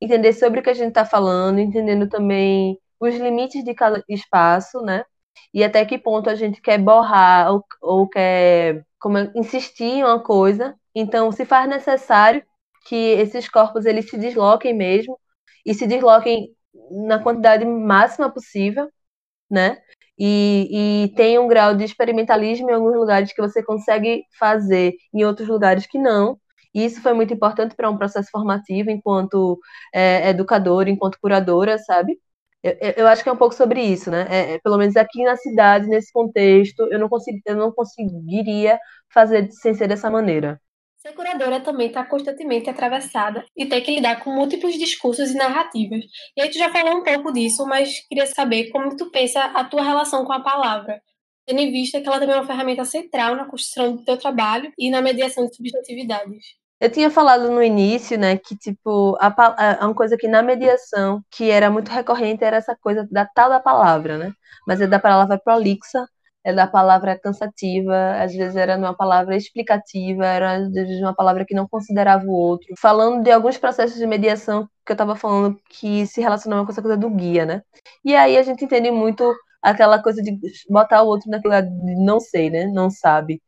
entender 0.00 0.32
sobre 0.32 0.60
o 0.60 0.62
que 0.62 0.70
a 0.70 0.74
gente 0.74 0.88
está 0.88 1.04
falando, 1.04 1.58
entendendo 1.58 2.08
também 2.08 2.78
os 3.00 3.14
limites 3.14 3.64
de 3.64 3.74
cada 3.74 4.02
espaço, 4.08 4.80
né? 4.82 5.04
E 5.52 5.64
até 5.64 5.84
que 5.84 5.98
ponto 5.98 6.28
a 6.30 6.34
gente 6.34 6.60
quer 6.60 6.78
borrar 6.78 7.52
ou, 7.52 7.64
ou 7.82 8.08
quer 8.08 8.84
como, 8.98 9.18
insistir 9.34 9.84
em 9.84 10.04
uma 10.04 10.22
coisa. 10.22 10.74
Então, 10.94 11.30
se 11.32 11.44
faz 11.44 11.68
necessário 11.68 12.42
que 12.86 12.96
esses 12.96 13.48
corpos 13.48 13.86
eles 13.86 14.08
se 14.10 14.18
desloquem 14.18 14.74
mesmo 14.74 15.18
e 15.64 15.74
se 15.74 15.86
desloquem 15.86 16.48
na 17.06 17.18
quantidade 17.22 17.64
máxima 17.64 18.30
possível, 18.32 18.88
né? 19.50 19.78
E, 20.18 21.04
e 21.04 21.14
tem 21.14 21.38
um 21.38 21.48
grau 21.48 21.74
de 21.76 21.84
experimentalismo 21.84 22.70
em 22.70 22.74
alguns 22.74 22.96
lugares 22.96 23.32
que 23.32 23.40
você 23.40 23.62
consegue 23.62 24.24
fazer, 24.38 24.94
em 25.14 25.24
outros 25.24 25.48
lugares 25.48 25.86
que 25.86 25.98
não. 25.98 26.38
E 26.74 26.84
isso 26.84 27.00
foi 27.02 27.12
muito 27.14 27.32
importante 27.32 27.74
para 27.76 27.90
um 27.90 27.96
processo 27.96 28.30
formativo 28.30 28.90
enquanto 28.90 29.58
é, 29.94 30.28
educadora, 30.30 30.90
enquanto 30.90 31.18
curadora, 31.20 31.78
sabe? 31.78 32.18
Eu, 32.62 32.76
eu, 32.96 33.06
acho 33.06 33.22
que 33.22 33.28
é 33.28 33.32
um 33.32 33.36
pouco 33.36 33.54
sobre 33.54 33.80
isso, 33.80 34.10
né? 34.10 34.26
É, 34.28 34.54
é, 34.54 34.58
pelo 34.58 34.76
menos 34.76 34.96
aqui 34.96 35.22
na 35.22 35.36
cidade, 35.36 35.86
nesse 35.86 36.12
contexto, 36.12 36.82
eu 36.90 36.98
não, 36.98 37.08
consigo, 37.08 37.38
eu 37.46 37.56
não 37.56 37.70
conseguiria 37.70 38.78
fazer 39.12 39.48
sem 39.52 39.74
ser 39.74 39.86
dessa 39.86 40.10
maneira. 40.10 40.60
Ser 40.96 41.12
curadora 41.12 41.60
também 41.60 41.86
está 41.86 42.04
constantemente 42.04 42.68
atravessada 42.68 43.44
e 43.56 43.66
tem 43.66 43.80
que 43.80 43.94
lidar 43.94 44.24
com 44.24 44.34
múltiplos 44.34 44.74
discursos 44.76 45.30
e 45.30 45.34
narrativas. 45.34 46.04
E 46.36 46.42
aí 46.42 46.50
tu 46.50 46.58
já 46.58 46.70
falou 46.70 46.98
um 46.98 47.04
pouco 47.04 47.32
disso, 47.32 47.64
mas 47.64 48.00
queria 48.08 48.26
saber 48.26 48.70
como 48.70 48.96
tu 48.96 49.08
pensa 49.10 49.44
a 49.44 49.62
tua 49.64 49.82
relação 49.82 50.24
com 50.24 50.32
a 50.32 50.40
palavra, 50.40 51.00
tendo 51.46 51.60
em 51.60 51.70
vista 51.70 52.00
que 52.00 52.08
ela 52.08 52.18
também 52.18 52.34
é 52.34 52.38
uma 52.38 52.46
ferramenta 52.46 52.84
central 52.84 53.36
na 53.36 53.44
construção 53.44 53.94
do 53.94 54.04
teu 54.04 54.16
trabalho 54.16 54.72
e 54.76 54.90
na 54.90 55.00
mediação 55.00 55.46
de 55.46 55.54
subjetividades. 55.54 56.58
Eu 56.80 56.90
tinha 56.90 57.10
falado 57.10 57.50
no 57.50 57.62
início, 57.62 58.16
né, 58.18 58.36
que 58.36 58.56
tipo, 58.56 59.16
a, 59.20 59.82
a, 59.82 59.86
uma 59.86 59.94
coisa 59.94 60.16
que 60.16 60.28
na 60.28 60.42
mediação, 60.42 61.22
que 61.30 61.50
era 61.50 61.70
muito 61.70 61.90
recorrente, 61.90 62.44
era 62.44 62.56
essa 62.56 62.76
coisa 62.76 63.06
da 63.10 63.26
tal 63.26 63.48
da 63.50 63.58
palavra, 63.58 64.16
né? 64.16 64.32
Mas 64.66 64.80
é 64.80 64.86
da 64.86 64.98
palavra 65.00 65.38
prolixa, 65.38 66.06
é 66.44 66.52
da 66.52 66.66
palavra 66.68 67.18
cansativa, 67.18 68.12
às 68.22 68.32
vezes 68.32 68.56
era 68.56 68.76
uma 68.76 68.94
palavra 68.96 69.36
explicativa, 69.36 70.24
era 70.24 70.56
às 70.56 70.70
vezes 70.72 71.00
uma 71.00 71.14
palavra 71.14 71.44
que 71.44 71.54
não 71.54 71.68
considerava 71.68 72.24
o 72.24 72.30
outro. 72.32 72.68
Falando 72.78 73.24
de 73.24 73.30
alguns 73.32 73.58
processos 73.58 73.98
de 73.98 74.06
mediação 74.06 74.68
que 74.86 74.92
eu 74.92 74.94
estava 74.94 75.16
falando 75.16 75.60
que 75.68 76.06
se 76.06 76.20
relacionavam 76.20 76.64
com 76.64 76.72
essa 76.72 76.82
coisa 76.82 76.96
do 76.96 77.10
guia, 77.10 77.44
né? 77.44 77.62
E 78.04 78.14
aí 78.14 78.36
a 78.38 78.42
gente 78.42 78.64
entende 78.64 78.90
muito 78.90 79.34
aquela 79.62 80.02
coisa 80.02 80.22
de 80.22 80.38
botar 80.70 81.02
o 81.02 81.06
outro 81.08 81.28
naquela 81.30 81.62
não 81.62 82.20
sei, 82.20 82.50
né? 82.50 82.66
Não 82.66 82.88
sabe. 82.90 83.42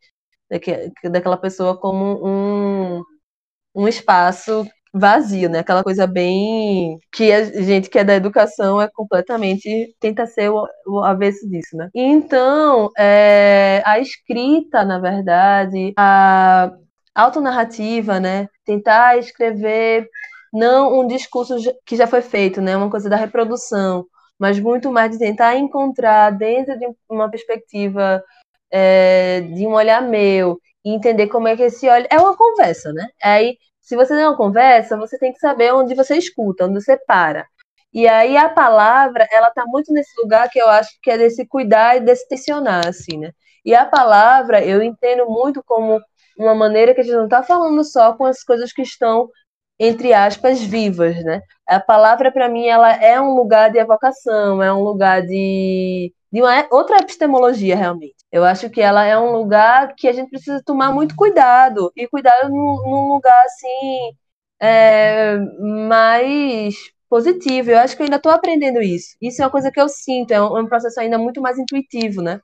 Daquela 1.11 1.37
pessoa 1.37 1.79
como 1.79 2.21
um 2.27 3.03
um 3.75 3.89
espaço 3.89 4.67
vazio, 4.93 5.49
né? 5.49 5.61
Aquela 5.61 5.85
coisa 5.85 6.07
bem 6.07 6.99
que 7.13 7.33
a 7.33 7.45
gente 7.63 7.89
que 7.89 7.99
é 7.99 8.05
da 8.05 8.15
educação 8.15 8.81
é 8.81 8.89
completamente 8.89 9.95
tenta 10.01 10.27
ser 10.27 10.51
o, 10.51 11.05
avesso 11.05 11.49
disso, 11.49 11.77
né? 11.77 11.89
Então, 11.95 12.91
é, 12.99 13.83
a 13.87 13.99
escrita, 14.01 14.85
na 14.85 14.99
verdade, 14.99 15.93
a 15.97 16.73
autonarrativa, 17.15 18.19
né? 18.19 18.49
Tentar 18.65 19.19
escrever 19.19 20.09
não 20.53 21.01
um 21.01 21.07
discurso 21.07 21.57
que 21.87 21.97
já 21.97 22.07
foi 22.07 22.23
feito, 22.23 22.61
né? 22.61 22.77
Uma 22.77 22.91
coisa 22.91 23.09
da 23.09 23.17
reprodução, 23.17 24.05
mas 24.39 24.59
muito 24.59 24.91
mais 24.91 25.13
de 25.13 25.19
tentar 25.19 25.57
encontrar 25.57 26.31
dentro 26.31 26.79
de 26.79 26.87
uma 27.09 27.31
perspectiva 27.31 28.23
é, 28.71 29.41
de 29.43 29.67
um 29.67 29.73
olhar 29.73 30.03
meu 30.03 30.59
e 30.85 30.91
entender 30.95 31.29
como 31.29 31.49
é 31.49 31.57
que 31.57 31.63
esse 31.63 31.89
olho. 31.89 32.07
É 32.11 32.19
uma 32.19 32.37
conversa, 32.37 32.93
né? 32.93 33.09
Aí, 33.23 33.57
se 33.81 33.97
você 33.97 34.15
tem 34.15 34.25
uma 34.27 34.37
conversa, 34.37 34.97
você 34.97 35.19
tem 35.19 35.33
que 35.33 35.39
saber 35.39 35.73
onde 35.75 35.95
você 35.95 36.17
escuta, 36.17 36.67
onde 36.67 36.83
você 36.83 36.97
para. 37.07 37.47
E 37.93 38.07
aí 38.09 38.37
a 38.37 38.49
palavra, 38.49 39.27
ela 39.33 39.51
tá 39.51 39.65
muito 39.67 39.93
nesse 39.93 40.13
lugar 40.21 40.49
que 40.49 40.61
eu 40.61 40.69
acho 40.69 40.91
que 41.03 41.11
é 41.11 41.19
desse 41.19 41.47
cuidar 41.47 41.97
e 41.97 42.01
desse 42.01 42.27
tensionar, 42.29 42.87
assim, 42.87 43.19
né? 43.19 43.33
E 43.65 43.75
a 43.75 43.85
palavra, 43.85 44.65
eu 44.65 44.83
entendo 44.83 45.27
muito 45.29 45.63
como 45.65 46.01
uma 46.39 46.55
maneira 46.55 46.95
que 46.95 47.01
a 47.01 47.05
gente 47.05 47.17
não 47.17 47.25
está 47.25 47.43
falando 47.43 47.85
só 47.85 48.15
com 48.15 48.25
as 48.25 48.43
coisas 48.45 48.73
que 48.73 48.83
estão 48.83 49.29
entre 49.79 50.13
aspas 50.13 50.61
vivas, 50.61 51.23
né? 51.25 51.41
A 51.67 51.81
palavra 51.81 52.31
para 52.31 52.49
mim 52.49 52.67
ela 52.67 52.93
é 53.03 53.21
um 53.21 53.35
lugar 53.35 53.71
de 53.71 53.79
evocação, 53.79 54.63
é 54.63 54.73
um 54.73 54.83
lugar 54.83 55.23
de 55.23 56.13
de 56.33 56.41
uma 56.41 56.67
outra 56.71 56.99
epistemologia, 56.99 57.77
realmente. 57.77 58.17
Eu 58.31 58.45
acho 58.45 58.71
que 58.71 58.81
ela 58.81 59.05
é 59.05 59.19
um 59.19 59.33
lugar 59.33 59.95
que 59.97 60.09
a 60.09 60.13
gente 60.13 60.31
precisa 60.31 60.63
tomar 60.65 60.93
muito 60.93 61.17
cuidado, 61.17 61.93
e 61.97 62.07
cuidado 62.09 62.49
num, 62.51 63.09
lugar, 63.15 63.43
assim, 63.45 64.13
é, 64.61 65.37
mais 65.39 66.77
positivo. 67.09 67.71
Eu 67.71 67.79
acho 67.81 67.97
que 67.97 68.03
eu 68.03 68.05
ainda 68.05 68.17
estou 68.17 68.33
aprendendo 68.33 68.81
isso. 68.81 69.17
Isso 69.21 69.43
é 69.43 69.45
uma 69.45 69.51
coisa 69.51 69.71
que 69.73 69.81
eu 69.81 69.89
sinto, 69.89 70.33
é 70.33 70.41
um, 70.43 70.59
é 70.59 70.63
um 70.63 70.69
processo 70.69 71.01
ainda 71.01 71.19
muito 71.19 71.41
mais 71.41 71.59
intuitivo, 71.59 72.23
né? 72.23 72.41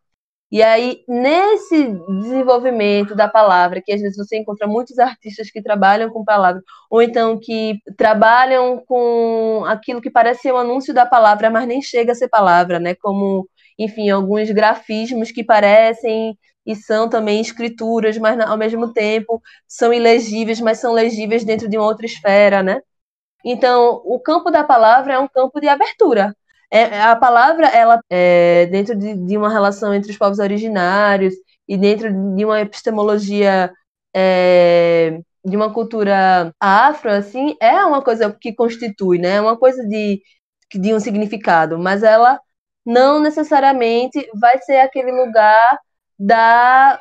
E 0.50 0.62
aí, 0.62 1.02
nesse 1.08 1.88
desenvolvimento 2.20 3.16
da 3.16 3.28
palavra, 3.28 3.82
que 3.84 3.92
às 3.92 4.00
vezes 4.00 4.16
você 4.16 4.38
encontra 4.38 4.66
muitos 4.66 4.96
artistas 4.98 5.50
que 5.50 5.60
trabalham 5.60 6.08
com 6.10 6.24
palavra, 6.24 6.62
ou 6.88 7.02
então 7.02 7.38
que 7.38 7.80
trabalham 7.96 8.78
com 8.86 9.64
aquilo 9.66 10.00
que 10.00 10.10
parece 10.10 10.42
ser 10.42 10.52
o 10.52 10.54
um 10.56 10.58
anúncio 10.58 10.94
da 10.94 11.04
palavra, 11.04 11.50
mas 11.50 11.66
nem 11.66 11.82
chega 11.82 12.12
a 12.12 12.14
ser 12.14 12.28
palavra, 12.28 12.78
né? 12.78 12.94
Como 12.94 13.48
enfim, 13.78 14.10
alguns 14.10 14.50
grafismos 14.50 15.30
que 15.32 15.44
parecem 15.44 16.38
e 16.64 16.74
são 16.74 17.08
também 17.08 17.40
escrituras, 17.40 18.18
mas 18.18 18.38
ao 18.40 18.56
mesmo 18.56 18.92
tempo 18.92 19.40
são 19.68 19.92
ilegíveis, 19.92 20.60
mas 20.60 20.78
são 20.80 20.92
legíveis 20.92 21.44
dentro 21.44 21.68
de 21.68 21.78
uma 21.78 21.86
outra 21.86 22.06
esfera, 22.06 22.62
né? 22.62 22.80
Então, 23.44 24.02
o 24.04 24.18
campo 24.20 24.50
da 24.50 24.64
palavra 24.64 25.14
é 25.14 25.18
um 25.18 25.28
campo 25.28 25.60
de 25.60 25.68
abertura. 25.68 26.34
É, 26.70 27.00
a 27.00 27.14
palavra, 27.16 27.68
ela 27.68 28.00
é 28.10 28.66
dentro 28.66 28.96
de, 28.96 29.14
de, 29.14 29.36
uma 29.36 29.48
relação 29.50 29.94
entre 29.94 30.10
os 30.10 30.18
povos 30.18 30.40
originários 30.40 31.34
e 31.68 31.76
dentro 31.76 32.10
de 32.34 32.44
uma 32.44 32.60
epistemologia 32.60 33.72
é, 34.14 35.20
de 35.44 35.56
uma 35.56 35.72
cultura 35.72 36.52
afro, 36.60 37.10
assim, 37.10 37.56
é 37.60 37.84
uma 37.84 38.02
coisa 38.02 38.32
que 38.40 38.52
constitui, 38.52 39.18
né? 39.18 39.36
É 39.36 39.40
uma 39.40 39.56
coisa 39.56 39.86
de, 39.86 40.20
de 40.74 40.94
um 40.94 41.00
significado, 41.00 41.78
mas 41.78 42.02
ela 42.02 42.40
não 42.86 43.20
necessariamente 43.20 44.24
vai 44.40 44.58
ser 44.62 44.78
aquele 44.78 45.10
lugar 45.10 45.78
da 46.18 46.98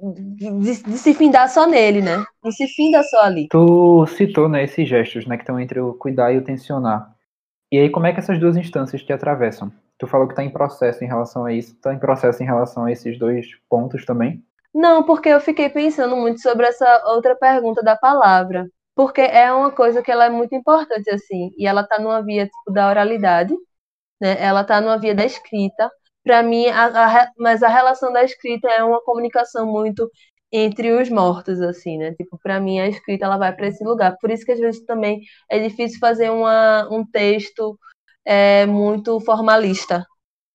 de, 0.00 0.50
de, 0.82 0.98
se 0.98 1.14
findar 1.14 1.48
só 1.48 1.66
nele, 1.66 2.02
né? 2.02 2.24
Não 2.42 2.50
se 2.50 2.66
finda 2.66 3.02
só 3.04 3.22
ali. 3.22 3.48
Tu 3.48 4.06
citou, 4.08 4.48
né, 4.48 4.64
esses 4.64 4.88
gestos, 4.88 5.26
né, 5.26 5.36
que 5.36 5.42
estão 5.42 5.60
entre 5.60 5.80
o 5.80 5.94
cuidar 5.94 6.32
e 6.32 6.38
o 6.38 6.44
tensionar. 6.44 7.14
E 7.70 7.78
aí, 7.78 7.88
como 7.88 8.06
é 8.06 8.12
que 8.12 8.18
essas 8.18 8.38
duas 8.38 8.56
instâncias 8.56 9.02
te 9.02 9.12
atravessam? 9.12 9.72
Tu 9.96 10.06
falou 10.06 10.26
que 10.26 10.32
está 10.32 10.42
em 10.42 10.50
processo 10.50 11.04
em 11.04 11.06
relação 11.06 11.44
a 11.44 11.52
isso, 11.52 11.72
está 11.74 11.94
em 11.94 11.98
processo 11.98 12.42
em 12.42 12.46
relação 12.46 12.84
a 12.84 12.92
esses 12.92 13.16
dois 13.16 13.46
pontos 13.68 14.04
também? 14.04 14.44
Não, 14.74 15.04
porque 15.04 15.28
eu 15.28 15.40
fiquei 15.40 15.68
pensando 15.68 16.16
muito 16.16 16.40
sobre 16.40 16.66
essa 16.66 17.04
outra 17.06 17.36
pergunta 17.36 17.82
da 17.82 17.96
palavra. 17.96 18.66
Porque 18.94 19.20
é 19.20 19.50
uma 19.52 19.70
coisa 19.70 20.02
que 20.02 20.10
ela 20.10 20.26
é 20.26 20.30
muito 20.30 20.54
importante, 20.54 21.08
assim, 21.10 21.50
e 21.56 21.66
ela 21.66 21.82
tá 21.82 21.98
numa 21.98 22.22
via, 22.22 22.44
tipo, 22.44 22.72
da 22.72 22.88
oralidade, 22.90 23.54
né? 24.22 24.36
Ela 24.40 24.62
tá 24.62 24.80
numa 24.80 24.98
via 24.98 25.14
da 25.14 25.24
escrita. 25.26 25.90
Para 26.24 26.42
mim, 26.44 26.66
a, 26.68 27.22
a, 27.24 27.30
mas 27.36 27.62
a 27.62 27.68
relação 27.68 28.12
da 28.12 28.22
escrita 28.22 28.68
é 28.68 28.84
uma 28.84 29.02
comunicação 29.02 29.66
muito 29.66 30.08
entre 30.52 30.92
os 30.92 31.08
mortos, 31.10 31.60
assim, 31.60 31.98
né? 31.98 32.14
Tipo, 32.14 32.38
para 32.40 32.60
mim 32.60 32.78
a 32.78 32.86
escrita 32.88 33.24
ela 33.26 33.36
vai 33.36 33.52
para 33.54 33.66
esse 33.66 33.82
lugar. 33.82 34.16
Por 34.20 34.30
isso 34.30 34.44
que 34.44 34.52
às 34.52 34.60
vezes 34.60 34.84
também 34.84 35.20
é 35.50 35.58
difícil 35.58 35.98
fazer 35.98 36.30
uma, 36.30 36.88
um 36.92 37.04
texto 37.04 37.76
é, 38.24 38.64
muito 38.66 39.18
formalista, 39.20 40.06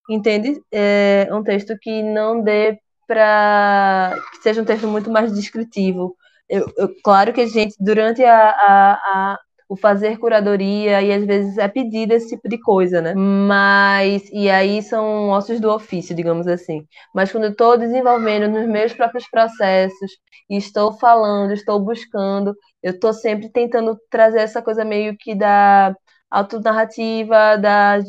entende? 0.10 0.62
É 0.71 1.27
um 1.34 1.43
texto 1.43 1.75
que 1.82 2.03
não 2.03 2.41
dê 2.41 2.80
para 3.08 4.15
que 4.32 4.38
seja 4.43 4.62
um 4.62 4.65
texto 4.65 4.88
muito 4.88 5.10
mais 5.12 5.34
descritivo. 5.34 6.15
Eu, 6.49 6.71
eu, 6.77 6.89
claro 7.03 7.34
que 7.34 7.41
a 7.41 7.47
gente, 7.47 7.75
durante 7.80 8.23
a, 8.23 8.49
a, 8.51 8.93
a, 8.93 9.39
o 9.69 9.75
fazer 9.75 10.17
curadoria, 10.17 11.01
e 11.01 11.12
às 11.13 11.25
vezes 11.25 11.58
é 11.58 11.67
pedido 11.67 12.13
esse 12.13 12.30
tipo 12.30 12.47
de 12.47 12.60
coisa, 12.60 13.01
né? 13.01 13.13
Mas, 13.15 14.30
e 14.32 14.49
aí 14.49 14.82
são 14.82 15.30
ossos 15.30 15.60
do 15.60 15.69
ofício, 15.71 16.15
digamos 16.15 16.47
assim. 16.47 16.86
Mas 17.13 17.32
quando 17.32 17.45
eu 17.45 17.51
estou 17.51 17.77
desenvolvendo 17.77 18.47
nos 18.47 18.67
meus 18.67 18.93
próprios 18.93 19.30
processos, 19.30 20.12
e 20.49 20.58
estou 20.58 20.93
falando, 20.97 21.51
estou 21.53 21.80
buscando, 21.80 22.56
eu 22.82 22.91
estou 22.93 23.13
sempre 23.13 23.49
tentando 23.51 23.97
trazer 24.10 24.39
essa 24.39 24.62
coisa 24.62 24.86
meio 24.86 25.15
que 25.17 25.36
da 25.36 25.93
autonarrativa, 26.30 27.58
da 27.58 27.99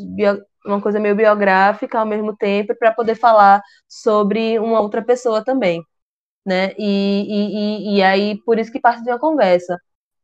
uma 0.66 0.80
coisa 0.82 1.00
meio 1.00 1.16
biográfica 1.16 1.98
ao 1.98 2.06
mesmo 2.06 2.36
tempo, 2.36 2.74
para 2.78 2.92
poder 2.92 3.14
falar 3.14 3.62
sobre 3.88 4.58
uma 4.58 4.80
outra 4.80 5.02
pessoa 5.02 5.42
também. 5.44 5.82
Né? 6.46 6.72
E, 6.78 7.94
e, 7.94 7.98
e, 7.98 8.02
aí, 8.02 8.38
por 8.44 8.58
isso 8.58 8.72
que 8.72 8.80
parte 8.80 9.02
de 9.02 9.10
uma 9.10 9.18
conversa. 9.18 9.78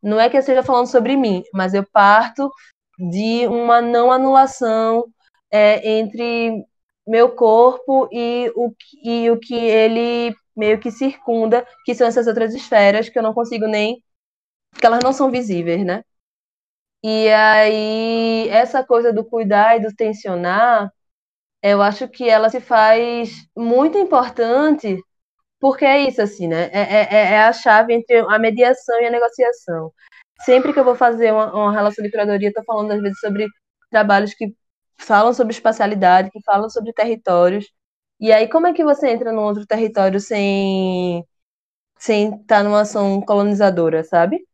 Não 0.05 0.21
é 0.21 0.29
que 0.29 0.37
eu 0.37 0.41
esteja 0.41 0.63
falando 0.63 0.87
sobre 0.87 1.17
mim, 1.17 1.43
mas 1.53 1.75
eu 1.75 1.85
parto 1.91 2.51
de 2.99 3.47
uma 3.49 3.81
não 3.81 4.13
anulação 4.13 5.07
é, 5.51 5.99
entre 5.99 6.65
meu 7.07 7.35
corpo 7.35 8.09
e 8.13 8.53
o, 8.55 8.73
e 9.03 9.31
o 9.31 9.39
que 9.41 9.55
ele 9.55 10.35
meio 10.57 10.79
que 10.81 10.91
circunda, 10.91 11.67
que 11.85 11.95
são 11.95 12.07
essas 12.07 12.27
outras 12.27 12.55
esferas 12.55 13.09
que 13.09 13.19
eu 13.19 13.23
não 13.23 13.35
consigo 13.35 13.67
nem. 13.67 14.03
que 14.79 14.87
elas 14.87 15.01
não 15.03 15.13
são 15.13 15.31
visíveis, 15.31 15.85
né? 15.85 16.05
E 17.03 17.29
aí, 17.31 18.49
essa 18.51 18.85
coisa 18.85 19.13
do 19.13 19.25
cuidar 19.25 19.77
e 19.77 19.81
do 19.83 19.95
tensionar, 19.95 20.91
eu 21.63 21.83
acho 21.83 22.09
que 22.09 22.29
ela 22.29 22.51
se 22.51 22.61
faz 22.61 23.47
muito 23.57 23.99
importante, 23.99 24.99
porque 25.65 25.87
é 25.87 26.07
isso, 26.07 26.21
assim, 26.21 26.47
né? 26.47 26.65
É, 26.75 26.81
é, 26.83 27.09
é, 27.11 27.33
é 27.37 27.39
a 27.45 27.51
chave 27.51 27.95
entre 27.95 28.19
a 28.19 28.39
mediação 28.39 29.01
e 29.01 29.07
a 29.07 29.11
negociação. 29.11 29.91
Sempre 30.43 30.75
que 30.75 30.79
eu 30.79 30.85
vou 30.85 30.95
fazer 30.95 31.33
uma, 31.33 31.51
uma 31.55 31.73
relação 31.73 32.05
de 32.05 32.11
curadoria, 32.11 32.49
estou 32.49 32.63
falando, 32.65 32.91
às 32.93 33.01
vezes, 33.01 33.19
sobre 33.19 33.47
trabalhos 33.91 34.35
que 34.35 34.55
falam 34.99 35.33
sobre 35.33 35.55
espacialidade, 35.55 36.31
que 36.31 36.43
falam 36.43 36.69
sobre 36.69 36.93
territórios. 36.93 37.73
E 38.21 38.31
aí, 38.31 38.47
como 38.47 38.67
é 38.67 38.75
que 38.75 38.85
você 38.85 39.09
entra 39.09 39.33
num 39.33 39.41
outro 39.41 39.67
território 39.67 40.21
sem 40.21 41.25
sem 41.99 42.35
estar 42.37 42.63
numa 42.63 42.83
ação 42.83 43.23
colonizadora, 43.23 44.05
sabe? 44.05 44.45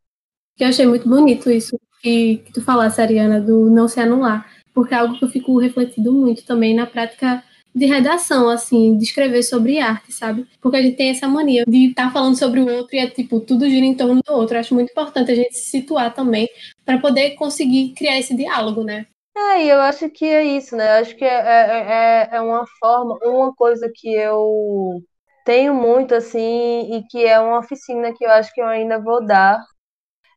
Eu 0.57 0.69
achei 0.69 0.87
muito 0.87 1.09
bonito 1.09 1.51
isso 1.51 1.77
que, 2.01 2.37
que 2.39 2.53
tu 2.53 2.63
falasse, 2.63 3.01
Ariana, 3.01 3.41
do 3.41 3.69
não 3.69 3.89
se 3.89 3.99
anular, 3.99 4.49
porque 4.73 4.95
é 4.95 4.99
algo 4.99 5.19
que 5.19 5.25
eu 5.25 5.29
fico 5.29 5.59
refletindo 5.59 6.13
muito 6.13 6.47
também 6.47 6.73
na 6.73 6.87
prática 6.87 7.43
de 7.75 7.87
redação, 7.87 8.49
assim, 8.49 8.97
de 8.97 9.05
escrever 9.05 9.43
sobre 9.43 9.79
arte, 9.79 10.13
sabe? 10.13 10.47
Porque 10.61 10.77
a 10.77 10.83
gente 10.83 10.97
tem 10.97 11.11
essa 11.11 11.29
mania 11.29 11.65
de 11.67 11.91
estar 11.91 12.07
tá 12.07 12.11
falando 12.11 12.37
sobre 12.37 12.61
o 12.61 12.69
outro 12.69 12.97
e 12.97 12.99
é 12.99 13.09
tipo, 13.09 13.41
tudo 13.41 13.69
gira 13.69 13.87
em 13.87 13.95
torno 13.95 14.21
do 14.23 14.33
outro. 14.33 14.57
Eu 14.57 14.61
acho 14.61 14.75
muito 14.75 14.91
importante 14.91 15.31
a 15.31 15.35
gente 15.35 15.55
se 15.55 15.71
situar 15.71 16.13
também 16.13 16.49
para 16.85 16.99
poder 16.99 17.37
conseguir 17.37 17.95
criar 17.95 18.19
esse 18.19 18.35
diálogo, 18.35 18.83
né? 18.83 19.07
É, 19.37 19.65
eu 19.65 19.81
acho 19.81 20.11
que 20.11 20.25
é 20.25 20.45
isso, 20.45 20.77
né? 20.77 20.99
Eu 20.99 21.03
acho 21.03 21.17
que 21.17 21.25
é, 21.25 21.29
é, 21.29 22.29
é, 22.33 22.37
é 22.37 22.41
uma 22.41 22.65
forma, 22.81 23.19
uma 23.25 23.55
coisa 23.55 23.91
que 23.95 24.13
eu 24.13 25.01
tenho 25.45 25.75
muito, 25.75 26.15
assim, 26.15 26.95
e 26.95 27.03
que 27.09 27.25
é 27.25 27.39
uma 27.41 27.59
oficina 27.61 28.13
que 28.13 28.25
eu 28.25 28.31
acho 28.31 28.53
que 28.53 28.61
eu 28.61 28.67
ainda 28.67 28.99
vou 29.01 29.25
dar 29.25 29.61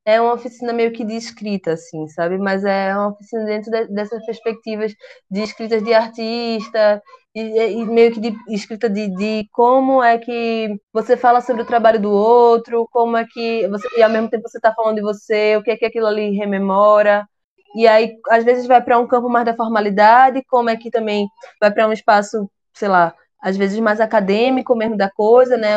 é 0.06 0.20
uma 0.20 0.34
oficina 0.34 0.74
meio 0.74 0.92
que 0.92 1.06
de 1.06 1.16
escrita, 1.16 1.74
assim, 1.74 2.08
sabe? 2.10 2.38
Mas 2.38 2.64
é 2.66 2.94
uma 2.96 3.10
oficina 3.10 3.46
dentro 3.46 3.72
de, 3.72 3.88
dessas 3.88 4.26
perspectivas 4.26 4.94
de 5.32 5.42
escritas 5.42 5.84
de 5.84 5.94
artista 5.94 7.02
e, 7.36 7.42
e 7.82 7.86
meio 7.86 8.12
que 8.14 8.20
de 8.20 8.36
escrita 8.50 8.90
de, 8.90 9.08
de, 9.16 9.48
como 9.52 10.04
é 10.04 10.18
que 10.18 10.80
você 10.92 11.18
fala 11.18 11.42
sobre 11.42 11.64
o 11.64 11.66
trabalho 11.66 12.00
do 12.00 12.12
outro, 12.12 12.88
como 12.92 13.18
é 13.18 13.26
que 13.26 13.68
você 13.70 13.88
e 13.98 14.04
ao 14.04 14.10
mesmo 14.10 14.30
tempo 14.30 14.48
você 14.48 14.58
está 14.58 14.74
falando 14.74 14.98
de 14.98 15.02
você, 15.02 15.58
o 15.58 15.64
que 15.64 15.72
é 15.72 15.78
que 15.78 15.86
aquilo 15.86 16.08
ali 16.08 16.32
rememora. 16.32 17.28
E 17.76 17.88
aí, 17.88 18.16
às 18.30 18.44
vezes, 18.44 18.68
vai 18.68 18.82
para 18.84 19.00
um 19.00 19.08
campo 19.08 19.30
mais 19.30 19.46
da 19.46 19.56
formalidade, 19.56 20.44
como 20.48 20.70
é 20.70 20.78
que 20.78 20.92
também 20.92 21.28
vai 21.60 21.72
para 21.72 21.88
um 21.88 21.94
espaço, 21.94 22.50
sei 22.74 22.88
lá, 22.88 23.16
às 23.44 23.58
vezes 23.58 23.78
mais 23.80 24.00
acadêmico 24.00 24.76
mesmo 24.76 24.96
da 24.96 25.10
coisa, 25.10 25.58
né? 25.58 25.76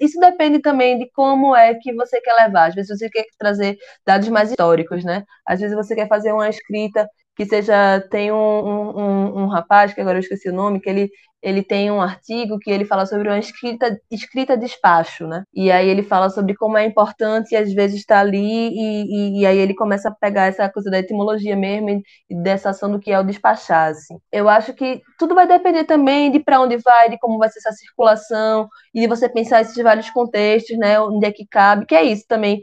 Isso 0.00 0.20
depende 0.20 0.60
também 0.60 0.98
de 0.98 1.10
como 1.12 1.54
é 1.56 1.74
que 1.74 1.92
você 1.92 2.20
quer 2.20 2.32
levar. 2.34 2.68
Às 2.68 2.74
vezes 2.76 2.96
você 2.96 3.10
quer 3.10 3.24
trazer 3.38 3.76
dados 4.06 4.28
mais 4.28 4.50
históricos, 4.50 5.04
né? 5.04 5.24
Às 5.46 5.60
vezes 5.60 5.74
você 5.76 5.96
quer 5.96 6.06
fazer 6.06 6.32
uma 6.32 6.48
escrita 6.48 7.08
que 7.38 7.46
seja 7.46 8.00
tem 8.10 8.32
um, 8.32 8.36
um, 8.36 9.42
um, 9.42 9.46
rapaz 9.46 9.94
que 9.94 10.00
agora 10.00 10.16
eu 10.18 10.20
esqueci 10.20 10.48
o 10.48 10.52
nome 10.52 10.80
que 10.80 10.90
ele 10.90 11.08
ele 11.40 11.62
tem 11.62 11.88
um 11.88 12.02
artigo 12.02 12.58
que 12.58 12.68
ele 12.68 12.84
fala 12.84 13.06
sobre 13.06 13.28
uma 13.28 13.38
escrita 13.38 13.96
escrita 14.10 14.56
despacho, 14.56 15.24
né? 15.24 15.44
E 15.54 15.70
aí 15.70 15.88
ele 15.88 16.02
fala 16.02 16.30
sobre 16.30 16.56
como 16.56 16.76
é 16.76 16.84
importante 16.84 17.54
às 17.54 17.72
vezes 17.72 18.00
estar 18.00 18.18
ali 18.18 18.40
e, 18.40 19.38
e, 19.38 19.40
e, 19.42 19.46
aí 19.46 19.56
ele 19.56 19.72
começa 19.72 20.08
a 20.08 20.12
pegar 20.12 20.46
essa 20.46 20.68
coisa 20.68 20.90
da 20.90 20.98
etimologia 20.98 21.54
mesmo 21.54 22.02
e 22.28 22.34
dessa 22.42 22.70
ação 22.70 22.90
do 22.90 22.98
que 22.98 23.12
é 23.12 23.20
o 23.20 23.22
despachar. 23.22 23.92
Assim. 23.92 24.18
Eu 24.32 24.48
acho 24.48 24.74
que 24.74 25.00
tudo 25.16 25.32
vai 25.32 25.46
depender 25.46 25.84
também 25.84 26.28
de 26.32 26.40
para 26.40 26.60
onde 26.60 26.76
vai, 26.78 27.08
de 27.08 27.16
como 27.20 27.38
vai 27.38 27.48
ser 27.50 27.60
essa 27.60 27.70
circulação 27.70 28.68
e 28.92 29.00
de 29.00 29.06
você 29.06 29.28
pensar 29.28 29.60
esses 29.60 29.80
vários 29.80 30.10
contextos, 30.10 30.76
né? 30.76 31.00
Onde 31.00 31.24
é 31.24 31.30
que 31.30 31.46
cabe, 31.46 31.86
que 31.86 31.94
é 31.94 32.02
isso 32.02 32.24
também 32.26 32.60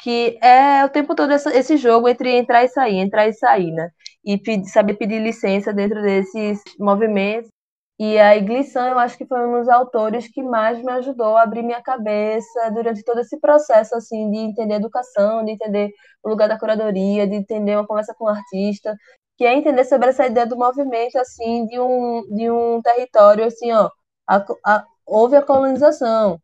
que 0.00 0.38
é 0.40 0.84
o 0.84 0.88
tempo 0.88 1.14
todo 1.14 1.32
esse 1.32 1.76
jogo 1.76 2.08
entre 2.08 2.30
entrar 2.30 2.64
e 2.64 2.68
sair, 2.68 2.98
entrar 2.98 3.26
e 3.26 3.32
sair, 3.32 3.72
né? 3.72 3.90
E 4.28 4.38
saber 4.66 4.94
pedir 4.94 5.20
licença 5.22 5.72
dentro 5.72 6.02
desses 6.02 6.62
movimentos. 6.78 7.50
E 7.98 8.18
a 8.18 8.36
Iglissan, 8.36 8.90
eu 8.90 8.98
acho 8.98 9.16
que 9.18 9.26
foi 9.26 9.40
um 9.44 9.58
dos 9.58 9.68
autores 9.68 10.28
que 10.28 10.42
mais 10.42 10.80
me 10.82 10.92
ajudou 10.92 11.36
a 11.36 11.42
abrir 11.42 11.62
minha 11.62 11.82
cabeça 11.82 12.70
durante 12.70 13.02
todo 13.02 13.20
esse 13.20 13.40
processo, 13.40 13.96
assim, 13.96 14.30
de 14.30 14.38
entender 14.38 14.74
educação, 14.74 15.44
de 15.44 15.52
entender 15.52 15.90
o 16.22 16.28
lugar 16.28 16.48
da 16.48 16.58
curadoria, 16.58 17.26
de 17.26 17.34
entender 17.36 17.74
uma 17.74 17.86
conversa 17.86 18.14
com 18.14 18.26
o 18.26 18.28
artista, 18.28 18.94
que 19.36 19.44
é 19.44 19.54
entender 19.54 19.84
sobre 19.84 20.10
essa 20.10 20.26
ideia 20.26 20.46
do 20.46 20.56
movimento, 20.56 21.16
assim, 21.16 21.66
de 21.66 21.80
um, 21.80 22.22
de 22.30 22.50
um 22.50 22.82
território, 22.82 23.44
assim, 23.44 23.72
ó, 23.72 23.90
a, 24.28 24.44
a, 24.66 24.84
houve 25.06 25.36
a 25.36 25.42
colonização, 25.42 26.40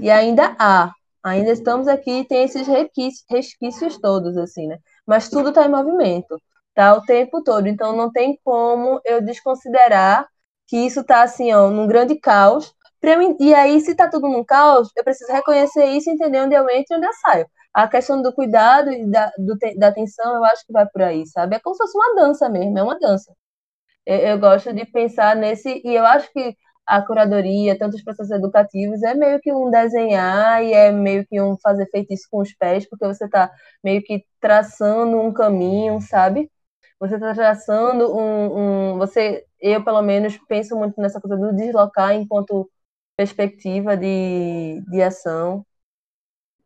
e 0.00 0.10
ainda 0.10 0.54
há, 0.58 0.92
ainda 1.22 1.50
estamos 1.52 1.88
aqui, 1.88 2.24
tem 2.24 2.44
esses 2.44 2.66
resquícios, 2.66 3.24
resquícios 3.30 3.98
todos, 3.98 4.36
assim, 4.36 4.66
né? 4.68 4.78
Mas 5.06 5.28
tudo 5.28 5.50
está 5.50 5.64
em 5.66 5.70
movimento, 5.70 6.36
tá? 6.74 6.94
O 6.94 7.02
tempo 7.02 7.42
todo. 7.42 7.66
Então 7.68 7.96
não 7.96 8.10
tem 8.12 8.38
como 8.44 9.00
eu 9.04 9.20
desconsiderar 9.22 10.26
que 10.66 10.76
isso 10.78 11.00
está 11.00 11.22
assim, 11.22 11.52
ó, 11.52 11.70
num 11.70 11.86
grande 11.86 12.16
caos. 12.18 12.74
Eu, 13.02 13.36
e 13.40 13.52
aí, 13.54 13.80
se 13.80 13.90
está 13.92 14.08
tudo 14.08 14.28
num 14.28 14.44
caos, 14.44 14.88
eu 14.96 15.02
preciso 15.04 15.32
reconhecer 15.32 15.84
isso 15.86 16.08
entender 16.10 16.40
onde 16.40 16.54
eu 16.54 16.68
entro 16.70 16.94
e 16.94 16.96
onde 16.96 17.06
eu 17.06 17.12
saio. 17.14 17.46
A 17.74 17.88
questão 17.88 18.22
do 18.22 18.32
cuidado 18.32 18.90
e 18.92 19.10
da, 19.10 19.30
do, 19.38 19.56
da 19.78 19.88
atenção, 19.88 20.36
eu 20.36 20.44
acho 20.44 20.64
que 20.66 20.72
vai 20.72 20.86
por 20.88 21.02
aí, 21.02 21.26
sabe? 21.26 21.56
É 21.56 21.60
como 21.60 21.74
se 21.74 21.82
fosse 21.82 21.96
uma 21.98 22.14
dança 22.14 22.48
mesmo, 22.48 22.78
é 22.78 22.82
uma 22.82 22.98
dança. 22.98 23.34
Eu, 24.06 24.16
eu 24.18 24.38
gosto 24.38 24.72
de 24.72 24.84
pensar 24.86 25.36
nesse, 25.36 25.80
e 25.84 25.94
eu 25.94 26.04
acho 26.06 26.32
que 26.32 26.56
a 26.86 27.00
curadoria, 27.02 27.78
tanto 27.78 27.96
os 27.96 28.02
processos 28.04 28.32
educativos, 28.32 29.02
é 29.02 29.14
meio 29.14 29.40
que 29.40 29.52
um 29.52 29.70
desenhar 29.70 30.62
e 30.64 30.72
é 30.72 30.90
meio 30.92 31.26
que 31.26 31.40
um 31.40 31.56
fazer 31.58 31.86
feitiço 31.90 32.28
com 32.30 32.40
os 32.42 32.52
pés, 32.54 32.88
porque 32.88 33.06
você 33.06 33.24
está 33.26 33.50
meio 33.84 34.02
que 34.02 34.24
traçando 34.40 35.18
um 35.20 35.32
caminho, 35.32 36.00
sabe? 36.00 36.50
Você 37.02 37.16
está 37.16 37.34
traçando 37.34 38.16
um, 38.16 38.92
um. 38.92 38.98
Você, 38.98 39.44
eu 39.60 39.82
pelo 39.82 40.00
menos, 40.02 40.38
penso 40.46 40.76
muito 40.76 41.00
nessa 41.00 41.20
coisa 41.20 41.36
do 41.36 41.52
deslocar 41.52 42.14
enquanto 42.14 42.70
perspectiva 43.16 43.96
de, 43.96 44.80
de 44.88 45.02
ação. 45.02 45.66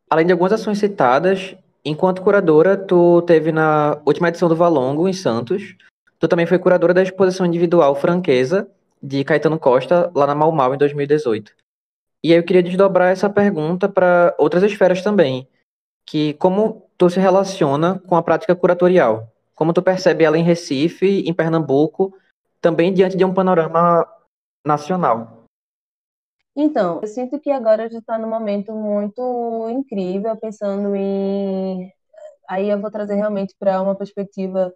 Além 0.07 0.27
de 0.27 0.31
algumas 0.31 0.53
ações 0.53 0.77
citadas, 0.77 1.57
enquanto 1.83 2.21
curadora, 2.21 2.77
tu 2.77 3.23
teve 3.23 3.51
na 3.51 3.99
última 4.05 4.29
edição 4.29 4.47
do 4.47 4.55
Valongo, 4.55 5.09
em 5.09 5.13
Santos. 5.13 5.75
Tu 6.19 6.27
também 6.27 6.45
foi 6.45 6.59
curadora 6.59 6.93
da 6.93 7.01
exposição 7.01 7.43
individual 7.43 7.95
Franqueza, 7.95 8.69
de 9.01 9.23
Caetano 9.23 9.57
Costa 9.57 10.11
lá 10.13 10.27
na 10.27 10.35
Mal 10.35 10.51
Mal 10.51 10.75
em 10.75 10.77
2018. 10.77 11.51
E 12.23 12.31
aí 12.31 12.37
eu 12.37 12.43
queria 12.43 12.61
desdobrar 12.61 13.11
essa 13.11 13.27
pergunta 13.27 13.89
para 13.89 14.35
outras 14.37 14.61
esferas 14.61 15.01
também, 15.01 15.47
que 16.05 16.35
como 16.35 16.87
tu 16.95 17.09
se 17.09 17.19
relaciona 17.19 17.97
com 18.05 18.15
a 18.15 18.21
prática 18.21 18.55
curatorial? 18.55 19.33
Como 19.57 19.73
tu 19.73 19.81
percebe 19.81 20.23
ela 20.23 20.37
em 20.37 20.43
Recife, 20.43 21.23
em 21.27 21.33
Pernambuco, 21.33 22.15
também 22.61 22.93
diante 22.93 23.17
de 23.17 23.25
um 23.25 23.33
panorama 23.33 24.07
nacional? 24.63 25.45
Então, 26.55 26.99
eu 27.01 27.07
sinto 27.07 27.39
que 27.39 27.49
agora 27.49 27.85
a 27.85 27.87
gente 27.87 28.01
está 28.01 28.19
num 28.19 28.29
momento 28.29 28.71
muito 28.71 29.67
incrível, 29.69 30.37
pensando 30.37 30.95
em. 30.95 31.91
Aí 32.47 32.69
eu 32.69 32.79
vou 32.79 32.91
trazer 32.91 33.15
realmente 33.15 33.55
para 33.57 33.81
uma 33.81 33.95
perspectiva 33.95 34.71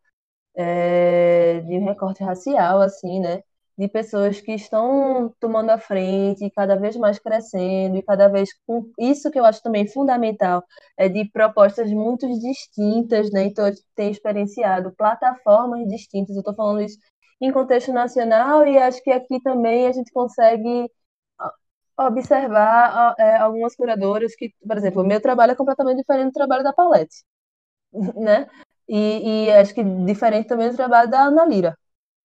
é, 0.56 1.60
de 1.60 1.78
um 1.78 1.86
recorte 1.86 2.24
racial, 2.24 2.82
assim, 2.82 3.20
né? 3.20 3.44
De 3.82 3.88
pessoas 3.88 4.39
que 4.39 4.54
estão 4.54 5.34
tomando 5.39 5.72
a 5.72 5.78
frente, 5.80 6.52
cada 6.52 6.76
vez 6.76 6.96
mais 6.98 7.17
crescendo, 7.17 7.98
e 7.98 8.04
cada 8.04 8.28
vez 8.28 8.50
com 8.67 8.91
isso 9.00 9.32
que 9.32 9.39
eu 9.39 9.46
acho 9.46 9.63
também 9.63 9.88
fundamental, 9.88 10.63
é 10.98 11.10
de 11.10 11.26
propostas 11.32 11.91
muito 11.91 12.28
distintas, 12.39 13.32
né? 13.32 13.46
Então, 13.46 13.72
tenho 13.96 14.12
experienciado 14.12 14.94
plataformas 14.96 15.88
distintas, 15.88 16.36
eu 16.36 16.41
estou 16.41 16.54
falando 16.56 16.82
isso 16.82 17.00
em 17.41 17.52
contexto 17.52 17.91
nacional, 17.91 18.67
e 18.67 18.78
acho 18.78 19.02
que 19.04 19.12
aqui 19.12 19.41
também 19.41 19.88
a 19.88 19.91
gente 19.91 20.12
consegue 20.12 20.88
observar 21.98 23.15
é, 23.20 23.38
algumas 23.38 23.76
curadoras 23.76 24.36
que, 24.36 24.54
por 24.67 24.78
exemplo, 24.78 25.02
o 25.02 25.06
meu 25.08 25.22
trabalho 25.22 25.54
é 25.54 25.56
completamente 25.56 25.98
diferente 25.98 26.32
do 26.32 26.34
trabalho 26.34 26.63
da 26.63 26.74
Palette, 26.74 27.24
né? 28.15 28.50
E, 28.88 29.48
e 29.48 29.52
acho 29.54 29.74
que 29.74 29.84
diferente 29.84 30.48
também 30.48 30.70
do 30.70 30.76
trabalho 30.76 31.10
da 31.10 31.24
Ana 31.24 31.46
Lira, 31.46 31.78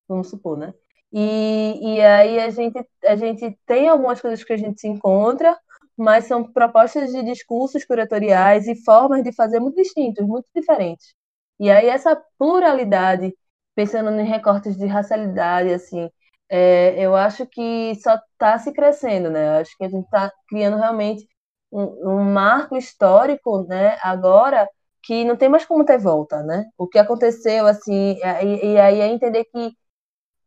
vamos 0.09 0.29
supor, 0.31 0.59
né? 0.59 0.75
E, 1.19 1.95
e 1.95 2.01
aí 2.03 2.39
a 2.41 2.51
gente, 2.51 2.79
a 3.07 3.17
gente 3.17 3.59
tem 3.65 3.89
algumas 3.89 4.21
coisas 4.21 4.45
que 4.45 4.53
a 4.53 4.57
gente 4.59 4.79
se 4.79 4.87
encontra, 4.87 5.59
mas 5.97 6.27
são 6.27 6.45
propostas 6.45 7.11
de 7.11 7.23
discursos 7.25 7.87
curatoriais 7.87 8.69
e 8.69 8.75
formas 8.85 9.25
de 9.25 9.33
fazer 9.33 9.59
muito 9.59 9.77
distintos, 9.77 10.27
muito 10.27 10.47
diferentes. 10.55 11.15
E 11.59 11.71
aí 11.71 11.89
essa 11.89 12.23
pluralidade, 12.39 13.35
pensando 13.75 14.11
em 14.11 14.27
recortes 14.27 14.77
de 14.77 14.85
racialidade, 14.87 15.73
assim, 15.73 16.11
é, 16.51 16.95
eu 17.03 17.17
acho 17.17 17.47
que 17.47 17.95
só 18.03 18.17
está 18.33 18.59
se 18.59 18.73
crescendo, 18.73 19.31
né? 19.31 19.47
Eu 19.49 19.61
acho 19.63 19.75
que 19.79 19.85
a 19.85 19.89
gente 19.89 20.05
está 20.05 20.31
criando 20.49 20.77
realmente 20.77 21.27
um, 21.73 22.11
um, 22.11 22.25
marco 22.25 22.77
histórico, 22.77 23.63
né? 23.67 23.97
Agora 24.03 24.69
que 25.03 25.25
não 25.25 25.37
tem 25.37 25.49
mais 25.49 25.65
como 25.65 25.85
ter 25.85 25.99
volta, 25.99 26.43
né? 26.43 26.67
O 26.77 26.87
que 26.87 26.99
aconteceu, 26.99 27.67
assim, 27.67 28.19
e, 28.43 28.73
e 28.73 28.79
aí 28.79 29.01
é 29.01 29.09
entender 29.09 29.45
que 29.45 29.73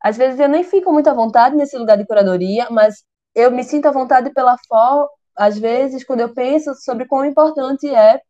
às 0.02 0.18
vezes 0.18 0.40
eu 0.40 0.50
nem 0.50 0.64
fico 0.64 0.92
muito 0.92 1.10
à 1.10 1.14
vontade 1.14 1.56
nesse 1.56 1.78
lugar 1.78 1.98
de 1.98 2.06
curadoria, 2.06 2.68
mas 2.70 3.04
eu 3.36 3.52
me 3.52 3.64
sinto 3.64 3.88
à 3.88 3.92
vontade 3.92 4.32
pela 4.34 4.58
forma, 4.68 5.08
às 5.36 5.58
vezes, 5.58 6.04
quando 6.04 6.22
eu 6.22 6.34
penso 6.34 6.74
sobre 6.76 7.06
quão 7.06 7.26
importante 7.26 7.88
é 7.88 8.22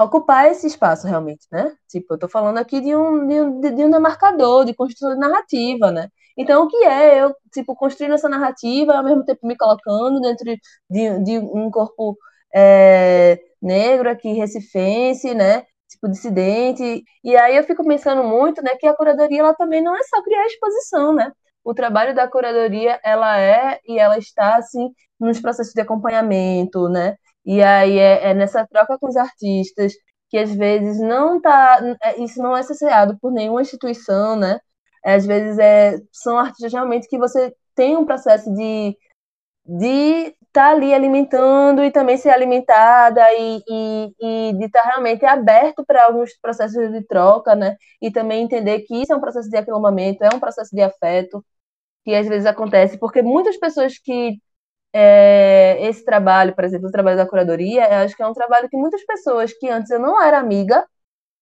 ocupar 0.00 0.50
esse 0.50 0.66
espaço 0.66 1.06
realmente, 1.06 1.46
né? 1.52 1.72
Tipo, 1.88 2.14
eu 2.14 2.18
tô 2.18 2.28
falando 2.28 2.58
aqui 2.58 2.80
de 2.80 2.94
um, 2.96 3.26
de 3.28 3.40
um, 3.40 3.60
de 3.60 3.84
um 3.84 3.90
demarcador, 3.90 4.64
de 4.64 4.74
construção 4.74 5.14
de 5.14 5.20
narrativa, 5.20 5.90
né? 5.92 6.08
Então, 6.36 6.64
o 6.64 6.68
que 6.68 6.76
é 6.84 7.22
eu, 7.22 7.34
tipo, 7.52 7.76
construindo 7.76 8.14
essa 8.14 8.28
narrativa 8.28 8.94
ao 8.96 9.04
mesmo 9.04 9.24
tempo 9.24 9.46
me 9.46 9.56
colocando 9.56 10.20
dentro 10.20 10.44
de, 10.90 11.18
de 11.22 11.38
um 11.38 11.70
corpo 11.70 12.16
é, 12.54 13.38
negro 13.62 14.10
aqui, 14.10 14.32
recifense, 14.32 15.34
né? 15.34 15.64
Tipo, 16.04 16.08
dissidente. 16.10 17.04
E 17.22 17.36
aí 17.36 17.56
eu 17.56 17.64
fico 17.64 17.84
pensando 17.86 18.22
muito, 18.24 18.62
né, 18.62 18.76
que 18.76 18.86
a 18.86 18.94
curadoria, 18.94 19.40
ela 19.40 19.54
também 19.54 19.82
não 19.82 19.96
é 19.96 20.02
só 20.04 20.22
criar 20.22 20.46
exposição, 20.46 21.14
né? 21.14 21.32
O 21.64 21.74
trabalho 21.74 22.14
da 22.14 22.28
curadoria, 22.28 23.00
ela 23.04 23.40
é 23.40 23.80
e 23.86 23.98
ela 23.98 24.18
está, 24.18 24.56
assim, 24.56 24.90
nos 25.18 25.40
processos 25.40 25.72
de 25.72 25.80
acompanhamento, 25.80 26.88
né? 26.88 27.16
E 27.44 27.62
aí 27.62 27.98
é, 27.98 28.30
é 28.30 28.34
nessa 28.34 28.66
troca 28.66 28.98
com 28.98 29.08
os 29.08 29.16
artistas 29.16 29.92
que 30.28 30.38
às 30.38 30.54
vezes 30.54 31.00
não 31.00 31.40
tá, 31.40 31.80
é, 32.02 32.20
isso 32.22 32.42
não 32.42 32.56
é 32.56 32.60
associado 32.60 33.18
por 33.20 33.32
nenhuma 33.32 33.62
instituição, 33.62 34.36
né? 34.36 34.58
Às 35.04 35.26
vezes 35.26 35.58
é, 35.58 35.98
são 36.12 36.38
artistas 36.38 36.72
realmente 36.72 37.08
que 37.08 37.18
você 37.18 37.54
tem 37.74 37.96
um 37.96 38.04
processo 38.06 38.52
de 38.54 38.96
de 39.66 40.34
tá 40.54 40.70
ali 40.70 40.94
alimentando 40.94 41.84
e 41.84 41.90
também 41.90 42.16
ser 42.16 42.30
alimentada 42.30 43.20
e, 43.34 43.62
e, 43.68 44.14
e 44.20 44.52
de 44.56 44.66
estar 44.66 44.82
tá 44.82 44.88
realmente 44.90 45.24
aberto 45.26 45.84
para 45.84 46.06
alguns 46.06 46.32
processos 46.40 46.92
de 46.92 47.02
troca, 47.04 47.56
né? 47.56 47.76
E 48.00 48.10
também 48.10 48.44
entender 48.44 48.82
que 48.82 49.02
isso 49.02 49.12
é 49.12 49.16
um 49.16 49.20
processo 49.20 49.50
de 49.50 49.56
aquilombamento, 49.56 50.22
é 50.24 50.28
um 50.34 50.38
processo 50.40 50.74
de 50.74 50.80
afeto, 50.80 51.44
que 52.04 52.14
às 52.14 52.28
vezes 52.28 52.46
acontece, 52.46 52.98
porque 52.98 53.22
muitas 53.22 53.56
pessoas 53.58 53.98
que 53.98 54.38
é, 54.92 55.78
esse 55.88 56.04
trabalho, 56.04 56.54
por 56.54 56.64
exemplo, 56.64 56.88
o 56.88 56.92
trabalho 56.92 57.16
da 57.16 57.26
curadoria, 57.28 58.04
acho 58.04 58.16
que 58.16 58.22
é 58.22 58.26
um 58.26 58.34
trabalho 58.34 58.68
que 58.68 58.76
muitas 58.76 59.04
pessoas 59.04 59.52
que 59.52 59.68
antes 59.68 59.90
eu 59.90 59.98
não 60.00 60.22
era 60.22 60.38
amiga, 60.38 60.86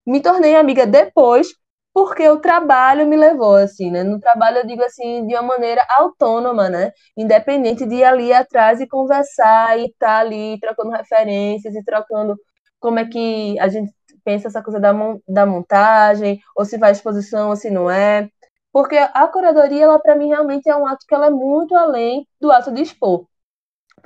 me 0.06 0.22
tornei 0.22 0.56
amiga 0.56 0.86
depois, 0.86 1.48
porque 1.94 2.28
o 2.28 2.40
trabalho 2.40 3.06
me 3.06 3.16
levou, 3.16 3.56
assim, 3.56 3.90
né? 3.90 4.02
No 4.02 4.18
trabalho 4.20 4.58
eu 4.58 4.66
digo 4.66 4.82
assim, 4.82 5.26
de 5.26 5.34
uma 5.34 5.42
maneira 5.42 5.84
autônoma, 5.90 6.68
né? 6.68 6.92
Independente 7.16 7.86
de 7.86 7.96
ir 7.96 8.04
ali 8.04 8.32
atrás 8.32 8.80
e 8.80 8.88
conversar 8.88 9.78
e 9.78 9.86
estar 9.86 10.06
tá 10.06 10.18
ali 10.18 10.58
trocando 10.60 10.90
referências 10.90 11.74
e 11.74 11.84
trocando 11.84 12.36
como 12.80 12.98
é 12.98 13.06
que 13.06 13.58
a 13.60 13.68
gente 13.68 13.92
pensa 14.24 14.48
essa 14.48 14.62
coisa 14.62 14.80
da, 14.80 14.92
da 15.28 15.46
montagem, 15.46 16.40
ou 16.56 16.64
se 16.64 16.78
vai 16.78 16.92
exposição 16.92 17.50
ou 17.50 17.56
se 17.56 17.70
não 17.70 17.90
é. 17.90 18.28
Porque 18.72 18.96
a 18.96 19.26
curadoria, 19.28 19.84
ela 19.84 19.98
para 20.00 20.16
mim 20.16 20.28
realmente 20.28 20.68
é 20.68 20.76
um 20.76 20.86
ato 20.86 21.04
que 21.06 21.14
ela 21.14 21.26
é 21.26 21.30
muito 21.30 21.74
além 21.76 22.26
do 22.40 22.50
ato 22.52 22.72
de 22.72 22.82
expor 22.82 23.26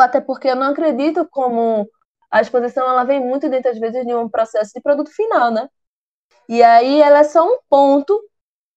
até 0.05 0.21
porque 0.21 0.49
eu 0.49 0.57
não 0.57 0.69
acredito 0.71 1.27
como 1.31 1.89
a 2.31 2.41
exposição 2.41 2.89
ela 2.89 3.05
vem 3.05 3.21
muito 3.21 3.49
dentro 3.49 3.71
às 3.71 3.79
vezes 3.79 4.05
de 4.05 4.15
um 4.15 4.29
processo 4.29 4.73
de 4.75 4.81
produto 4.83 5.11
final, 5.11 5.51
né? 5.51 5.69
E 6.49 6.63
aí 6.63 7.01
ela 7.03 7.21
é 7.21 7.25
só 7.25 7.45
um 7.47 7.59
ponto, 7.69 8.21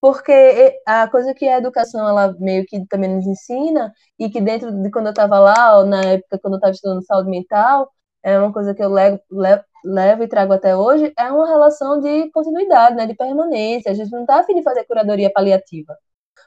porque 0.02 0.80
a 0.86 1.08
coisa 1.10 1.34
que 1.34 1.48
a 1.48 1.58
educação 1.58 2.08
ela 2.08 2.36
meio 2.40 2.66
que 2.66 2.86
também 2.88 3.16
nos 3.16 3.26
ensina 3.28 3.94
e 4.20 4.30
que 4.30 4.42
dentro 4.42 4.72
de 4.72 4.92
quando 4.92 5.08
eu 5.08 5.12
estava 5.12 5.40
lá, 5.40 5.84
na 5.86 6.04
época 6.04 6.40
quando 6.42 6.54
eu 6.56 6.58
estava 6.58 6.74
estudando 6.74 7.06
saúde 7.06 7.30
mental, 7.30 7.92
é 8.24 8.38
uma 8.40 8.52
coisa 8.54 8.74
que 8.76 8.84
eu 8.84 8.90
levo, 8.90 9.20
levo, 9.32 9.64
levo, 9.86 10.24
e 10.24 10.28
trago 10.28 10.54
até 10.54 10.76
hoje, 10.76 11.14
é 11.18 11.32
uma 11.32 11.48
relação 11.48 12.00
de 12.02 12.30
continuidade, 12.32 12.96
né, 12.96 13.06
de 13.06 13.16
permanência. 13.16 13.92
A 13.92 13.94
gente 13.96 14.12
não 14.12 14.22
está 14.22 14.40
afim 14.40 14.56
de 14.56 14.64
fazer 14.64 14.86
curadoria 14.86 15.32
paliativa. 15.32 15.96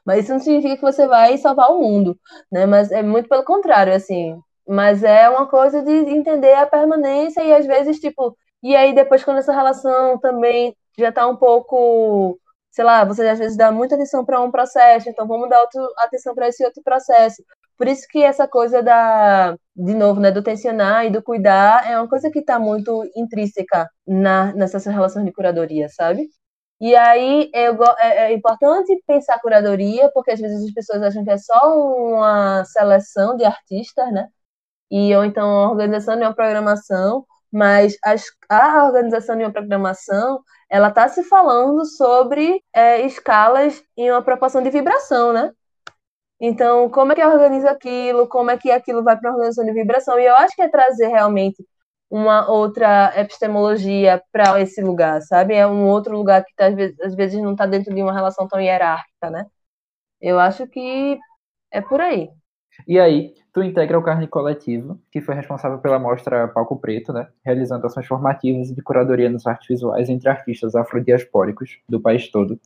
Mas 0.04 0.24
isso 0.24 0.32
não 0.32 0.40
significa 0.40 0.76
que 0.76 0.82
você 0.82 1.06
vai 1.06 1.38
salvar 1.38 1.70
o 1.72 1.80
mundo, 1.80 2.18
né? 2.50 2.66
Mas 2.66 2.90
é 2.90 3.02
muito 3.02 3.28
pelo 3.28 3.44
contrário, 3.44 3.94
assim, 3.94 4.38
mas 4.66 5.02
é 5.04 5.28
uma 5.28 5.46
coisa 5.48 5.82
de 5.82 5.92
entender 5.92 6.54
a 6.54 6.66
permanência 6.66 7.42
e 7.42 7.52
às 7.54 7.66
vezes, 7.66 8.00
tipo, 8.00 8.37
e 8.62 8.76
aí 8.76 8.94
depois 8.94 9.24
quando 9.24 9.38
essa 9.38 9.52
relação 9.52 10.18
também 10.18 10.76
já 10.98 11.12
tá 11.12 11.26
um 11.26 11.37
pouco, 11.37 12.38
sei 12.70 12.85
lá, 12.85 13.05
você 13.05 13.28
às 13.28 13.38
vezes 13.38 13.57
dá 13.57 13.72
muita 13.72 13.94
atenção 13.94 14.24
para 14.24 14.40
um 14.40 14.50
processo, 14.50 15.09
então 15.09 15.26
vamos 15.26 15.48
dar 15.48 15.61
outra 15.61 15.83
atenção 15.98 16.35
para 16.35 16.48
esse 16.48 16.64
outro 16.64 16.83
processo. 16.83 17.42
Por 17.76 17.88
isso 17.88 18.07
que 18.09 18.22
essa 18.22 18.46
coisa 18.46 18.83
da, 18.83 19.57
de 19.74 19.94
novo, 19.94 20.20
né, 20.20 20.31
do 20.31 20.42
tensionar 20.42 21.07
e 21.07 21.11
do 21.11 21.22
cuidar 21.22 21.90
é 21.90 21.98
uma 21.98 22.09
coisa 22.09 22.31
que 22.31 22.40
está 22.40 22.59
muito 22.59 23.02
intrínseca 23.16 23.88
na, 24.07 24.52
nessas 24.55 24.85
relações 24.87 25.24
de 25.24 25.33
curadoria, 25.33 25.88
sabe? 25.88 26.28
E 26.81 26.96
aí 26.96 27.50
eu, 27.55 27.76
é, 27.98 28.33
é 28.33 28.35
importante 28.35 28.92
pensar 29.07 29.40
curadoria, 29.40 30.11
porque 30.12 30.33
às 30.33 30.40
vezes 30.40 30.64
as 30.64 30.72
pessoas 30.72 31.02
acham 31.02 31.24
que 31.24 31.31
é 31.31 31.38
só 31.38 31.61
uma 31.76 32.64
seleção 32.64 33.37
de 33.37 33.44
artistas, 33.44 34.12
né? 34.12 34.28
e 34.92 35.14
ou 35.16 35.24
então 35.24 35.48
a 35.48 35.70
organização 35.70 36.16
de 36.16 36.22
uma 36.22 36.35
programação, 36.35 37.24
mas 37.52 37.96
as, 38.04 38.24
a 38.48 38.86
organização 38.86 39.36
de 39.36 39.44
uma 39.44 39.52
programação 39.52 40.42
ela 40.70 40.88
está 40.88 41.06
se 41.08 41.22
falando 41.24 41.84
sobre 41.84 42.62
é, 42.72 43.02
escalas 43.04 43.84
em 43.96 44.10
uma 44.10 44.22
proporção 44.22 44.62
de 44.62 44.70
vibração, 44.70 45.32
né? 45.32 45.52
Então, 46.40 46.88
como 46.90 47.12
é 47.12 47.14
que 47.14 47.24
organiza 47.24 47.70
aquilo? 47.70 48.26
Como 48.26 48.50
é 48.50 48.56
que 48.56 48.70
aquilo 48.70 49.04
vai 49.04 49.16
para 49.18 49.30
a 49.30 49.32
organização 49.34 49.64
de 49.64 49.72
vibração? 49.72 50.18
E 50.18 50.24
eu 50.24 50.34
acho 50.34 50.56
que 50.56 50.62
é 50.62 50.68
trazer 50.68 51.08
realmente 51.08 51.64
uma 52.10 52.50
outra 52.50 53.12
epistemologia 53.16 54.22
para 54.32 54.60
esse 54.60 54.82
lugar, 54.82 55.22
sabe? 55.22 55.54
É 55.54 55.66
um 55.66 55.86
outro 55.86 56.16
lugar 56.16 56.44
que 56.44 56.54
tá, 56.54 56.66
às, 56.66 56.74
vezes, 56.74 57.00
às 57.00 57.14
vezes 57.14 57.40
não 57.40 57.53
está 57.53 57.66
dentro 57.66 57.94
de 57.94 58.03
uma 58.03 58.12
relação 58.12 58.48
tão 58.48 58.61
hierárquica, 58.61 59.30
né? 59.30 59.46
Eu 60.20 60.38
acho 60.38 60.66
que 60.66 61.18
é 61.70 61.80
por 61.80 62.00
aí. 62.00 62.30
E 62.86 62.98
aí, 62.98 63.34
tu 63.53 63.62
integra 63.62 63.98
o 63.98 64.03
Carne 64.03 64.26
Coletiva, 64.26 64.98
que 65.11 65.20
foi 65.20 65.34
responsável 65.34 65.78
pela 65.78 65.98
mostra 65.98 66.48
Palco 66.48 66.76
Preto, 66.78 67.12
né, 67.12 67.28
realizando 67.44 67.86
ações 67.86 68.07
formativas 68.07 68.70
e 68.70 68.74
de 68.74 68.82
curadoria 68.82 69.28
nas 69.28 69.46
artes 69.46 69.68
visuais 69.68 70.09
entre 70.09 70.28
artistas 70.28 70.74
afrodiaspóricos 70.74 71.78
do 71.88 72.00
país 72.00 72.30
todo. 72.30 72.59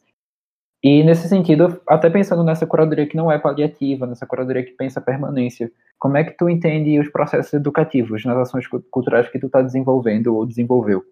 E 0.83 1.03
nesse 1.03 1.29
sentido, 1.29 1.81
até 1.89 2.09
pensando 2.09 2.45
nessa 2.45 2.67
curadoria 2.67 3.07
que 3.07 3.17
não 3.17 3.33
é 3.33 3.39
paliativa, 3.39 4.07
nessa 4.07 4.27
curadoria 4.27 4.65
que 4.65 4.73
pensa 4.73 5.01
permanência, 5.01 5.73
como 5.99 6.17
é 6.17 6.23
que 6.23 6.37
tu 6.37 6.49
entende 6.49 7.01
os 7.01 7.09
processos 7.09 7.53
educativos 7.55 8.25
nas 8.25 8.37
ações 8.37 8.67
culturais 8.91 9.29
que 9.29 9.39
tu 9.39 9.47
está 9.47 9.63
desenvolvendo 9.63 10.37
ou 10.37 10.47
desenvolveu? 10.47 11.03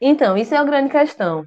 Então, 0.00 0.36
isso 0.36 0.54
é 0.54 0.58
uma 0.58 0.68
grande 0.68 0.90
questão, 0.90 1.44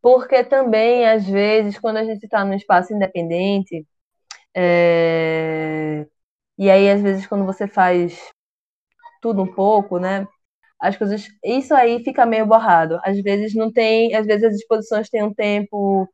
porque 0.00 0.42
também, 0.44 1.06
às 1.06 1.28
vezes, 1.28 1.78
quando 1.78 1.98
a 1.98 2.04
gente 2.04 2.24
está 2.24 2.44
num 2.44 2.54
espaço 2.54 2.94
independente, 2.94 3.84
é, 4.56 6.06
e 6.60 6.70
aí, 6.70 6.90
às 6.90 7.02
vezes, 7.02 7.26
quando 7.26 7.46
você 7.46 7.66
faz 7.68 8.20
tudo 9.22 9.42
um 9.42 9.46
pouco, 9.52 9.98
né? 9.98 10.26
As 10.80 10.96
coisas. 10.96 11.28
Isso 11.44 11.74
aí 11.74 12.02
fica 12.04 12.26
meio 12.26 12.46
borrado. 12.46 12.98
Às 13.04 13.20
vezes 13.22 13.54
não 13.54 13.72
tem. 13.72 14.14
Às 14.14 14.26
vezes 14.26 14.44
as 14.44 14.54
exposições 14.56 15.10
têm 15.10 15.24
um 15.24 15.34
tempo 15.34 16.08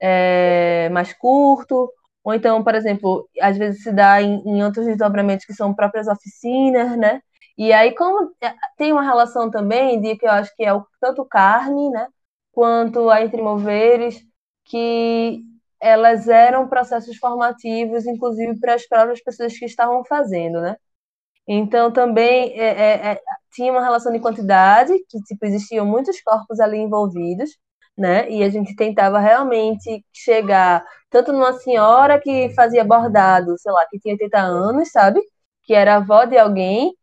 é, 0.00 0.88
mais 0.90 1.12
curto, 1.14 1.90
ou 2.24 2.34
então, 2.34 2.62
por 2.64 2.74
exemplo, 2.74 3.28
às 3.40 3.56
vezes 3.58 3.82
se 3.82 3.92
dá 3.92 4.20
em, 4.22 4.42
em 4.46 4.64
outros 4.64 4.86
desdobramentos 4.86 5.46
que 5.46 5.54
são 5.54 5.74
próprias 5.74 6.08
oficinas, 6.08 6.96
né? 6.98 7.20
E 7.58 7.72
aí, 7.72 7.94
como 7.94 8.32
é, 8.42 8.54
tem 8.76 8.92
uma 8.92 9.02
relação 9.02 9.50
também 9.50 10.00
de 10.00 10.16
que 10.16 10.26
eu 10.26 10.30
acho 10.32 10.54
que 10.56 10.64
é 10.64 10.74
o, 10.74 10.86
tanto 11.00 11.24
carne, 11.24 11.90
né, 11.90 12.08
quanto 12.52 13.08
a 13.10 13.22
entre 13.22 13.40
moveres, 13.42 14.20
que 14.64 15.42
elas 15.80 16.28
eram 16.28 16.68
processos 16.68 17.16
formativos, 17.18 18.06
inclusive 18.06 18.58
para 18.60 18.74
as 18.74 18.86
próprias 18.86 19.22
pessoas 19.22 19.56
que 19.58 19.64
estavam 19.64 20.04
fazendo, 20.04 20.60
né? 20.60 20.76
Então 21.48 21.92
também 21.92 22.52
é, 22.58 22.66
é, 22.66 23.12
é, 23.12 23.20
tinha 23.52 23.72
uma 23.72 23.82
relação 23.82 24.12
de 24.12 24.20
quantidade, 24.20 24.92
que 25.08 25.20
tipo 25.22 25.44
existiam 25.46 25.86
muitos 25.86 26.20
corpos 26.22 26.60
ali 26.60 26.78
envolvidos, 26.78 27.50
né? 27.96 28.28
E 28.30 28.42
a 28.42 28.48
gente 28.50 28.74
tentava 28.76 29.18
realmente 29.20 30.04
chegar 30.12 30.84
tanto 31.10 31.32
numa 31.32 31.52
senhora 31.54 32.20
que 32.20 32.52
fazia 32.54 32.84
bordado, 32.84 33.56
sei 33.58 33.72
lá, 33.72 33.86
que 33.88 33.98
tinha 33.98 34.14
80 34.14 34.38
anos, 34.38 34.90
sabe? 34.90 35.20
Que 35.62 35.74
era 35.74 35.96
avó 35.96 36.24
de 36.24 36.36
alguém, 36.38 36.94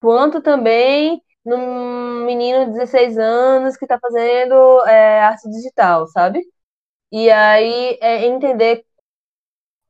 quanto 0.00 0.42
também 0.42 1.22
num 1.44 2.24
menino 2.26 2.66
de 2.66 2.72
16 2.72 3.18
anos 3.18 3.76
que 3.76 3.84
está 3.84 3.98
fazendo 4.00 4.54
é, 4.86 5.20
arte 5.22 5.48
digital, 5.50 6.06
sabe? 6.08 6.40
E 7.12 7.30
aí 7.30 7.98
é 8.00 8.26
entender 8.26 8.84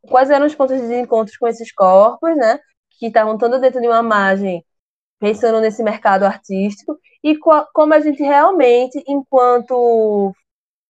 quais 0.08 0.28
eram 0.30 0.46
os 0.46 0.54
pontos 0.54 0.80
de 0.80 0.94
encontro 0.96 1.32
com 1.38 1.46
esses 1.46 1.72
corpos, 1.72 2.36
né? 2.36 2.58
Que 2.98 3.06
estavam 3.06 3.38
todos 3.38 3.60
dentro 3.60 3.80
de 3.80 3.86
uma 3.86 4.02
margem, 4.02 4.64
pensando 5.20 5.60
nesse 5.60 5.82
mercado 5.84 6.24
artístico, 6.24 6.98
e 7.22 7.38
como 7.38 7.94
a 7.94 8.00
gente 8.00 8.22
realmente, 8.22 9.02
enquanto 9.06 10.34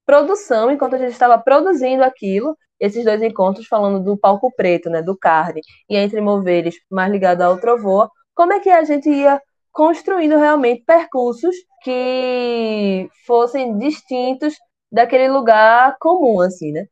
produção, 0.07 0.71
enquanto 0.71 0.95
a 0.95 0.99
gente 0.99 1.13
estava 1.13 1.39
produzindo 1.39 2.03
aquilo, 2.03 2.57
esses 2.81 3.05
dois 3.05 3.23
encontros 3.23 3.67
falando 3.67 4.03
do 4.03 4.17
palco 4.17 4.51
preto, 4.57 4.91
né, 4.91 5.03
do 5.03 5.17
carne, 5.17 5.61
e 5.89 5.97
entre 5.97 6.21
moveres 6.21 6.77
mais 6.91 7.13
ligado 7.13 7.43
ao 7.43 7.59
trovoa, 7.59 8.11
como 8.35 8.55
é 8.55 8.61
que 8.61 8.71
a 8.71 8.83
gente 8.85 9.09
ia 9.11 9.41
construindo 9.71 10.39
realmente 10.39 10.83
percursos 10.85 11.55
que 11.83 13.09
fossem 13.27 13.79
distintos 13.79 14.55
daquele 14.93 15.29
lugar 15.29 15.97
comum, 15.99 16.41
assim, 16.41 16.73
né? 16.73 16.87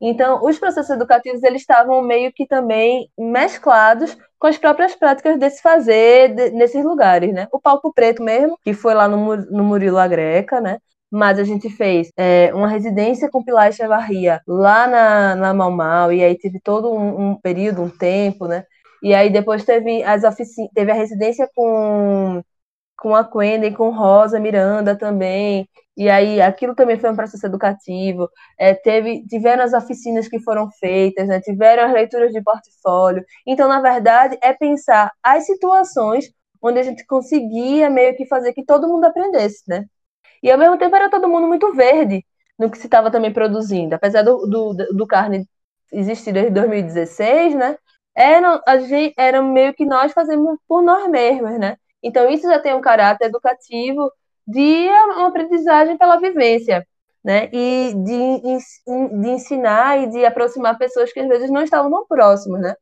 Então, 0.00 0.44
os 0.44 0.58
processos 0.58 0.90
educativos 0.90 1.42
eles 1.42 1.62
estavam 1.62 2.02
meio 2.02 2.32
que 2.32 2.46
também 2.46 3.08
mesclados 3.18 4.16
com 4.38 4.46
as 4.46 4.58
próprias 4.58 4.94
práticas 4.94 5.38
desse 5.38 5.62
fazer 5.62 6.34
de, 6.34 6.50
nesses 6.50 6.84
lugares, 6.84 7.32
né? 7.32 7.48
O 7.52 7.60
palco 7.60 7.92
preto 7.94 8.22
mesmo, 8.22 8.58
que 8.62 8.74
foi 8.74 8.92
lá 8.94 9.08
no, 9.08 9.36
no 9.36 9.64
Murilo 9.64 9.98
Agreca, 9.98 10.60
né? 10.60 10.78
Mas 11.10 11.38
a 11.38 11.44
gente 11.44 11.70
fez 11.70 12.10
é, 12.16 12.52
uma 12.52 12.68
residência 12.68 13.30
com 13.30 13.44
Pilar 13.44 13.68
Echevarria 13.68 14.42
lá 14.46 14.86
na, 14.86 15.34
na 15.36 15.54
Mau, 15.54 16.12
e 16.12 16.22
aí 16.22 16.36
teve 16.36 16.60
todo 16.60 16.92
um, 16.92 17.30
um 17.30 17.36
período, 17.36 17.82
um 17.82 17.88
tempo, 17.88 18.46
né? 18.46 18.64
E 19.02 19.14
aí 19.14 19.30
depois 19.30 19.64
teve 19.64 20.02
as 20.02 20.24
oficinas, 20.24 20.70
teve 20.74 20.90
a 20.90 20.94
residência 20.94 21.48
com 21.54 22.42
com 22.96 23.14
a 23.14 23.24
Quenda 23.24 23.66
e 23.66 23.74
com 23.74 23.90
Rosa 23.90 24.40
Miranda 24.40 24.96
também. 24.96 25.68
E 25.96 26.10
aí 26.10 26.40
aquilo 26.40 26.74
também 26.74 26.98
foi 26.98 27.10
um 27.10 27.16
processo 27.16 27.46
educativo. 27.46 28.28
É, 28.58 28.74
teve, 28.74 29.24
tiveram 29.26 29.62
as 29.62 29.72
oficinas 29.72 30.28
que 30.28 30.40
foram 30.40 30.70
feitas, 30.72 31.28
né? 31.28 31.40
tiveram 31.40 31.84
as 31.84 31.92
leituras 31.92 32.32
de 32.32 32.42
portfólio. 32.42 33.24
Então, 33.46 33.68
na 33.68 33.80
verdade, 33.80 34.38
é 34.42 34.52
pensar 34.52 35.12
as 35.22 35.46
situações 35.46 36.32
onde 36.60 36.80
a 36.80 36.82
gente 36.82 37.06
conseguia 37.06 37.90
meio 37.90 38.16
que 38.16 38.26
fazer 38.26 38.52
que 38.52 38.64
todo 38.64 38.88
mundo 38.88 39.04
aprendesse, 39.04 39.62
né? 39.68 39.84
E 40.42 40.50
ao 40.50 40.58
mesmo 40.58 40.78
tempo 40.78 40.96
era 40.96 41.10
todo 41.10 41.28
mundo 41.28 41.46
muito 41.46 41.72
verde 41.74 42.24
no 42.58 42.70
que 42.70 42.78
se 42.78 42.86
estava 42.86 43.10
também 43.10 43.32
produzindo. 43.32 43.94
Apesar 43.94 44.22
do, 44.22 44.46
do, 44.46 44.74
do 44.74 45.06
carne 45.06 45.46
existir 45.92 46.32
desde 46.32 46.50
2016, 46.52 47.54
né? 47.54 47.76
Era, 48.16 48.62
a 48.66 48.78
gente, 48.78 49.14
era 49.18 49.42
meio 49.42 49.74
que 49.74 49.84
nós 49.84 50.12
fazemos 50.12 50.58
por 50.68 50.82
nós 50.82 51.08
mesmos, 51.10 51.58
né? 51.58 51.76
Então, 52.02 52.28
isso 52.30 52.46
já 52.48 52.58
tem 52.60 52.74
um 52.74 52.80
caráter 52.80 53.26
educativo 53.26 54.10
de 54.46 54.88
uma 54.88 55.28
aprendizagem 55.28 55.96
pela 55.96 56.18
vivência, 56.18 56.86
né? 57.24 57.48
E 57.52 57.94
de, 57.94 59.20
de 59.20 59.28
ensinar 59.30 59.98
e 60.02 60.10
de 60.10 60.24
aproximar 60.24 60.78
pessoas 60.78 61.12
que 61.12 61.20
às 61.20 61.28
vezes 61.28 61.50
não 61.50 61.62
estavam 61.62 61.90
tão 61.90 62.06
próximas, 62.06 62.60
né? 62.60 62.74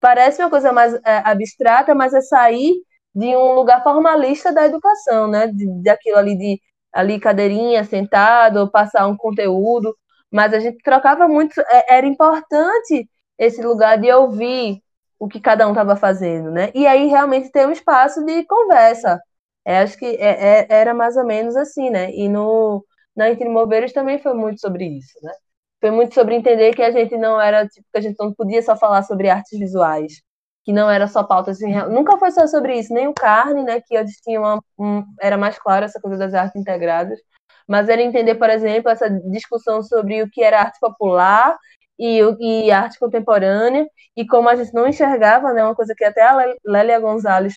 Parece 0.00 0.42
uma 0.42 0.50
coisa 0.50 0.72
mais 0.72 0.94
é, 0.94 1.22
abstrata, 1.24 1.94
mas 1.94 2.14
é 2.14 2.20
sair 2.20 2.74
de 3.14 3.34
um 3.36 3.54
lugar 3.54 3.82
formalista 3.82 4.52
da 4.52 4.66
educação, 4.66 5.28
né? 5.28 5.50
Daquilo 5.82 6.18
ali 6.18 6.36
de 6.36 6.60
ali 6.92 7.20
cadeirinha, 7.20 7.84
sentado, 7.84 8.70
passar 8.70 9.06
um 9.06 9.16
conteúdo, 9.16 9.94
mas 10.30 10.54
a 10.54 10.58
gente 10.58 10.78
trocava 10.82 11.28
muito, 11.28 11.60
é, 11.60 11.96
era 11.98 12.06
importante 12.06 13.08
esse 13.38 13.62
lugar 13.62 13.98
de 13.98 14.10
ouvir 14.12 14.82
o 15.18 15.28
que 15.28 15.40
cada 15.40 15.66
um 15.66 15.70
estava 15.70 15.96
fazendo, 15.96 16.50
né? 16.50 16.70
E 16.74 16.86
aí 16.86 17.06
realmente 17.06 17.50
ter 17.50 17.66
um 17.66 17.72
espaço 17.72 18.24
de 18.24 18.44
conversa. 18.46 19.20
É, 19.66 19.80
acho 19.80 19.98
que 19.98 20.06
é, 20.06 20.60
é, 20.60 20.66
era 20.70 20.94
mais 20.94 21.16
ou 21.16 21.24
menos 21.26 21.56
assim, 21.56 21.90
né? 21.90 22.12
E 22.12 22.28
no 22.28 22.84
na 23.16 23.30
Entre 23.30 23.48
Moveiros 23.48 23.92
também 23.92 24.18
foi 24.18 24.32
muito 24.34 24.60
sobre 24.60 24.84
isso, 24.86 25.18
né? 25.22 25.32
Foi 25.80 25.90
muito 25.90 26.14
sobre 26.14 26.36
entender 26.36 26.74
que 26.74 26.82
a 26.82 26.90
gente 26.92 27.16
não 27.16 27.40
era, 27.40 27.66
tipo, 27.66 27.86
que 27.92 27.98
a 27.98 28.00
gente 28.00 28.16
não 28.18 28.32
podia 28.32 28.62
só 28.62 28.76
falar 28.76 29.02
sobre 29.02 29.28
artes 29.28 29.58
visuais, 29.58 30.22
que 30.64 30.72
não 30.72 30.90
era 30.90 31.08
só 31.08 31.24
pautas 31.24 31.56
assim, 31.56 31.72
nunca 31.90 32.18
foi 32.18 32.30
só 32.30 32.46
sobre 32.46 32.78
isso, 32.78 32.94
nem 32.94 33.08
o 33.08 33.14
carne, 33.14 33.62
né, 33.64 33.80
que 33.80 33.96
eles 33.96 34.16
tinham 34.20 34.42
uma, 34.42 34.62
um, 34.78 35.04
era 35.20 35.36
mais 35.38 35.58
claro 35.58 35.84
essa 35.84 36.00
coisa 36.00 36.18
das 36.18 36.34
artes 36.34 36.60
integradas, 36.60 37.18
mas 37.68 37.88
era 37.88 38.02
entender, 38.02 38.36
por 38.36 38.50
exemplo, 38.50 38.90
essa 38.90 39.08
discussão 39.10 39.82
sobre 39.82 40.22
o 40.22 40.30
que 40.30 40.42
era 40.42 40.60
arte 40.60 40.78
popular 40.80 41.56
e, 41.98 42.20
e 42.40 42.70
arte 42.70 42.98
contemporânea, 42.98 43.86
e 44.16 44.26
como 44.26 44.48
a 44.48 44.56
gente 44.56 44.72
não 44.74 44.86
enxergava, 44.88 45.52
né, 45.52 45.64
uma 45.64 45.74
coisa 45.74 45.94
que 45.96 46.04
até 46.04 46.22
a 46.22 46.54
Lélia 46.64 47.00
Gonzalez 47.00 47.54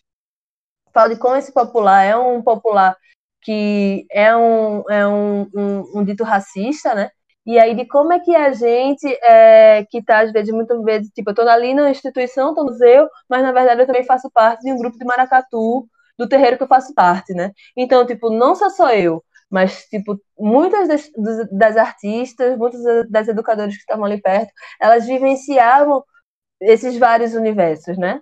de 1.07 1.17
como 1.17 1.35
esse 1.35 1.53
popular 1.53 2.03
é 2.03 2.15
um 2.17 2.41
popular 2.41 2.95
que 3.41 4.05
é 4.11 4.35
um, 4.35 4.83
é 4.89 5.07
um, 5.07 5.41
um, 5.55 5.99
um 5.99 6.03
dito 6.03 6.23
racista, 6.23 6.93
né, 6.93 7.09
e 7.45 7.57
aí 7.57 7.73
de 7.75 7.85
como 7.87 8.13
é 8.13 8.19
que 8.19 8.35
a 8.35 8.51
gente, 8.51 9.07
é, 9.23 9.83
que 9.89 9.99
está 9.99 10.19
às 10.19 10.31
vezes, 10.31 10.53
muitas 10.53 10.81
vezes, 10.83 11.09
tipo, 11.11 11.29
eu 11.29 11.31
estou 11.31 11.47
ali 11.49 11.73
na 11.73 11.89
instituição, 11.89 12.49
estou 12.49 12.65
no 12.65 12.71
museu, 12.71 13.07
mas 13.29 13.41
na 13.41 13.51
verdade 13.51 13.81
eu 13.81 13.87
também 13.87 14.03
faço 14.03 14.29
parte 14.31 14.61
de 14.63 14.71
um 14.71 14.77
grupo 14.77 14.97
de 14.97 15.05
maracatu, 15.05 15.87
do 16.17 16.27
terreiro 16.27 16.57
que 16.57 16.63
eu 16.63 16.67
faço 16.67 16.93
parte, 16.93 17.33
né? 17.33 17.51
Então, 17.75 18.05
tipo, 18.05 18.29
não 18.29 18.53
sou 18.55 18.69
só 18.69 18.93
eu, 18.93 19.23
mas, 19.49 19.85
tipo, 19.85 20.19
muitas 20.37 20.87
das, 20.87 21.09
das 21.51 21.77
artistas, 21.77 22.57
muitas 22.57 22.81
das 23.09 23.27
educadoras 23.27 23.73
que 23.73 23.79
estavam 23.79 24.05
ali 24.05 24.21
perto, 24.21 24.51
elas 24.79 25.07
vivenciavam 25.07 26.03
esses 26.61 26.97
vários 26.97 27.33
universos, 27.33 27.97
né? 27.97 28.21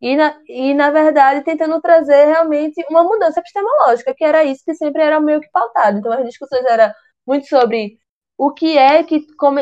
E 0.00 0.16
na, 0.16 0.38
e, 0.48 0.74
na 0.74 0.90
verdade, 0.90 1.44
tentando 1.44 1.80
trazer 1.80 2.26
realmente 2.26 2.84
uma 2.90 3.02
mudança 3.04 3.40
epistemológica, 3.40 4.14
que 4.16 4.24
era 4.24 4.44
isso 4.44 4.62
que 4.64 4.74
sempre 4.74 5.02
era 5.02 5.20
meio 5.20 5.40
que 5.40 5.50
pautado. 5.50 5.98
Então, 5.98 6.12
as 6.12 6.24
discussões 6.26 6.64
eram 6.66 6.92
muito 7.26 7.46
sobre 7.48 7.98
o 8.36 8.52
que 8.52 8.78
é 8.78 9.02
que. 9.04 9.26
Como, 9.36 9.60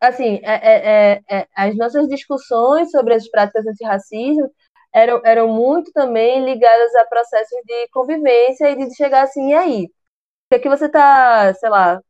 assim, 0.00 0.40
é, 0.44 0.54
é, 0.54 1.22
é, 1.30 1.38
é 1.40 1.48
as 1.56 1.76
nossas 1.76 2.08
discussões 2.08 2.90
sobre 2.90 3.14
as 3.14 3.28
práticas 3.28 3.66
antirracismo 3.66 4.50
eram, 4.92 5.20
eram 5.24 5.48
muito 5.48 5.92
também 5.92 6.44
ligadas 6.44 6.94
a 6.96 7.06
processos 7.06 7.58
de 7.66 7.88
convivência 7.90 8.70
e 8.70 8.76
de 8.76 8.94
chegar 8.96 9.22
assim, 9.24 9.50
e 9.50 9.54
aí? 9.54 9.88
que 10.50 10.56
é 10.56 10.58
que 10.58 10.68
você 10.68 10.88
tá, 10.88 11.52
sei 11.54 11.68
lá, 11.70 12.00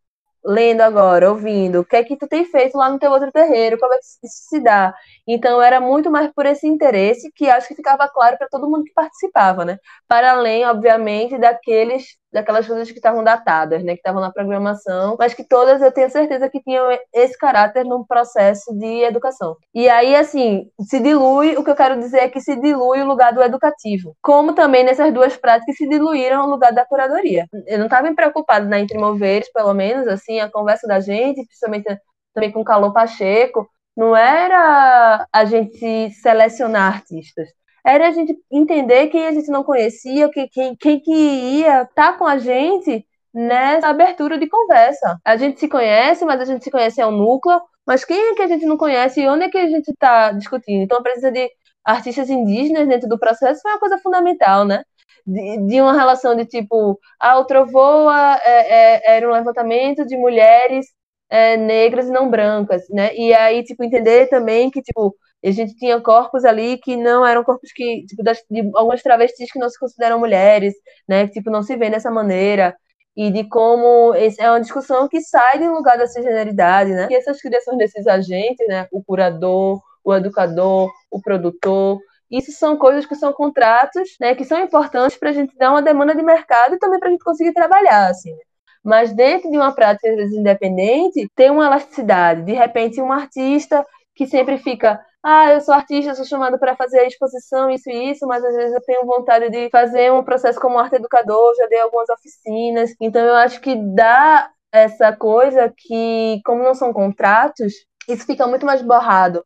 lendo 0.45 0.83
agora, 0.83 1.31
ouvindo, 1.31 1.81
o 1.81 1.85
que 1.85 1.97
é 1.97 2.05
que 2.05 2.17
tu 2.17 2.27
tem 2.29 2.45
feito 2.45 2.77
lá 2.77 2.91
no 2.91 2.99
teu 2.99 3.11
outro 3.11 3.33
terreiro, 3.33 3.79
como 3.79 3.95
é 3.95 3.99
que 3.99 4.05
isso 4.27 4.49
se 4.49 4.61
dá. 4.61 4.95
Então 5.27 5.61
era 5.63 5.81
muito 5.81 6.11
mais 6.11 6.31
por 6.33 6.47
esse 6.47 6.67
interesse 6.67 7.31
que 7.35 7.49
acho 7.49 7.69
que 7.69 7.75
ficava 7.75 8.09
claro 8.09 8.37
para 8.39 8.49
todo 8.49 8.69
mundo 8.69 8.85
que 8.85 8.93
participava, 8.93 9.65
né? 9.65 9.79
Para 10.09 10.33
além, 10.33 10.65
obviamente, 10.67 11.39
daqueles 11.39 12.17
daquelas 12.35 12.67
coisas 12.67 12.91
que 12.91 12.99
estavam 12.99 13.23
datadas, 13.23 13.85
né, 13.85 13.93
que 13.93 14.01
estavam 14.01 14.21
na 14.21 14.33
programação, 14.33 15.17
mas 15.17 15.33
que 15.33 15.45
todas 15.45 15.81
eu 15.81 15.93
tenho 15.93 16.11
certeza 16.11 16.51
que 16.51 16.61
tinham 16.61 16.87
esse 17.13 17.39
caráter 17.39 17.85
no 17.85 18.05
processo 18.05 18.77
de 18.77 19.05
educação. 19.05 19.57
E 19.73 19.89
aí, 19.89 20.17
assim, 20.17 20.69
se 20.81 20.99
dilui, 20.99 21.57
o 21.57 21.63
que 21.63 21.71
eu 21.71 21.77
quero 21.77 21.99
dizer 21.99 22.19
é 22.19 22.29
que 22.29 22.41
se 22.41 22.61
dilui 22.61 23.01
o 23.01 23.07
lugar 23.07 23.33
do 23.33 23.41
educativo, 23.41 24.17
como 24.21 24.53
também 24.53 24.83
nessas 24.83 25.15
duas 25.15 25.37
práticas 25.37 25.77
se 25.77 25.89
diluíram 25.89 26.45
o 26.45 26.51
lugar 26.51 26.73
da 26.73 26.85
curadoria. 26.85 27.47
Eu 27.69 27.79
não 27.79 27.87
estava 27.87 28.13
preocupada 28.13 28.67
na 28.67 28.81
Entre 28.81 28.99
Moveres, 28.99 29.51
pelo 29.53 29.73
menos, 29.73 30.09
assim, 30.09 30.41
a 30.41 30.51
conversa 30.51 30.89
da 30.89 30.99
gente, 30.99 31.47
principalmente 31.47 31.99
também 32.35 32.51
com 32.51 32.61
o 32.61 32.65
Calô 32.65 32.93
Pacheco, 32.93 33.69
não 33.97 34.17
era 34.17 35.25
a 35.33 35.45
gente 35.45 36.11
selecionar 36.11 36.95
artistas, 36.95 37.49
era 37.85 38.09
a 38.09 38.11
gente 38.13 38.35
entender 38.51 39.09
quem 39.09 39.27
a 39.27 39.33
gente 39.33 39.51
não 39.51 39.63
conhecia, 39.63 40.31
quem, 40.31 40.49
quem, 40.49 40.77
quem 40.77 41.01
que 41.01 41.13
ia 41.13 41.83
estar 41.83 42.13
tá 42.13 42.19
com 42.19 42.27
a 42.27 42.39
gente 42.39 43.07
nessa 43.33 43.89
abertura 43.89 44.39
de 44.39 44.49
conversa. 44.49 45.19
A 45.25 45.37
gente 45.37 45.61
se 45.61 45.69
conhece, 45.69 46.25
mas 46.25 46.41
a 46.41 46.45
gente 46.45 46.65
se 46.65 46.71
conhece 46.71 47.01
é 47.01 47.07
um 47.07 47.11
núcleo, 47.11 47.61
mas 47.87 48.05
quem 48.05 48.19
é 48.31 48.35
que 48.35 48.43
a 48.43 48.47
gente 48.47 48.65
não 48.65 48.77
conhece 48.77 49.21
e 49.21 49.29
onde 49.29 49.45
é 49.45 49.51
que 49.51 49.59
a 49.59 49.69
gente 49.69 49.91
está 49.91 50.33
discutindo? 50.33 50.83
Então 50.83 50.99
a 50.99 51.03
presença 51.03 51.33
de 51.33 51.51
artistas 51.85 52.31
indígenas 52.31 52.89
dentro 52.89 53.09
do 53.09 53.19
processo 53.19 53.61
foi 53.61 53.73
uma 53.73 53.81
coisa 53.81 53.99
fundamental, 53.99 54.65
né? 54.65 54.83
De, 55.27 55.67
de 55.67 55.81
uma 55.81 55.93
relação 55.95 56.35
de 56.37 56.47
tipo, 56.47 56.99
a 57.21 57.37
Outrovoa 57.39 58.39
é, 58.45 58.95
é, 58.95 59.17
era 59.17 59.29
um 59.29 59.33
levantamento 59.33 60.07
de 60.07 60.17
mulheres 60.17 60.87
é, 61.31 61.57
negras 61.57 62.09
e 62.09 62.13
não 62.13 62.31
brancas, 62.31 62.83
né? 62.91 63.15
E 63.17 63.35
aí, 63.35 63.63
tipo, 63.65 63.85
entender 63.85 64.29
também 64.29 64.71
que, 64.71 64.83
tipo, 64.83 65.15
a 65.49 65.53
gente 65.53 65.77
tinha 65.77 66.01
corpos 66.01 66.45
ali 66.45 66.79
que 66.79 66.97
não 66.97 67.27
eram 67.27 67.45
corpos 67.45 67.71
que, 67.73 68.05
tipo, 68.07 68.23
das, 68.23 68.39
de 68.51 68.71
algumas 68.75 69.03
travestis 69.03 69.51
que 69.53 69.59
não 69.59 69.69
se 69.69 69.79
consideram 69.79 70.19
mulheres, 70.19 70.75
né? 71.09 71.27
Que, 71.27 71.35
tipo, 71.35 71.51
não 71.51 71.63
se 71.63 71.77
vê 71.77 71.91
dessa 71.91 72.11
maneira. 72.11 72.77
E 73.17 73.31
de 73.31 73.45
como 73.49 74.15
esse 74.15 74.41
é 74.43 74.51
uma 74.51 74.61
discussão 74.61 75.09
que 75.09 75.21
sai 75.21 75.59
de 75.59 75.65
um 75.65 75.75
lugar 75.75 75.97
da 75.99 76.07
cisgeneridade, 76.07 76.91
né? 76.91 77.09
E 77.11 77.15
essas 77.15 77.41
criações 77.41 77.79
desses 77.79 78.07
agentes, 78.07 78.67
né? 78.69 78.89
O 78.93 79.03
curador, 79.05 79.81
o 80.05 80.15
educador, 80.15 80.91
o 81.11 81.21
produtor, 81.21 81.99
isso 82.31 82.53
são 82.53 82.77
coisas 82.77 83.07
que 83.07 83.15
são 83.15 83.33
contratos, 83.33 84.17
né, 84.21 84.35
que 84.35 84.45
são 84.45 84.59
importantes 84.61 85.17
para 85.17 85.31
a 85.31 85.33
gente 85.33 85.57
dar 85.57 85.71
uma 85.71 85.83
demanda 85.83 86.15
de 86.15 86.23
mercado 86.23 86.75
e 86.75 86.79
também 86.79 86.99
para 86.99 87.09
a 87.09 87.13
gente 87.13 87.23
conseguir 87.23 87.53
trabalhar, 87.53 88.09
assim. 88.09 88.33
Né? 88.33 88.39
Mas 88.83 89.13
dentro 89.15 89.51
de 89.51 89.57
uma 89.57 89.73
prática 89.73 90.11
às 90.11 90.17
vezes, 90.17 90.37
independente, 90.37 91.29
tem 91.35 91.51
uma 91.51 91.67
elasticidade. 91.67 92.43
De 92.43 92.53
repente, 92.53 93.01
um 93.01 93.13
artista 93.13 93.87
que 94.15 94.27
sempre 94.27 94.59
fica, 94.59 95.01
ah, 95.25 95.53
eu 95.53 95.61
sou 95.63 95.75
artista, 95.75 96.15
sou 96.15 96.25
chamado 96.27 96.59
para 96.59 96.77
fazer 96.77 97.01
a 97.01 97.07
exposição, 97.07 97.71
isso 97.71 97.89
e 97.91 98.11
isso, 98.13 98.27
mas 98.27 98.45
às 98.45 98.55
vezes 98.55 98.75
eu 98.75 98.83
tenho 98.83 99.07
vontade 99.07 99.51
de 99.51 99.71
fazer 99.71 100.13
um 100.13 100.23
processo 100.25 100.61
como 100.61 100.79
arte 100.79 100.97
educador, 100.97 101.55
já 101.57 101.67
dei 101.69 101.81
algumas 101.81 102.09
oficinas. 102.11 102.91
Então 103.01 103.23
eu 103.25 103.35
acho 103.37 103.61
que 103.61 103.75
dá 103.77 104.51
essa 104.73 105.15
coisa 105.17 105.73
que, 105.77 106.41
como 106.45 106.63
não 106.63 106.75
são 106.75 106.93
contratos, 106.93 107.73
isso 108.09 108.27
fica 108.27 108.47
muito 108.47 108.67
mais 108.67 108.83
borrado, 108.83 109.45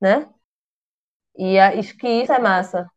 né? 0.00 0.28
E 1.36 1.58
acho 1.58 1.96
que 1.96 2.08
isso 2.08 2.32
é 2.32 2.38
massa. 2.38 2.88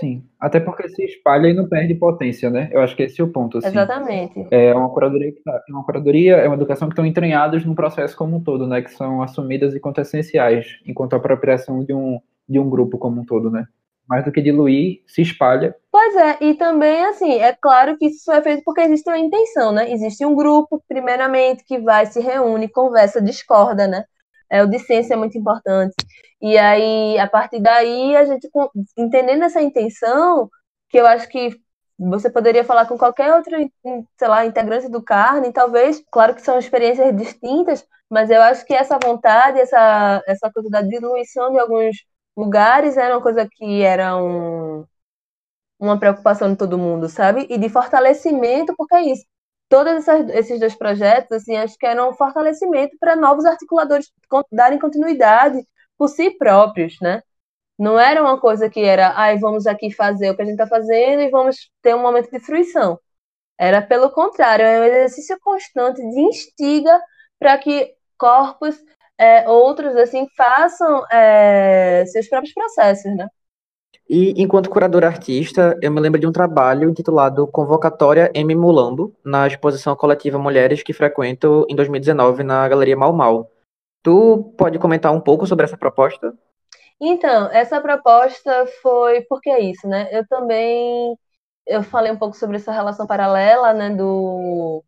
Sim, 0.00 0.24
até 0.40 0.58
porque 0.58 0.88
se 0.88 1.04
espalha 1.04 1.48
e 1.48 1.52
não 1.52 1.68
perde 1.68 1.94
potência, 1.94 2.48
né? 2.48 2.70
Eu 2.72 2.80
acho 2.80 2.96
que 2.96 3.02
esse 3.02 3.20
é 3.20 3.24
o 3.24 3.28
ponto. 3.28 3.58
Assim. 3.58 3.68
Exatamente. 3.68 4.46
É 4.50 4.74
uma 4.74 4.88
curadoria 4.88 5.30
que 5.30 5.42
tá, 5.42 5.62
é 5.68 5.72
uma 5.72 5.84
curadoria, 5.84 6.36
é 6.36 6.46
uma 6.46 6.56
educação 6.56 6.88
que 6.88 6.94
estão 6.94 7.04
entranhados 7.04 7.64
no 7.66 7.74
processo 7.74 8.16
como 8.16 8.38
um 8.38 8.42
todo, 8.42 8.66
né? 8.66 8.80
Que 8.80 8.90
são 8.90 9.22
assumidas 9.22 9.74
enquanto 9.74 10.00
essenciais, 10.00 10.80
enquanto 10.86 11.14
apropriação 11.14 11.84
de 11.84 11.92
um, 11.92 12.18
de 12.48 12.58
um 12.58 12.70
grupo 12.70 12.96
como 12.96 13.20
um 13.20 13.24
todo, 13.26 13.50
né? 13.50 13.66
Mais 14.08 14.24
do 14.24 14.32
que 14.32 14.40
diluir, 14.40 15.02
se 15.06 15.20
espalha. 15.20 15.76
Pois 15.92 16.16
é, 16.16 16.38
e 16.40 16.54
também, 16.54 17.04
assim, 17.04 17.34
é 17.34 17.52
claro 17.52 17.96
que 17.98 18.06
isso 18.06 18.32
é 18.32 18.42
feito 18.42 18.62
porque 18.64 18.80
existe 18.80 19.08
uma 19.08 19.18
intenção, 19.18 19.70
né? 19.70 19.92
Existe 19.92 20.24
um 20.24 20.34
grupo, 20.34 20.82
primeiramente, 20.88 21.62
que 21.64 21.78
vai, 21.78 22.06
se 22.06 22.20
reúne, 22.20 22.68
conversa, 22.68 23.20
discorda, 23.20 23.86
né? 23.86 24.04
É, 24.50 24.62
o 24.62 24.66
dissenso 24.68 25.12
é 25.12 25.16
muito 25.16 25.38
importante. 25.38 25.94
E 26.40 26.58
aí, 26.58 27.18
a 27.18 27.28
partir 27.28 27.60
daí, 27.60 28.16
a 28.16 28.24
gente 28.24 28.48
entendendo 28.96 29.44
essa 29.44 29.60
intenção, 29.62 30.50
que 30.88 30.98
eu 30.98 31.06
acho 31.06 31.28
que 31.28 31.60
você 31.98 32.30
poderia 32.30 32.64
falar 32.64 32.86
com 32.86 32.96
qualquer 32.98 33.34
outro, 33.34 33.56
sei 34.18 34.28
lá, 34.28 34.46
integrante 34.46 34.88
do 34.88 35.02
carne, 35.02 35.52
talvez, 35.52 36.02
claro 36.10 36.34
que 36.34 36.42
são 36.42 36.58
experiências 36.58 37.14
distintas, 37.16 37.86
mas 38.08 38.30
eu 38.30 38.40
acho 38.42 38.64
que 38.66 38.74
essa 38.74 38.98
vontade, 38.98 39.60
essa, 39.60 40.22
essa 40.26 40.50
coisa 40.52 40.70
da 40.70 40.82
diluição 40.82 41.52
de 41.52 41.58
alguns 41.58 41.96
lugares 42.36 42.96
era 42.96 43.14
uma 43.16 43.22
coisa 43.22 43.46
que 43.50 43.82
era 43.82 44.16
um, 44.16 44.84
uma 45.78 45.98
preocupação 45.98 46.50
de 46.50 46.56
todo 46.56 46.78
mundo, 46.78 47.08
sabe? 47.08 47.46
E 47.50 47.58
de 47.58 47.68
fortalecimento, 47.68 48.74
porque 48.76 48.94
é 48.94 49.02
isso 49.12 49.24
todos 49.70 50.06
esses 50.34 50.58
dois 50.58 50.74
projetos, 50.74 51.30
assim, 51.30 51.56
acho 51.56 51.78
que 51.78 51.86
eram 51.86 52.10
um 52.10 52.12
fortalecimento 52.12 52.96
para 52.98 53.14
novos 53.16 53.44
articuladores 53.46 54.12
darem 54.52 54.80
continuidade 54.80 55.64
por 55.96 56.08
si 56.08 56.32
próprios, 56.32 56.98
né? 57.00 57.22
Não 57.78 57.98
era 57.98 58.20
uma 58.20 58.38
coisa 58.38 58.68
que 58.68 58.80
era, 58.80 59.12
ai, 59.16 59.38
vamos 59.38 59.66
aqui 59.66 59.92
fazer 59.92 60.30
o 60.30 60.36
que 60.36 60.42
a 60.42 60.44
gente 60.44 60.54
está 60.54 60.66
fazendo 60.66 61.22
e 61.22 61.30
vamos 61.30 61.70
ter 61.80 61.94
um 61.94 62.02
momento 62.02 62.30
de 62.30 62.40
fruição. 62.40 62.98
Era 63.58 63.80
pelo 63.80 64.10
contrário, 64.10 64.64
é 64.66 64.80
um 64.80 64.84
exercício 64.84 65.38
constante 65.40 66.02
de 66.02 66.20
instiga 66.20 67.00
para 67.38 67.56
que 67.58 67.94
corpos, 68.18 68.76
é, 69.18 69.48
outros, 69.48 69.96
assim, 69.96 70.26
façam 70.36 71.06
é, 71.12 72.04
seus 72.06 72.28
próprios 72.28 72.52
processos, 72.54 73.16
né? 73.16 73.28
E 74.12 74.34
enquanto 74.42 74.68
curadora 74.68 75.06
artista, 75.06 75.78
eu 75.80 75.88
me 75.88 76.00
lembro 76.00 76.18
de 76.18 76.26
um 76.26 76.32
trabalho 76.32 76.90
intitulado 76.90 77.46
Convocatória 77.46 78.28
M 78.34 78.56
Mulambo, 78.56 79.14
na 79.24 79.46
exposição 79.46 79.94
coletiva 79.94 80.36
Mulheres 80.36 80.82
que 80.82 80.92
frequento 80.92 81.64
em 81.70 81.76
2019 81.76 82.42
na 82.42 82.68
Galeria 82.68 82.96
Mal 82.96 83.12
Mal. 83.12 83.48
Tu 84.02 84.52
pode 84.58 84.80
comentar 84.80 85.12
um 85.12 85.20
pouco 85.20 85.46
sobre 85.46 85.64
essa 85.64 85.76
proposta? 85.76 86.36
Então, 87.00 87.48
essa 87.52 87.80
proposta 87.80 88.66
foi 88.82 89.20
porque 89.28 89.48
é 89.48 89.60
isso, 89.60 89.86
né? 89.86 90.08
Eu 90.10 90.26
também 90.26 91.16
eu 91.64 91.84
falei 91.84 92.10
um 92.10 92.18
pouco 92.18 92.36
sobre 92.36 92.56
essa 92.56 92.72
relação 92.72 93.06
paralela, 93.06 93.72
né, 93.72 93.90
do 93.90 94.82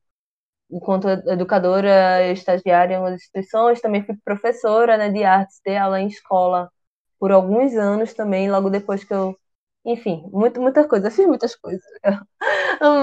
enquanto 0.68 1.08
educadora 1.08 2.26
estagiária 2.32 2.94
em 2.94 2.96
algumas 2.96 3.20
instituições, 3.20 3.80
também 3.80 4.02
fui 4.04 4.16
professora, 4.24 4.96
né, 4.96 5.10
de 5.10 5.22
artes, 5.22 5.60
de 5.64 5.76
aula 5.76 6.00
em 6.00 6.08
escola 6.08 6.68
por 7.22 7.30
alguns 7.30 7.76
anos 7.76 8.14
também, 8.14 8.50
logo 8.50 8.68
depois 8.68 9.04
que 9.04 9.14
eu. 9.14 9.38
Enfim, 9.84 10.28
muito, 10.32 10.60
muita 10.60 10.88
coisa, 10.88 11.08
fiz 11.10 11.24
muitas 11.26 11.54
coisas. 11.54 11.84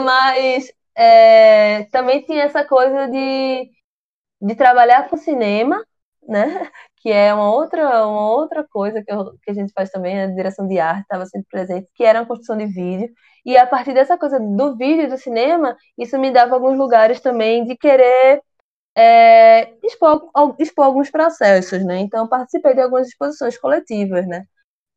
Mas 0.06 0.70
é, 0.96 1.86
também 1.86 2.22
tinha 2.26 2.44
essa 2.44 2.66
coisa 2.66 3.08
de, 3.08 3.72
de 4.42 4.56
trabalhar 4.56 5.10
com 5.10 5.18
cinema, 5.18 5.86
né? 6.28 6.70
Que 6.98 7.12
é 7.12 7.34
uma 7.34 7.54
outra, 7.54 8.06
uma 8.08 8.32
outra 8.32 8.68
coisa 8.70 9.02
que, 9.04 9.12
eu, 9.12 9.38
que 9.42 9.52
a 9.52 9.54
gente 9.54 9.72
faz 9.74 9.90
também, 9.90 10.22
a 10.22 10.28
direção 10.28 10.68
de 10.68 10.80
arte 10.80 11.04
estava 11.04 11.26
sempre 11.26 11.48
presente, 11.50 11.90
que 11.96 12.04
era 12.04 12.22
a 12.22 12.26
construção 12.26 12.58
de 12.58 12.66
vídeo. 12.66 13.10
E 13.46 13.58
a 13.58 13.66
partir 13.68 13.94
dessa 13.94 14.18
coisa 14.18 14.38
do 14.40 14.76
vídeo 14.76 15.10
do 15.10 15.18
cinema, 15.18 15.78
isso 15.98 16.20
me 16.20 16.32
dava 16.32 16.56
alguns 16.56 16.78
lugares 16.78 17.22
também 17.22 17.66
de 17.66 17.78
querer 17.78 18.42
é, 18.96 19.74
expor, 19.84 20.30
expor, 20.60 20.86
alguns 20.86 21.10
processos, 21.12 21.86
né? 21.86 22.00
Então, 22.00 22.28
participei 22.28 22.74
de 22.74 22.82
algumas 22.82 23.08
exposições 23.08 23.58
coletivas, 23.58 24.28
né? 24.28 24.46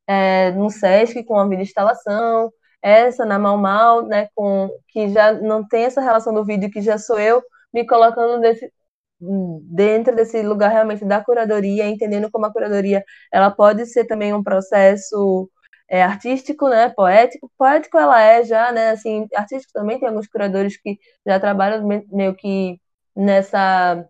É, 0.07 0.53
no 0.53 0.71
SESC, 0.71 1.25
com 1.25 1.39
a 1.39 1.49
vídeo 1.49 1.63
instalação, 1.63 2.53
essa 2.83 3.25
na 3.25 3.39
Mal 3.39 3.59
Mal, 3.59 4.07
né? 4.07 4.29
Com, 4.35 4.71
que 4.89 5.09
já 5.11 5.33
não 5.33 5.67
tem 5.67 5.85
essa 5.85 6.01
relação 6.01 6.35
do 6.35 6.45
vídeo, 6.45 6.71
que 6.71 6.81
já 6.83 6.99
sou 6.99 7.19
eu 7.21 7.43
me 7.73 7.87
colocando 7.87 8.41
desse, 8.41 8.73
dentro 9.21 10.15
desse 10.17 10.43
lugar 10.43 10.71
realmente 10.71 11.05
da 11.05 11.25
curadoria, 11.25 11.87
entendendo 11.87 12.31
como 12.31 12.47
a 12.47 12.53
curadoria 12.53 13.05
ela 13.33 13.51
pode 13.51 13.87
ser 13.87 14.07
também 14.07 14.35
um 14.35 14.43
processo 14.43 15.49
é, 15.89 16.03
artístico, 16.03 16.69
né, 16.69 16.89
poético. 16.91 17.51
Poético 17.59 17.99
ela 17.99 18.21
é 18.21 18.45
já, 18.45 18.73
né, 18.73 18.91
assim, 18.91 19.27
artístico 19.35 19.73
também 19.73 19.99
tem 19.99 20.09
alguns 20.09 20.27
curadores 20.29 20.77
que 20.77 20.99
já 21.27 21.39
trabalham 21.41 21.87
meio 22.11 22.35
que 22.35 22.81
nessa 23.17 24.07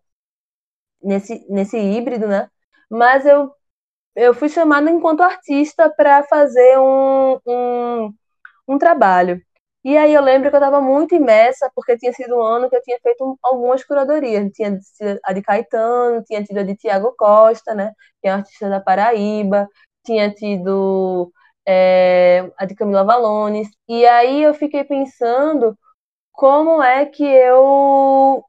nesse, 1.02 1.46
nesse 1.50 1.76
híbrido, 1.78 2.26
né? 2.26 2.48
Mas 2.90 3.26
eu, 3.26 3.52
eu 4.16 4.34
fui 4.34 4.48
chamada 4.48 4.90
enquanto 4.90 5.22
artista 5.22 5.90
para 5.90 6.22
fazer 6.24 6.78
um, 6.78 7.38
um, 7.46 8.14
um, 8.68 8.78
trabalho. 8.78 9.42
E 9.84 9.96
aí 9.98 10.14
eu 10.14 10.22
lembro 10.22 10.50
que 10.50 10.56
eu 10.56 10.60
estava 10.60 10.80
muito 10.80 11.14
imersa, 11.14 11.70
porque 11.74 11.98
tinha 11.98 12.12
sido 12.12 12.36
um 12.36 12.42
ano 12.42 12.70
que 12.70 12.76
eu 12.76 12.82
tinha 12.82 12.98
feito 13.02 13.38
algumas 13.42 13.84
curadorias. 13.84 14.50
Tinha 14.52 14.78
a 15.24 15.32
de 15.32 15.42
Caetano, 15.42 16.22
tinha 16.24 16.44
tido 16.44 16.58
a 16.58 16.62
de 16.64 16.76
Tiago 16.76 17.14
Costa, 17.16 17.74
né? 17.74 17.92
Que 18.22 18.28
é 18.28 18.32
um 18.34 18.38
artista 18.38 18.68
da 18.70 18.80
Paraíba, 18.80 19.68
tinha 20.04 20.32
tido 20.32 21.32
é, 21.66 22.50
a 22.58 22.64
de 22.66 22.74
Camila 22.74 23.04
Valones. 23.04 23.68
E 23.88 24.06
aí 24.06 24.42
eu 24.42 24.54
fiquei 24.54 24.84
pensando 24.84 25.76
como 26.32 26.82
é 26.82 27.06
que 27.06 27.24
eu 27.24 28.44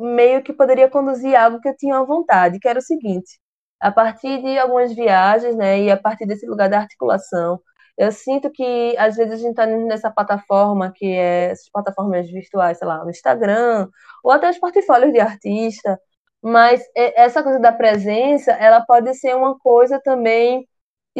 meio 0.00 0.42
que 0.42 0.52
poderia 0.52 0.88
conduzir 0.90 1.34
algo 1.36 1.60
que 1.60 1.68
eu 1.68 1.76
tinha 1.76 2.02
vontade, 2.04 2.58
que 2.58 2.68
era 2.68 2.78
o 2.78 2.82
seguinte: 2.82 3.40
a 3.80 3.90
partir 3.92 4.42
de 4.42 4.58
algumas 4.58 4.92
viagens, 4.94 5.56
né, 5.56 5.80
e 5.82 5.90
a 5.90 5.96
partir 5.96 6.26
desse 6.26 6.46
lugar 6.46 6.68
da 6.68 6.78
articulação, 6.80 7.60
eu 7.96 8.12
sinto 8.12 8.50
que 8.50 8.96
às 8.98 9.16
vezes 9.16 9.34
a 9.34 9.36
gente 9.36 9.50
está 9.50 9.66
nessa 9.66 10.10
plataforma 10.10 10.92
que 10.94 11.06
é 11.06 11.50
essas 11.50 11.70
plataformas 11.70 12.30
virtuais, 12.30 12.78
sei 12.78 12.86
lá, 12.86 13.04
o 13.04 13.10
Instagram, 13.10 13.88
ou 14.22 14.30
até 14.32 14.50
os 14.50 14.58
portfólios 14.58 15.12
de 15.12 15.20
artista, 15.20 15.98
mas 16.42 16.82
essa 16.94 17.42
coisa 17.42 17.58
da 17.58 17.72
presença, 17.72 18.52
ela 18.52 18.80
pode 18.82 19.14
ser 19.14 19.34
uma 19.34 19.58
coisa 19.58 20.00
também 20.02 20.66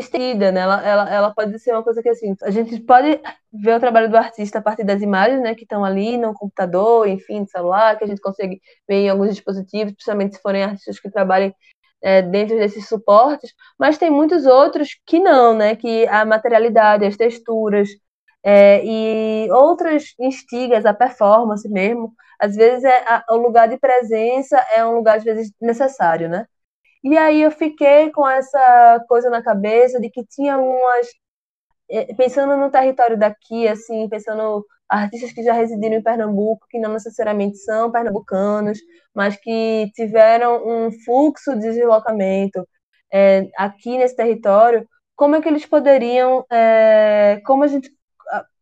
estendida, 0.01 0.53
né? 0.53 0.61
Ela, 0.61 0.87
ela, 0.87 1.11
ela 1.15 1.35
pode 1.35 1.59
ser 1.59 1.73
uma 1.73 1.83
coisa 1.83 2.03
que 2.03 2.09
assim, 2.09 2.35
a 2.43 2.51
gente 2.51 2.81
pode 2.81 3.21
ver 3.53 3.77
o 3.77 3.81
trabalho 3.81 4.11
do 4.11 4.17
artista 4.17 4.59
a 4.59 4.63
partir 4.63 4.85
das 4.85 5.03
imagens, 5.03 5.41
né, 5.41 5.55
que 5.55 5.63
estão 5.63 5.85
ali 5.85 6.17
no 6.19 6.35
computador, 6.35 7.09
enfim, 7.09 7.41
no 7.41 7.49
celular, 7.49 7.97
que 7.97 8.05
a 8.05 8.07
gente 8.07 8.21
consegue 8.21 8.61
ver 8.89 8.97
em 8.97 9.09
alguns 9.09 9.31
dispositivos, 9.31 9.93
principalmente 9.95 10.37
se 10.37 10.43
forem 10.43 10.63
artistas 10.65 11.01
que 11.01 11.11
trabalhem 11.11 11.55
é, 12.03 12.23
dentro 12.23 12.57
desses 12.57 12.89
suportes, 12.89 13.53
mas 13.79 13.99
tem 13.99 14.11
muitos 14.11 14.47
outros 14.47 14.91
que 15.07 15.19
não, 15.19 15.55
né? 15.57 15.77
Que 15.77 16.07
a 16.09 16.25
materialidade, 16.25 17.05
as 17.05 17.17
texturas 17.17 17.89
é, 18.45 18.83
e 18.85 19.51
outras 19.51 20.15
instigas, 20.21 20.87
a 20.87 20.95
performance 20.95 21.69
mesmo, 21.69 22.15
às 22.39 22.55
vezes 22.55 22.85
é 22.85 23.05
a, 23.09 23.25
o 23.31 23.37
lugar 23.37 23.69
de 23.69 23.79
presença 23.79 24.57
é 24.75 24.85
um 24.87 24.95
lugar 24.97 25.17
às 25.19 25.25
vezes 25.25 25.53
necessário, 25.61 26.29
né? 26.29 26.47
E 27.07 27.17
aí 27.17 27.43
eu 27.43 27.53
fiquei 27.53 28.11
com 28.11 28.29
essa 28.29 29.01
coisa 29.09 29.31
na 29.31 29.41
cabeça 29.41 30.01
de 30.01 30.11
que 30.11 30.25
tinha 30.27 30.59
umas 30.59 31.07
é, 31.91 32.13
pensando 32.15 32.57
no 32.57 32.69
território 32.71 33.17
daqui, 33.19 33.69
assim, 33.69 34.09
pensando 34.09 34.67
artistas 34.89 35.33
que 35.33 35.45
já 35.45 35.53
residiram 35.53 35.97
em 35.97 36.03
Pernambuco, 36.03 36.67
que 36.69 36.81
não 36.81 36.93
necessariamente 36.93 37.59
são 37.59 37.93
pernambucanos, 37.93 38.81
mas 39.15 39.37
que 39.37 39.89
tiveram 39.95 40.67
um 40.67 40.91
fluxo 41.05 41.55
de 41.55 41.61
deslocamento 41.73 42.67
é, 43.13 43.49
aqui 43.57 43.97
nesse 43.99 44.17
território, 44.17 44.89
como 45.15 45.37
é 45.37 45.41
que 45.43 45.49
eles 45.49 45.65
poderiam, 45.65 46.45
é, 46.51 47.41
como 47.47 47.63
a 47.65 47.69
gente 47.69 47.89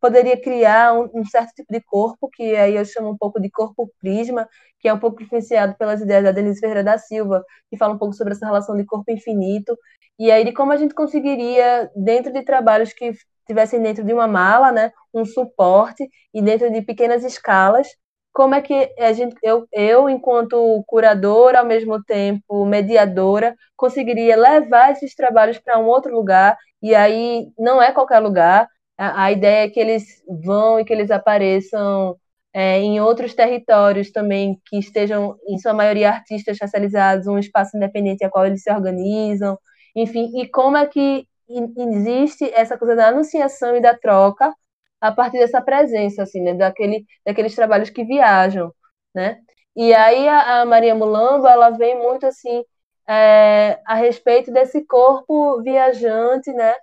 poderia 0.00 0.40
criar 0.40 0.92
um, 0.94 1.08
um, 1.14 1.24
certo 1.24 1.54
tipo 1.54 1.72
de 1.72 1.80
corpo, 1.80 2.28
que 2.28 2.54
aí 2.56 2.76
eu 2.76 2.84
chamo 2.84 3.10
um 3.10 3.16
pouco 3.16 3.40
de 3.40 3.50
corpo 3.50 3.90
prisma, 4.00 4.48
que 4.80 4.88
é 4.88 4.92
um 4.92 4.98
pouco 4.98 5.22
influenciado 5.22 5.74
pelas 5.76 6.00
ideias 6.00 6.24
da 6.24 6.32
Denise 6.32 6.60
Ferreira 6.60 6.84
da 6.84 6.98
Silva, 6.98 7.44
que 7.70 7.76
fala 7.76 7.94
um 7.94 7.98
pouco 7.98 8.14
sobre 8.14 8.34
essa 8.34 8.46
relação 8.46 8.76
de 8.76 8.84
corpo 8.84 9.10
infinito, 9.10 9.76
e 10.18 10.30
aí 10.30 10.44
de 10.44 10.52
como 10.52 10.72
a 10.72 10.76
gente 10.76 10.94
conseguiria, 10.94 11.90
dentro 11.96 12.32
de 12.32 12.42
trabalhos 12.42 12.92
que 12.92 13.12
tivessem 13.46 13.80
dentro 13.82 14.04
de 14.04 14.12
uma 14.12 14.26
mala, 14.26 14.72
né, 14.72 14.92
um 15.12 15.24
suporte, 15.24 16.08
e 16.32 16.42
dentro 16.42 16.70
de 16.70 16.82
pequenas 16.82 17.24
escalas, 17.24 17.88
como 18.32 18.54
é 18.54 18.60
que 18.60 18.92
a 18.98 19.12
gente, 19.12 19.36
eu, 19.42 19.66
eu, 19.72 20.10
enquanto 20.10 20.82
curadora, 20.88 21.60
ao 21.60 21.66
mesmo 21.66 22.02
tempo 22.02 22.66
mediadora, 22.66 23.54
conseguiria 23.76 24.36
levar 24.36 24.90
esses 24.90 25.14
trabalhos 25.14 25.58
para 25.58 25.78
um 25.78 25.86
outro 25.86 26.12
lugar, 26.12 26.58
e 26.82 26.94
aí 26.94 27.48
não 27.56 27.80
é 27.80 27.92
qualquer 27.92 28.18
lugar, 28.18 28.68
a, 28.98 29.24
a 29.24 29.32
ideia 29.32 29.66
é 29.66 29.70
que 29.70 29.80
eles 29.80 30.22
vão 30.44 30.80
e 30.80 30.84
que 30.84 30.92
eles 30.92 31.10
apareçam 31.10 32.16
é, 32.52 32.78
em 32.78 33.00
outros 33.00 33.34
territórios 33.34 34.12
também, 34.12 34.60
que 34.66 34.78
estejam, 34.78 35.36
em 35.48 35.58
sua 35.58 35.74
maioria, 35.74 36.10
artistas 36.10 36.54
especializados, 36.54 37.26
um 37.26 37.38
espaço 37.38 37.76
independente 37.76 38.24
a 38.24 38.30
qual 38.30 38.46
eles 38.46 38.62
se 38.62 38.72
organizam, 38.72 39.58
enfim, 39.96 40.30
e 40.40 40.48
como 40.48 40.76
é 40.76 40.86
que 40.86 41.26
existe 41.48 42.50
essa 42.54 42.78
coisa 42.78 42.96
da 42.96 43.08
anunciação 43.08 43.76
e 43.76 43.80
da 43.80 43.94
troca 43.94 44.54
a 45.00 45.12
partir 45.12 45.38
dessa 45.38 45.60
presença, 45.60 46.22
assim, 46.22 46.40
né, 46.42 46.54
daquele, 46.54 47.04
daqueles 47.26 47.54
trabalhos 47.54 47.90
que 47.90 48.04
viajam, 48.04 48.72
né? 49.14 49.38
E 49.76 49.92
aí 49.92 50.28
a, 50.28 50.62
a 50.62 50.64
Maria 50.66 50.94
Mulambo, 50.94 51.46
ela 51.46 51.70
vem 51.70 51.98
muito, 51.98 52.26
assim, 52.26 52.64
é, 53.08 53.80
a 53.86 53.94
respeito 53.94 54.52
desse 54.52 54.84
corpo 54.86 55.60
viajante, 55.62 56.52
né, 56.52 56.74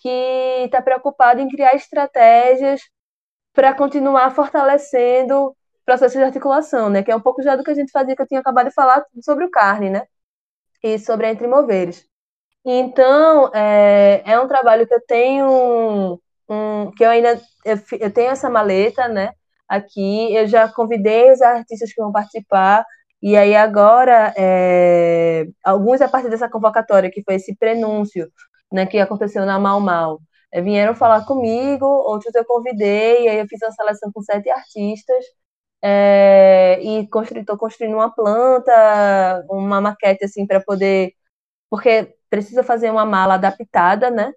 que 0.00 0.64
está 0.64 0.82
preocupado 0.82 1.40
em 1.40 1.48
criar 1.48 1.74
estratégias 1.74 2.80
para 3.52 3.74
continuar 3.74 4.30
fortalecendo 4.34 5.54
processos 5.84 6.18
de 6.18 6.24
articulação, 6.24 6.88
né, 6.88 7.02
que 7.02 7.10
é 7.10 7.16
um 7.16 7.20
pouco 7.20 7.42
já 7.42 7.56
do 7.56 7.64
que 7.64 7.70
a 7.70 7.74
gente 7.74 7.92
fazia, 7.92 8.16
que 8.16 8.22
eu 8.22 8.26
tinha 8.26 8.40
acabado 8.40 8.68
de 8.68 8.74
falar 8.74 9.04
sobre 9.22 9.44
o 9.44 9.50
carne, 9.50 9.90
né, 9.90 10.06
e 10.82 10.98
sobre 10.98 11.26
a 11.26 11.30
Entre 11.32 11.46
Moveres. 11.46 12.06
Então, 12.64 13.50
é, 13.54 14.22
é 14.24 14.40
um 14.40 14.48
trabalho 14.48 14.86
que 14.86 14.94
eu 14.94 15.00
tenho 15.06 16.20
um, 16.48 16.90
que 16.92 17.04
eu 17.04 17.10
ainda 17.10 17.40
eu, 17.64 17.76
eu, 18.00 18.12
tenho 18.12 18.30
essa 18.30 18.50
maleta, 18.50 19.08
né? 19.08 19.32
Aqui 19.68 20.34
eu 20.34 20.46
já 20.48 20.68
convidei 20.68 21.30
os 21.32 21.40
artistas 21.40 21.92
que 21.92 22.02
vão 22.02 22.12
participar 22.12 22.84
e 23.22 23.36
aí 23.36 23.54
agora 23.54 24.34
é, 24.36 25.46
alguns 25.64 26.00
a 26.00 26.08
partir 26.08 26.28
dessa 26.30 26.48
convocatória 26.50 27.10
que 27.10 27.22
foi 27.22 27.36
esse 27.36 27.54
prenúncio, 27.56 28.30
né? 28.72 28.86
Que 28.86 28.98
aconteceu 28.98 29.44
na 29.46 29.58
Mal 29.58 29.80
Mal, 29.80 30.20
é, 30.52 30.60
vieram 30.60 30.94
falar 30.94 31.24
comigo, 31.26 31.86
outros 31.86 32.34
eu 32.34 32.44
convidei 32.44 33.28
aí 33.28 33.38
eu 33.38 33.46
fiz 33.48 33.60
uma 33.62 33.72
seleção 33.72 34.10
com 34.12 34.22
sete 34.22 34.50
artistas 34.50 35.24
é, 35.82 36.80
e 36.82 37.00
estou 37.02 37.58
construindo 37.58 37.94
uma 37.94 38.12
planta, 38.14 39.44
uma 39.50 39.80
maquete 39.80 40.24
assim 40.24 40.46
para 40.46 40.60
poder 40.62 41.14
porque 41.70 42.14
precisa 42.30 42.62
fazer 42.64 42.90
uma 42.90 43.06
mala 43.06 43.34
adaptada, 43.34 44.10
né? 44.10 44.32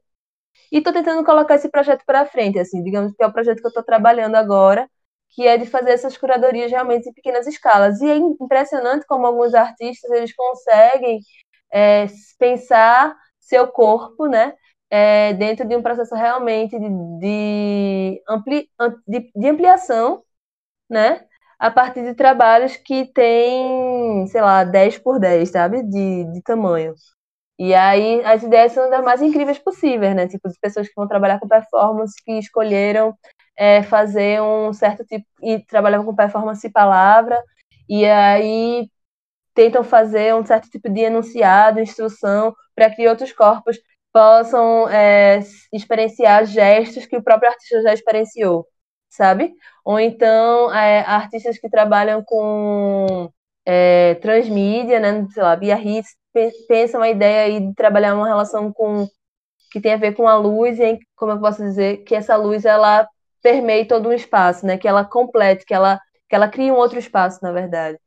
E 0.71 0.79
estou 0.79 0.93
tentando 0.93 1.25
colocar 1.25 1.55
esse 1.55 1.69
projeto 1.69 2.03
para 2.05 2.25
frente, 2.25 2.59
assim, 2.59 2.83
digamos 2.83 3.13
que 3.13 3.23
é 3.23 3.27
o 3.27 3.33
projeto 3.33 3.59
que 3.59 3.65
eu 3.67 3.69
estou 3.69 3.83
trabalhando 3.83 4.35
agora, 4.35 4.89
que 5.31 5.47
é 5.47 5.57
de 5.57 5.65
fazer 5.67 5.91
essas 5.91 6.17
curadorias 6.17 6.71
realmente 6.71 7.09
em 7.09 7.13
pequenas 7.13 7.47
escalas. 7.47 8.01
E 8.01 8.09
é 8.09 8.17
impressionante 8.17 9.05
como 9.07 9.25
alguns 9.27 9.53
artistas 9.53 10.11
eles 10.11 10.33
conseguem 10.35 11.19
é, 11.71 12.07
pensar 12.39 13.15
seu 13.47 13.67
corpo, 13.67 14.27
né, 14.27 14.53
é, 14.89 15.33
dentro 15.33 15.67
de 15.67 15.75
um 15.75 15.81
processo 15.81 16.15
realmente 16.15 16.77
de, 16.79 16.89
de, 17.19 18.21
ampli, 18.29 18.69
de, 19.07 19.31
de 19.35 19.47
ampliação, 19.49 20.23
né, 20.89 21.25
a 21.59 21.71
partir 21.71 22.03
de 22.03 22.13
trabalhos 22.15 22.75
que 22.77 23.05
tem, 23.13 24.27
sei 24.27 24.41
lá, 24.41 24.63
10 24.63 24.99
por 24.99 25.19
10, 25.19 25.49
sabe, 25.49 25.83
de, 25.83 26.25
de 26.31 26.41
tamanho. 26.43 26.93
E 27.57 27.73
aí 27.73 28.23
as 28.25 28.43
ideias 28.43 28.71
são 28.73 28.89
das 28.89 29.03
mais 29.03 29.21
incríveis 29.21 29.59
possíveis, 29.59 30.15
né? 30.15 30.27
Tipo, 30.27 30.49
de 30.49 30.59
pessoas 30.59 30.87
que 30.87 30.93
vão 30.95 31.07
trabalhar 31.07 31.39
com 31.39 31.47
performance, 31.47 32.15
que 32.25 32.33
escolheram 32.39 33.15
é, 33.57 33.83
fazer 33.83 34.41
um 34.41 34.73
certo 34.73 35.05
tipo, 35.05 35.25
e 35.41 35.59
trabalham 35.65 36.03
com 36.03 36.15
performance 36.15 36.65
e 36.65 36.71
palavra, 36.71 37.41
e 37.87 38.05
aí 38.05 38.89
tentam 39.53 39.83
fazer 39.83 40.33
um 40.35 40.45
certo 40.45 40.69
tipo 40.69 40.89
de 40.89 41.01
enunciado, 41.01 41.79
instrução, 41.79 42.55
para 42.75 42.89
que 42.89 43.07
outros 43.07 43.31
corpos 43.33 43.77
possam 44.11 44.87
é, 44.89 45.39
experienciar 45.71 46.45
gestos 46.45 47.05
que 47.05 47.17
o 47.17 47.23
próprio 47.23 47.49
artista 47.49 47.81
já 47.81 47.93
experienciou, 47.93 48.67
sabe? 49.09 49.53
Ou 49.83 49.99
então 49.99 50.73
é, 50.73 51.01
artistas 51.01 51.57
que 51.57 51.69
trabalham 51.69 52.23
com 52.23 53.29
é, 53.65 54.15
transmídia, 54.15 54.99
né, 54.99 55.27
sei 55.33 55.43
lá, 55.43 55.55
via 55.55 55.79
hits, 55.79 56.15
pensa 56.67 56.97
uma 56.97 57.09
ideia 57.09 57.45
aí 57.45 57.59
de 57.59 57.73
trabalhar 57.75 58.15
uma 58.15 58.27
relação 58.27 58.71
com 58.73 59.07
que 59.71 59.81
tem 59.81 59.93
a 59.93 59.97
ver 59.97 60.13
com 60.15 60.27
a 60.27 60.37
luz 60.37 60.79
e 60.79 60.99
como 61.15 61.31
eu 61.33 61.39
posso 61.39 61.63
dizer 61.63 61.97
que 62.03 62.15
essa 62.15 62.35
luz 62.35 62.65
ela 62.65 63.07
permeie 63.41 63.85
todo 63.85 64.09
um 64.09 64.13
espaço, 64.13 64.65
né? 64.65 64.77
Que 64.77 64.87
ela 64.87 65.03
complete, 65.05 65.65
que 65.65 65.73
ela 65.73 65.99
que 66.29 66.35
ela 66.35 66.47
crie 66.47 66.71
um 66.71 66.75
outro 66.75 66.97
espaço, 66.99 67.39
na 67.43 67.51
verdade. 67.51 67.97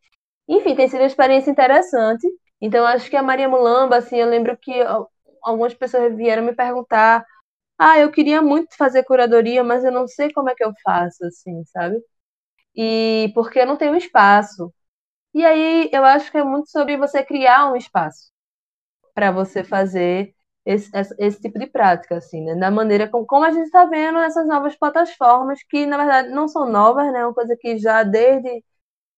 Enfim, 0.49 0.74
tem 0.76 0.88
sido 0.88 1.01
uma 1.01 1.07
experiência 1.07 1.51
interessante. 1.51 2.26
Então 2.61 2.86
acho 2.86 3.11
que 3.11 3.16
a 3.16 3.22
Maria 3.22 3.49
Mulamba, 3.49 3.97
assim, 3.97 4.16
eu 4.16 4.28
lembro 4.28 4.57
que 4.57 4.72
algumas 5.42 5.74
pessoas 5.74 6.14
vieram 6.16 6.42
me 6.44 6.55
perguntar: 6.55 7.24
"Ah, 7.78 7.99
eu 8.01 8.12
queria 8.12 8.42
muito 8.42 8.76
fazer 8.76 9.05
curadoria, 9.05 9.64
mas 9.64 9.84
eu 9.84 9.92
não 9.92 10.09
sei 10.09 10.32
como 10.32 10.51
é 10.51 10.55
que 10.57 10.64
eu 10.64 10.72
faço", 10.84 11.24
assim, 11.26 11.64
sabe? 11.66 11.99
E 12.76 13.32
porque 13.34 13.61
eu 13.61 13.66
não 13.66 13.76
tenho 13.78 13.97
espaço. 13.97 14.72
E 15.34 15.44
aí 15.47 15.90
eu 15.92 16.05
acho 16.05 16.30
que 16.32 16.38
é 16.38 16.44
muito 16.44 16.70
sobre 16.70 16.97
você 16.99 17.24
criar 17.24 17.72
um 17.72 17.76
espaço 17.76 18.30
para 19.14 19.30
você 19.32 19.64
fazer 19.64 20.34
esse, 20.64 20.90
esse, 21.18 21.40
tipo 21.40 21.59
de 21.59 21.66
prática, 21.66 22.16
assim, 22.16 22.42
né? 22.44 22.55
Da 22.57 22.70
maneira 22.70 23.09
como, 23.09 23.24
como 23.26 23.44
a 23.44 23.53
gente 23.53 23.66
está 23.66 23.84
vendo 23.84 24.18
essas 24.18 24.47
novas 24.47 24.76
plataformas, 24.76 25.61
que 25.68 25.86
na 25.86 25.97
verdade 25.97 26.28
não 26.30 26.49
são 26.49 26.68
novas, 26.70 27.12
né? 27.12 27.20
É 27.20 27.26
uma 27.26 27.34
coisa 27.34 27.57
que 27.59 27.78
já 27.78 28.03
desde, 28.03 28.64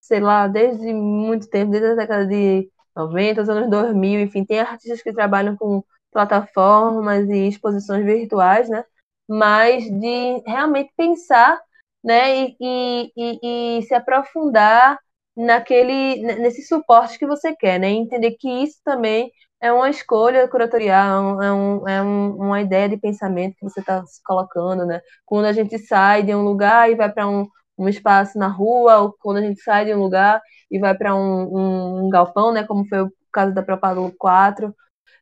sei 0.00 0.20
lá, 0.20 0.46
desde 0.46 0.92
muito 0.92 1.48
tempo, 1.48 1.70
desde 1.72 1.90
a 1.90 1.94
década 1.94 2.26
de 2.26 2.70
90, 2.96 3.42
os 3.42 3.48
anos 3.48 3.70
2000, 3.70 4.20
enfim, 4.20 4.44
tem 4.44 4.60
artistas 4.60 5.02
que 5.02 5.12
trabalham 5.12 5.56
com 5.56 5.82
plataformas 6.12 7.28
e 7.28 7.48
exposições 7.48 8.04
virtuais, 8.04 8.68
né? 8.68 8.84
Mas 9.28 9.84
de 9.84 10.42
realmente 10.46 10.92
pensar, 10.96 11.60
né? 12.02 12.48
E, 12.60 13.12
e, 13.16 13.78
e, 13.78 13.82
se 13.82 13.94
aprofundar 13.94 14.98
naquele 15.36 16.22
nesse 16.40 16.62
suporte 16.62 17.18
que 17.18 17.26
você 17.26 17.54
quer, 17.54 17.78
né? 17.78 17.90
Entender 17.90 18.32
que 18.32 18.48
isso 18.48 18.78
também 18.84 19.30
é 19.60 19.72
uma 19.72 19.90
escolha 19.90 20.48
curatorial, 20.48 21.42
é, 21.42 21.52
um, 21.52 21.88
é 21.88 22.02
um, 22.02 22.36
uma 22.36 22.60
ideia 22.60 22.88
de 22.88 22.96
pensamento 22.96 23.56
que 23.56 23.64
você 23.64 23.80
está 23.80 24.02
colocando, 24.24 24.86
né? 24.86 25.00
Quando 25.26 25.46
a 25.46 25.52
gente 25.52 25.78
sai 25.78 26.22
de 26.22 26.34
um 26.34 26.42
lugar 26.42 26.90
e 26.90 26.94
vai 26.94 27.12
para 27.12 27.28
um, 27.28 27.46
um 27.78 27.88
espaço 27.88 28.38
na 28.38 28.48
rua, 28.48 28.98
ou 28.98 29.14
quando 29.20 29.38
a 29.38 29.42
gente 29.42 29.60
sai 29.62 29.84
de 29.84 29.94
um 29.94 30.00
lugar 30.02 30.40
e 30.70 30.78
vai 30.78 30.96
para 30.96 31.14
um, 31.14 32.06
um, 32.06 32.10
galpão, 32.10 32.52
né? 32.52 32.64
Como 32.64 32.86
foi 32.86 33.02
o 33.02 33.12
caso 33.32 33.54
da 33.54 33.62
Propaganda 33.62 34.12
4. 34.18 34.74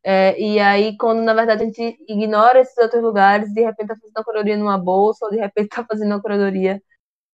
É, 0.03 0.39
e 0.39 0.59
aí, 0.59 0.97
quando 0.97 1.21
na 1.21 1.33
verdade 1.33 1.63
a 1.63 1.65
gente 1.65 1.97
ignora 2.07 2.59
esses 2.59 2.77
outros 2.77 3.01
lugares, 3.03 3.53
de 3.53 3.61
repente 3.61 3.91
está 3.91 3.95
fazendo 3.95 4.17
a 4.17 4.23
curadoria 4.23 4.57
numa 4.57 4.77
bolsa, 4.77 5.25
ou 5.25 5.31
de 5.31 5.37
repente 5.37 5.65
está 5.65 5.85
fazendo 5.85 6.13
a 6.15 6.21
curadoria 6.21 6.81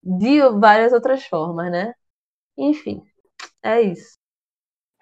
de 0.02 0.40
várias 0.58 0.92
outras 0.92 1.24
formas, 1.24 1.70
né? 1.70 1.94
Enfim, 2.56 3.02
é 3.62 3.80
isso. 3.80 4.18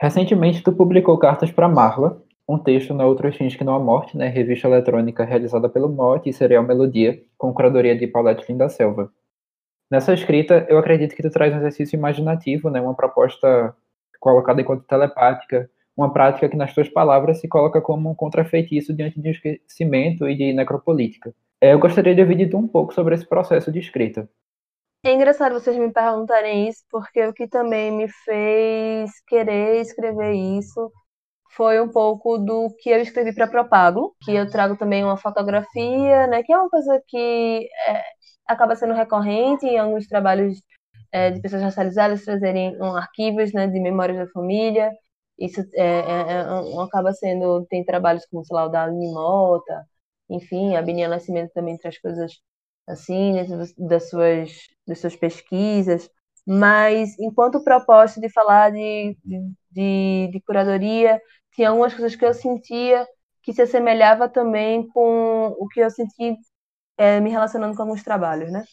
Recentemente, 0.01 0.62
tu 0.62 0.73
publicou 0.73 1.18
cartas 1.18 1.51
para 1.51 1.68
Marla, 1.68 2.23
um 2.49 2.59
texto 2.59 2.93
na 2.93 3.07
Outros 3.07 3.37
Fins 3.37 3.55
que 3.55 3.64
Não 3.64 3.75
Há 3.75 3.79
Morte, 3.79 4.16
né, 4.16 4.29
revista 4.29 4.66
eletrônica 4.68 5.25
realizada 5.25 5.68
pelo 5.68 5.89
Mote 5.89 6.29
e 6.29 6.33
Serial 6.33 6.62
Melodia, 6.64 7.23
com 7.39 7.55
curadoria 7.55 7.97
de 7.97 8.07
Paulette 8.07 8.45
Lin 8.51 8.59
da 8.59 8.68
Selva. 8.68 9.12
Nessa 9.93 10.14
escrita, 10.14 10.64
eu 10.70 10.78
acredito 10.78 11.14
que 11.14 11.22
tu 11.22 11.28
traz 11.28 11.53
um 11.53 11.59
exercício 11.59 11.99
imaginativo, 11.99 12.70
né, 12.70 12.80
uma 12.80 12.95
proposta 12.95 13.76
colocada 14.18 14.62
enquanto 14.62 14.86
telepática, 14.86 15.68
uma 15.95 16.11
prática 16.11 16.49
que, 16.49 16.57
nas 16.57 16.72
tuas 16.72 16.88
palavras, 16.88 17.40
se 17.40 17.47
coloca 17.47 17.78
como 17.78 18.11
um 18.11 18.14
contrafeitiço 18.14 18.95
diante 18.95 19.20
de 19.20 19.28
esquecimento 19.28 20.26
e 20.26 20.34
de 20.34 20.55
necropolítica. 20.55 21.34
É, 21.61 21.74
eu 21.74 21.78
gostaria 21.78 22.14
de 22.14 22.22
ouvir 22.22 22.36
de 22.36 22.47
tu 22.47 22.57
um 22.57 22.66
pouco 22.66 22.95
sobre 22.95 23.14
esse 23.14 23.26
processo 23.26 23.70
de 23.70 23.80
escrita. 23.80 24.26
É 25.05 25.12
engraçado 25.12 25.53
vocês 25.53 25.76
me 25.76 25.93
perguntarem 25.93 26.70
isso, 26.70 26.82
porque 26.90 27.26
o 27.26 27.34
que 27.34 27.47
também 27.47 27.93
me 27.93 28.09
fez 28.09 29.11
querer 29.28 29.82
escrever 29.82 30.32
isso 30.32 30.90
foi 31.55 31.78
um 31.82 31.88
pouco 31.88 32.38
do 32.38 32.74
que 32.78 32.88
eu 32.88 32.99
escrevi 32.99 33.34
para 33.34 33.47
Propago, 33.47 34.16
que 34.22 34.34
eu 34.34 34.49
trago 34.49 34.74
também 34.74 35.05
uma 35.05 35.18
fotografia, 35.18 36.26
né, 36.28 36.43
que 36.43 36.51
é 36.51 36.57
uma 36.57 36.70
coisa 36.70 36.99
que 37.07 37.68
é, 37.88 38.03
acaba 38.47 38.76
sendo 38.76 38.95
recorrente 38.95 39.66
em 39.66 39.78
alguns 39.78 40.07
trabalhos 40.07 40.61
é, 41.12 41.30
de 41.30 41.40
pessoas 41.40 41.62
racializadas 41.62 42.24
trazerem 42.24 42.76
um, 42.80 42.97
arquivos 42.97 43.53
né, 43.53 43.66
de 43.66 43.80
memórias 43.80 44.18
da 44.18 44.28
família. 44.32 44.90
Isso 45.38 45.61
é, 45.74 45.82
é, 45.82 46.32
é 46.32 46.82
acaba 46.82 47.12
sendo. 47.12 47.66
Tem 47.68 47.84
trabalhos 47.84 48.26
como, 48.26 48.45
sei 48.45 48.55
lá, 48.57 48.66
o 48.66 48.68
da 48.68 48.84
Aline 48.84 49.12
Mota, 49.12 49.86
enfim, 50.28 50.76
a 50.76 50.82
Binia 50.82 51.09
Nascimento 51.09 51.53
também 51.53 51.76
traz 51.78 51.99
coisas 52.01 52.32
assim, 52.86 53.32
dentro 53.34 53.59
das 53.78 54.09
suas, 54.11 54.53
das 54.86 54.99
suas 55.01 55.16
pesquisas. 55.16 56.09
Mas, 56.47 57.18
enquanto 57.20 57.62
proposta 57.62 58.20
de 58.20 58.28
falar 58.30 58.72
de, 58.72 59.16
de, 59.70 60.28
de 60.32 60.40
curadoria, 60.47 61.20
tinha 61.55 61.70
algumas 61.70 61.95
coisas 61.95 62.16
que 62.16 62.24
eu 62.24 62.34
sentia 62.34 63.07
que 63.43 63.53
se 63.53 63.62
assemelhava 63.62 64.28
também 64.28 64.86
com 64.88 65.49
o 65.59 65.68
que 65.68 65.80
eu 65.80 65.90
senti 65.90 66.36
é, 66.97 67.20
me 67.20 67.30
relacionando 67.30 67.74
com 67.76 67.82
alguns 67.82 68.03
trabalhos, 68.03 68.53
né? 68.53 68.64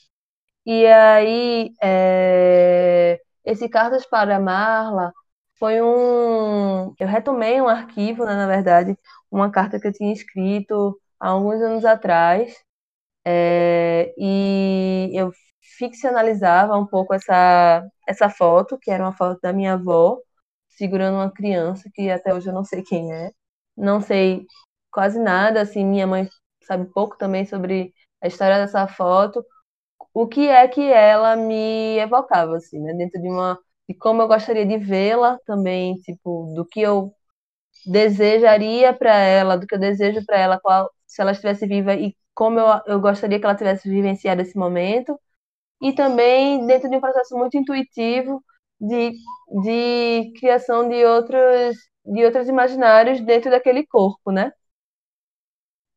E 0.66 0.86
aí, 0.88 1.72
é, 1.82 3.20
esse 3.46 3.70
Cartas 3.70 4.06
para 4.06 4.40
Marla 4.40 5.14
foi 5.58 5.82
um. 5.82 6.94
Eu 7.00 7.08
retomei 7.08 7.62
um 7.62 7.68
arquivo, 7.68 8.26
né, 8.26 8.36
na 8.36 8.48
verdade, 8.48 8.98
uma 9.32 9.52
carta 9.52 9.80
que 9.80 9.88
eu 9.88 9.94
tinha 9.94 10.14
escrito 10.14 11.00
há 11.20 11.30
alguns 11.30 11.62
anos 11.62 11.86
atrás, 11.86 12.56
é, 13.26 14.14
e 14.18 15.12
eu 15.14 15.32
ficcionalizava 15.78 16.78
um 16.78 16.86
pouco 16.88 17.14
essa, 17.14 17.84
essa 18.08 18.30
foto, 18.30 18.78
que 18.80 18.92
era 18.92 19.04
uma 19.04 19.14
foto 19.14 19.40
da 19.42 19.54
minha 19.54 19.74
avó, 19.74 20.18
segurando 20.70 21.16
uma 21.18 21.32
criança, 21.32 21.90
que 21.94 22.10
até 22.10 22.34
hoje 22.34 22.50
eu 22.50 22.54
não 22.54 22.64
sei 22.66 22.84
quem 22.84 23.14
é. 23.14 23.32
Não 23.78 24.02
sei 24.02 24.46
quase 24.92 25.20
nada, 25.20 25.62
assim, 25.62 25.86
minha 25.86 26.08
mãe 26.08 26.30
sabe 26.64 26.86
pouco 26.94 27.18
também 27.18 27.46
sobre 27.46 27.94
a 28.22 28.28
história 28.28 28.58
dessa 28.60 28.88
foto, 28.88 29.44
o 30.14 30.28
que 30.28 30.48
é 30.50 30.68
que 30.68 30.82
ela 30.82 31.36
me 31.36 31.98
evocava, 32.00 32.58
assim, 32.58 32.80
né? 32.82 32.94
Dentro 32.96 33.22
de 33.22 33.28
uma. 33.30 33.60
de 33.88 33.96
como 33.96 34.22
eu 34.22 34.28
gostaria 34.28 34.66
de 34.66 34.78
vê-la 34.78 35.38
também, 35.46 35.96
tipo, 36.02 36.54
do 36.56 36.66
que 36.66 36.82
eu 36.82 37.14
desejaria 37.86 38.94
para 38.94 39.14
ela, 39.16 39.58
do 39.58 39.66
que 39.68 39.76
eu 39.76 39.80
desejo 39.80 40.24
para 40.26 40.38
ela, 40.38 40.60
qual, 40.60 40.90
se 41.08 41.22
ela 41.22 41.32
estivesse 41.32 41.66
viva 41.68 41.94
e 41.96 42.16
como 42.34 42.60
eu, 42.60 42.68
eu 42.88 43.00
gostaria 43.02 43.40
que 43.40 43.46
ela 43.46 43.56
tivesse 43.56 43.90
vivenciado 43.90 44.42
esse 44.42 44.58
momento. 44.58 45.20
E 45.82 45.94
também 45.94 46.66
dentro 46.68 46.90
de 46.90 46.98
um 46.98 47.02
processo 47.02 47.38
muito 47.38 47.58
intuitivo 47.58 48.44
de, 48.80 49.14
de 49.64 50.34
criação 50.40 50.88
de 50.90 51.06
outros, 51.06 51.78
de 52.06 52.26
outros 52.26 52.48
imaginários 52.50 53.22
dentro 53.22 53.52
daquele 53.52 53.86
corpo, 53.88 54.32
né? 54.32 54.52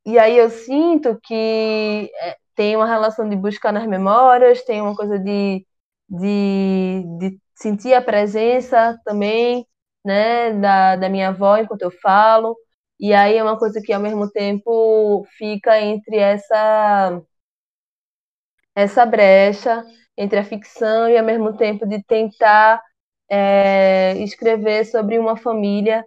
E 0.05 0.19
aí 0.19 0.37
eu 0.37 0.51
sinto 0.51 1.19
que 1.23 2.11
é, 2.21 2.37
tem 2.55 2.77
uma 2.77 2.87
relação 2.87 3.29
de 3.29 3.37
buscar 3.37 3.73
nas 3.73 3.87
memórias, 3.87 4.63
tem 4.65 4.81
uma 4.83 4.97
coisa 4.97 5.19
de, 5.19 5.65
de, 6.09 7.03
de 7.19 7.41
sentir 7.55 7.95
a 7.95 8.03
presença 8.03 8.99
também, 9.05 9.67
né, 10.05 10.53
da, 10.55 10.97
da 10.97 11.09
minha 11.09 11.29
avó 11.29 11.57
enquanto 11.57 11.83
eu 11.83 11.91
falo. 11.91 12.57
E 13.01 13.13
aí 13.15 13.37
é 13.37 13.43
uma 13.43 13.59
coisa 13.59 13.81
que 13.83 13.93
ao 13.93 14.01
mesmo 14.01 14.29
tempo 14.31 15.25
fica 15.39 15.81
entre 15.81 16.17
essa 16.19 17.23
essa 18.75 19.05
brecha 19.07 19.85
entre 20.17 20.39
a 20.39 20.45
ficção 20.45 21.09
e 21.09 21.17
ao 21.19 21.25
mesmo 21.25 21.57
tempo 21.57 21.87
de 21.87 22.03
tentar 22.05 22.83
é, 23.31 24.15
escrever 24.19 24.85
sobre 24.85 25.19
uma 25.19 25.37
família 25.37 26.05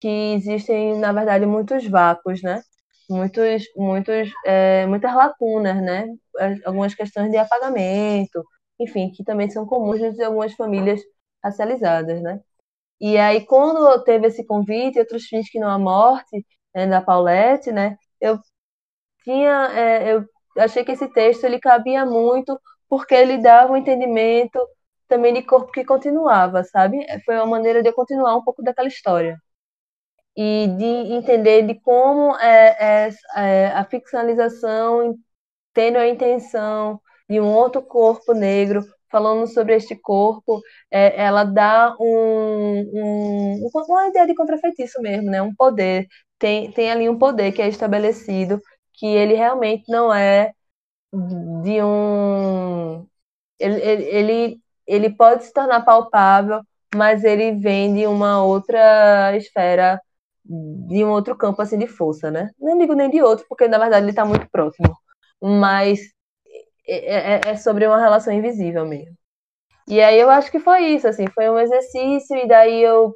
que 0.00 0.08
existem 0.34 0.98
na 0.98 1.12
verdade 1.12 1.44
muitos 1.46 1.86
vácuos, 1.88 2.42
né? 2.42 2.62
Muitos, 3.08 3.64
muitos, 3.76 4.30
é, 4.44 4.86
muitas 4.86 5.14
lacunas, 5.14 5.76
né? 5.82 6.06
Algumas 6.64 6.94
questões 6.94 7.30
de 7.30 7.36
apagamento, 7.36 8.44
enfim, 8.78 9.10
que 9.10 9.24
também 9.24 9.50
são 9.50 9.66
comuns 9.66 10.00
de 10.16 10.22
algumas 10.22 10.54
famílias 10.54 11.00
racializadas, 11.42 12.22
né? 12.22 12.40
E 13.00 13.18
aí, 13.18 13.46
quando 13.46 14.02
teve 14.04 14.28
esse 14.28 14.44
convite, 14.46 14.98
Outros 14.98 15.26
Fins 15.26 15.50
que 15.50 15.60
Não 15.60 15.70
a 15.70 15.78
Morte, 15.78 16.46
né, 16.74 16.86
da 16.86 17.02
Paulette, 17.02 17.72
né? 17.72 17.96
Eu 18.20 18.40
tinha, 19.24 19.70
é, 19.74 20.14
eu 20.14 20.24
achei 20.58 20.84
que 20.84 20.92
esse 20.92 21.08
texto 21.08 21.44
ele 21.44 21.60
cabia 21.60 22.06
muito 22.06 22.60
porque 22.88 23.14
ele 23.14 23.38
dava 23.38 23.72
um 23.72 23.76
entendimento 23.76 24.58
também 25.08 25.34
de 25.34 25.42
corpo 25.42 25.72
que 25.72 25.84
continuava, 25.84 26.64
sabe? 26.64 27.06
Foi 27.24 27.36
uma 27.36 27.46
maneira 27.46 27.82
de 27.82 27.88
eu 27.90 27.94
continuar 27.94 28.36
um 28.36 28.44
pouco 28.44 28.62
daquela 28.62 28.88
história 28.88 29.38
e 30.40 30.68
de 30.78 30.84
entender 31.14 31.62
de 31.66 31.74
como 31.80 32.36
é, 32.38 33.08
é, 33.08 33.10
é, 33.36 33.66
a 33.72 33.84
ficcionalização 33.84 35.16
tendo 35.74 35.98
a 35.98 36.06
intenção 36.08 37.00
de 37.28 37.40
um 37.40 37.52
outro 37.52 37.82
corpo 37.82 38.32
negro 38.34 38.84
falando 39.10 39.48
sobre 39.48 39.74
este 39.74 39.96
corpo, 39.96 40.60
é, 40.92 41.20
ela 41.24 41.42
dá 41.44 41.96
um, 42.00 42.80
um, 43.64 43.70
uma 43.88 44.08
ideia 44.08 44.26
de 44.28 44.34
contrafeitiço 44.36 45.00
mesmo, 45.02 45.30
né? 45.30 45.42
Um 45.42 45.54
poder 45.54 46.06
tem, 46.38 46.70
tem 46.72 46.90
ali 46.90 47.08
um 47.08 47.18
poder 47.18 47.52
que 47.52 47.62
é 47.62 47.68
estabelecido 47.68 48.60
que 48.94 49.06
ele 49.06 49.34
realmente 49.34 49.84
não 49.88 50.14
é 50.14 50.52
de 51.12 51.82
um 51.82 53.06
ele, 53.58 53.80
ele, 53.82 54.60
ele 54.86 55.10
pode 55.10 55.44
se 55.44 55.52
tornar 55.52 55.82
palpável, 55.84 56.62
mas 56.94 57.24
ele 57.24 57.52
vem 57.52 57.94
de 57.94 58.06
uma 58.06 58.42
outra 58.44 59.36
esfera 59.36 60.00
de 60.48 61.04
um 61.04 61.10
outro 61.10 61.36
campo 61.36 61.60
assim 61.60 61.78
de 61.78 61.86
força, 61.86 62.30
né? 62.30 62.50
Não 62.58 62.78
digo 62.78 62.94
nem 62.94 63.10
de 63.10 63.22
outro, 63.22 63.44
porque 63.48 63.68
na 63.68 63.78
verdade 63.78 64.04
ele 64.04 64.10
está 64.10 64.24
muito 64.24 64.48
próximo, 64.50 64.96
mas 65.40 66.00
é, 66.86 67.36
é, 67.36 67.40
é, 67.50 67.56
sobre 67.56 67.86
uma 67.86 68.00
relação 68.00 68.32
invisível 68.32 68.86
mesmo. 68.86 69.14
E 69.88 70.00
aí 70.00 70.18
eu 70.18 70.30
acho 70.30 70.50
que 70.50 70.60
foi 70.60 70.86
isso, 70.86 71.08
assim, 71.08 71.26
foi 71.28 71.48
um 71.50 71.58
exercício 71.58 72.36
e 72.36 72.48
daí 72.48 72.82
eu 72.82 73.14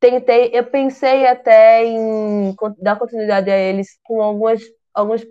tentei, 0.00 0.50
eu 0.52 0.64
pensei 0.64 1.26
até 1.26 1.84
em 1.84 2.54
dar 2.80 2.98
continuidade 2.98 3.50
a 3.50 3.58
eles 3.58 3.98
com 4.04 4.22
algumas, 4.22 4.62
alguns, 4.94 5.26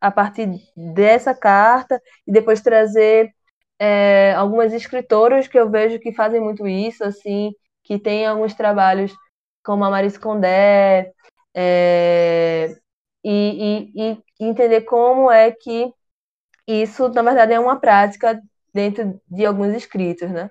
a 0.00 0.10
partir 0.10 0.60
dessa 0.76 1.34
carta 1.34 2.00
e 2.26 2.32
depois 2.32 2.62
trazer 2.62 3.30
é, 3.78 4.34
algumas 4.34 4.72
escritoras 4.72 5.48
que 5.48 5.58
eu 5.58 5.70
vejo 5.70 5.98
que 5.98 6.12
fazem 6.12 6.40
muito 6.40 6.66
isso, 6.66 7.04
assim, 7.04 7.52
que 7.84 7.98
tem 7.98 8.26
alguns 8.26 8.54
trabalhos 8.54 9.14
como 9.66 9.84
a 9.84 9.90
Maris 9.90 10.16
Condé, 10.16 11.12
é, 11.52 12.76
e, 13.24 13.90
e, 13.96 14.12
e 14.12 14.18
entender 14.38 14.82
como 14.82 15.28
é 15.28 15.50
que 15.50 15.92
isso, 16.68 17.08
na 17.08 17.22
verdade, 17.22 17.52
é 17.52 17.58
uma 17.58 17.80
prática 17.80 18.40
dentro 18.72 19.20
de 19.28 19.44
alguns 19.44 19.74
escritos, 19.74 20.30
né? 20.30 20.48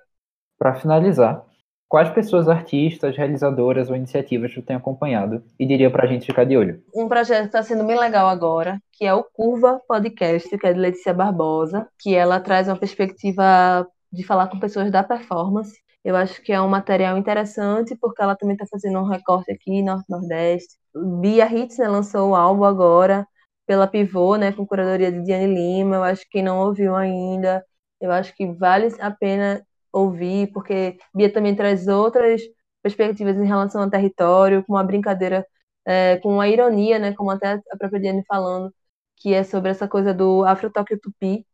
Para 0.59 0.76
finalizar, 0.76 1.45
quais 1.88 2.09
pessoas 2.09 2.49
artistas, 2.49 3.16
realizadoras 3.16 3.89
ou 3.89 3.95
iniciativas 3.95 4.53
tu 4.53 4.61
tem 4.61 4.76
acompanhado 4.76 5.41
e 5.57 5.66
diria 5.66 5.89
para 5.89 6.03
a 6.03 6.07
gente 6.07 6.26
ficar 6.26 6.43
de 6.43 6.57
olho? 6.57 6.84
Um 6.93 7.07
projeto 7.07 7.41
que 7.41 7.47
está 7.47 7.63
sendo 7.63 7.86
bem 7.86 7.97
legal 7.97 8.28
agora, 8.28 8.82
que 8.91 9.05
é 9.05 9.13
o 9.13 9.24
Curva 9.24 9.82
Podcast, 9.88 10.57
que 10.57 10.68
é 10.68 10.74
de 10.74 10.80
Letícia 10.80 11.13
Barbosa, 11.13 11.88
que 11.99 12.13
ela 12.13 12.41
traz 12.41 12.68
uma 12.68 12.78
perspectiva 12.78 13.88
de 14.11 14.24
falar 14.24 14.47
com 14.47 14.59
pessoas 14.59 14.91
da 14.91 15.03
performance 15.03 15.85
eu 16.06 16.16
acho 16.16 16.41
que 16.43 16.53
é 16.53 16.62
um 16.62 16.70
material 16.70 17.18
interessante, 17.18 17.95
porque 17.99 18.22
ela 18.22 18.36
também 18.36 18.56
está 18.56 18.68
fazendo 18.68 18.99
um 18.99 19.06
recorte 19.06 19.51
aqui 19.51 19.82
Norte-Nordeste. 19.82 20.76
Bia 21.20 21.47
Hitz 21.51 21.80
né, 21.80 21.88
lançou 21.89 22.30
o 22.30 22.36
álbum 22.36 22.64
agora, 22.64 23.28
pela 23.66 23.88
Pivô, 23.88 24.36
né, 24.38 24.51
com 24.53 24.68
curadoria 24.68 25.12
de 25.12 25.24
Diane 25.24 25.47
Lima. 25.53 25.95
Eu 25.97 26.03
acho 26.03 26.24
que 26.24 26.30
quem 26.34 26.43
não 26.43 26.60
ouviu 26.60 26.95
ainda, 26.95 27.66
eu 27.99 28.12
acho 28.12 28.36
que 28.36 28.45
vale 28.53 28.89
a 28.99 29.10
pena 29.12 29.66
ouvir, 29.91 30.51
porque 30.53 30.97
Bia 31.14 31.32
também 31.34 31.56
traz 31.56 31.88
outras 31.88 32.41
perspectivas 32.84 33.36
em 33.38 33.45
relação 33.47 33.82
ao 33.82 33.89
território, 33.89 34.64
com 34.64 34.74
uma 34.74 34.84
brincadeira, 34.84 35.45
é, 35.86 36.18
com 36.18 36.34
uma 36.36 36.47
ironia, 36.47 36.99
né, 36.99 37.14
como 37.16 37.32
até 37.32 37.53
a 37.72 37.78
própria 37.78 37.99
Diane 37.99 38.24
falando, 38.28 38.72
que 39.18 39.34
é 39.34 39.43
sobre 39.43 39.72
essa 39.72 39.88
coisa 39.88 40.14
do 40.14 40.43
Afro-Tóquio 40.45 40.99
Tupi. 40.99 41.45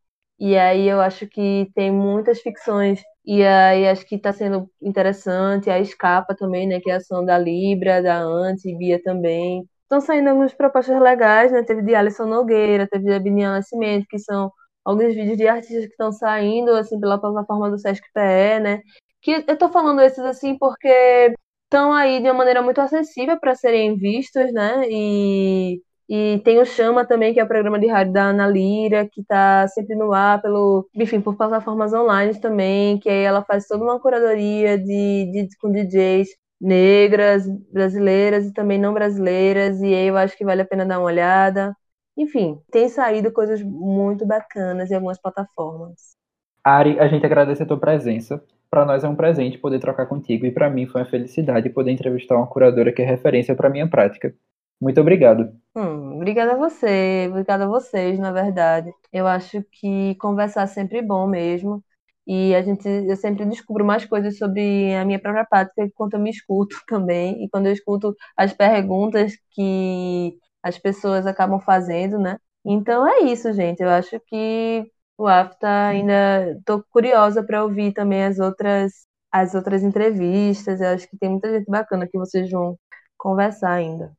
E 0.44 0.58
aí 0.58 0.88
eu 0.88 1.00
acho 1.00 1.24
que 1.28 1.70
tem 1.72 1.92
muitas 1.92 2.40
ficções 2.40 3.00
e 3.24 3.44
aí 3.44 3.86
acho 3.86 4.04
que 4.04 4.16
está 4.16 4.32
sendo 4.32 4.68
interessante. 4.82 5.70
A 5.70 5.78
Escapa 5.78 6.34
também, 6.34 6.66
né? 6.66 6.80
Que 6.80 6.90
é 6.90 6.94
a 6.94 6.96
ação 6.96 7.24
da 7.24 7.38
Libra, 7.38 8.02
da 8.02 8.18
Anti, 8.20 8.76
Bia 8.76 9.00
também. 9.00 9.64
Estão 9.84 10.00
saindo 10.00 10.30
algumas 10.30 10.52
propostas 10.52 11.00
legais, 11.00 11.52
né? 11.52 11.62
Teve 11.62 11.82
de 11.82 11.94
Alisson 11.94 12.26
Nogueira, 12.26 12.88
teve 12.88 13.04
de 13.04 13.12
Abinian 13.12 13.52
Nascimento, 13.52 14.04
que 14.10 14.18
são 14.18 14.50
alguns 14.84 15.14
vídeos 15.14 15.36
de 15.36 15.46
artistas 15.46 15.84
que 15.84 15.92
estão 15.92 16.10
saindo, 16.10 16.72
assim, 16.72 16.98
pela 16.98 17.20
plataforma 17.20 17.70
do 17.70 17.78
Sesc 17.78 18.02
PE, 18.12 18.58
né? 18.60 18.80
Que 19.20 19.44
eu 19.46 19.56
tô 19.56 19.68
falando 19.68 20.00
esses, 20.00 20.24
assim, 20.24 20.58
porque 20.58 21.32
estão 21.66 21.92
aí 21.92 22.20
de 22.20 22.26
uma 22.26 22.34
maneira 22.34 22.62
muito 22.62 22.80
acessível 22.80 23.38
para 23.38 23.54
serem 23.54 23.96
vistos, 23.96 24.52
né? 24.52 24.88
E 24.90 25.80
e 26.14 26.40
tem 26.40 26.60
o 26.60 26.66
Chama 26.66 27.06
também, 27.06 27.32
que 27.32 27.40
é 27.40 27.44
o 27.44 27.48
programa 27.48 27.78
de 27.80 27.86
rádio 27.86 28.12
da 28.12 28.24
Ana 28.24 28.46
Lira, 28.46 29.08
que 29.10 29.22
está 29.22 29.66
sempre 29.68 29.94
no 29.96 30.12
ar, 30.12 30.42
pelo, 30.42 30.86
enfim, 30.94 31.22
por 31.22 31.34
plataformas 31.34 31.94
online 31.94 32.38
também, 32.38 32.98
que 32.98 33.08
aí 33.08 33.22
ela 33.22 33.42
faz 33.42 33.66
toda 33.66 33.82
uma 33.82 33.98
curadoria 33.98 34.76
de, 34.76 34.84
de, 35.32 35.56
com 35.58 35.72
DJs 35.72 36.28
negras, 36.60 37.48
brasileiras 37.72 38.44
e 38.44 38.52
também 38.52 38.78
não 38.78 38.92
brasileiras, 38.92 39.80
e 39.80 39.86
aí 39.86 40.08
eu 40.08 40.18
acho 40.18 40.36
que 40.36 40.44
vale 40.44 40.60
a 40.60 40.66
pena 40.66 40.84
dar 40.84 40.98
uma 40.98 41.06
olhada. 41.06 41.74
Enfim, 42.14 42.60
tem 42.70 42.90
saído 42.90 43.32
coisas 43.32 43.62
muito 43.62 44.26
bacanas 44.26 44.90
em 44.90 44.94
algumas 44.94 45.18
plataformas. 45.18 46.14
Ari, 46.62 47.00
a 47.00 47.08
gente 47.08 47.24
agradece 47.24 47.62
a 47.62 47.66
tua 47.66 47.80
presença. 47.80 48.44
Para 48.70 48.84
nós 48.84 49.02
é 49.02 49.08
um 49.08 49.16
presente 49.16 49.56
poder 49.56 49.78
trocar 49.78 50.04
contigo 50.04 50.44
e 50.44 50.52
para 50.52 50.68
mim 50.68 50.86
foi 50.86 51.00
uma 51.00 51.08
felicidade 51.08 51.70
poder 51.70 51.90
entrevistar 51.90 52.36
uma 52.36 52.46
curadora 52.46 52.92
que 52.92 53.00
é 53.00 53.04
referência 53.06 53.56
para 53.56 53.70
minha 53.70 53.88
prática. 53.88 54.34
Muito 54.82 55.00
obrigado. 55.00 55.50
Hum, 55.74 56.16
obrigada 56.16 56.52
a 56.52 56.56
você, 56.56 57.26
obrigada 57.30 57.64
a 57.64 57.68
vocês, 57.68 58.18
na 58.18 58.30
verdade. 58.30 58.92
Eu 59.12 59.26
acho 59.26 59.62
que 59.72 60.14
conversar 60.16 60.62
é 60.64 60.66
sempre 60.66 61.00
bom 61.00 61.26
mesmo. 61.26 61.82
E 62.26 62.54
a 62.54 62.62
gente, 62.62 62.86
eu 62.88 63.16
sempre 63.16 63.44
descubro 63.46 63.84
mais 63.84 64.04
coisas 64.04 64.36
sobre 64.38 64.94
a 64.94 65.04
minha 65.04 65.18
própria 65.20 65.44
prática 65.46 65.82
enquanto 65.84 66.14
eu 66.14 66.20
me 66.20 66.30
escuto 66.30 66.76
também. 66.86 67.42
E 67.44 67.48
quando 67.48 67.66
eu 67.66 67.72
escuto 67.72 68.14
as 68.36 68.52
perguntas 68.52 69.32
que 69.52 70.38
as 70.62 70.78
pessoas 70.78 71.26
acabam 71.26 71.58
fazendo, 71.60 72.18
né? 72.18 72.38
Então 72.64 73.06
é 73.08 73.20
isso, 73.20 73.52
gente. 73.52 73.82
Eu 73.82 73.88
acho 73.88 74.20
que 74.26 74.84
o 75.16 75.26
AFTA 75.26 75.88
ainda 75.88 76.52
estou 76.58 76.84
curiosa 76.90 77.42
para 77.42 77.64
ouvir 77.64 77.92
também 77.92 78.24
as 78.24 78.38
outras 78.38 78.92
as 79.32 79.54
outras 79.54 79.82
entrevistas. 79.82 80.80
Eu 80.80 80.88
acho 80.88 81.08
que 81.08 81.16
tem 81.18 81.30
muita 81.30 81.50
gente 81.50 81.64
bacana 81.70 82.06
que 82.06 82.18
vocês 82.18 82.50
vão 82.50 82.78
conversar 83.16 83.72
ainda. 83.72 84.12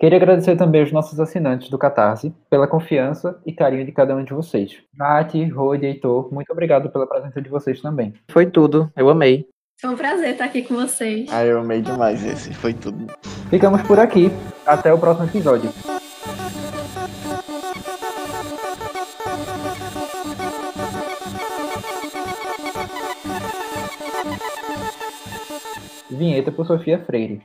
Queria 0.00 0.16
agradecer 0.16 0.56
também 0.56 0.80
aos 0.80 0.90
nossos 0.90 1.20
assinantes 1.20 1.68
do 1.68 1.76
Catarse 1.76 2.34
pela 2.48 2.66
confiança 2.66 3.38
e 3.44 3.52
carinho 3.52 3.84
de 3.84 3.92
cada 3.92 4.16
um 4.16 4.24
de 4.24 4.32
vocês. 4.32 4.78
Nath, 4.96 5.34
Rode, 5.54 5.84
Heitor, 5.84 6.32
muito 6.32 6.50
obrigado 6.50 6.88
pela 6.88 7.06
presença 7.06 7.38
de 7.42 7.50
vocês 7.50 7.82
também. 7.82 8.14
Foi 8.30 8.46
tudo, 8.46 8.90
eu 8.96 9.10
amei. 9.10 9.46
Foi 9.78 9.90
um 9.90 9.96
prazer 9.96 10.30
estar 10.30 10.46
aqui 10.46 10.62
com 10.62 10.74
vocês. 10.74 11.28
Ah, 11.30 11.44
eu 11.44 11.60
amei 11.60 11.82
demais 11.82 12.24
esse, 12.24 12.54
foi 12.54 12.72
tudo. 12.72 13.08
Ficamos 13.50 13.82
por 13.82 14.00
aqui. 14.00 14.30
Até 14.64 14.90
o 14.90 14.98
próximo 14.98 15.26
episódio. 15.28 15.70
Vinheta 26.10 26.50
por 26.50 26.66
Sofia 26.66 26.98
Freire. 27.04 27.42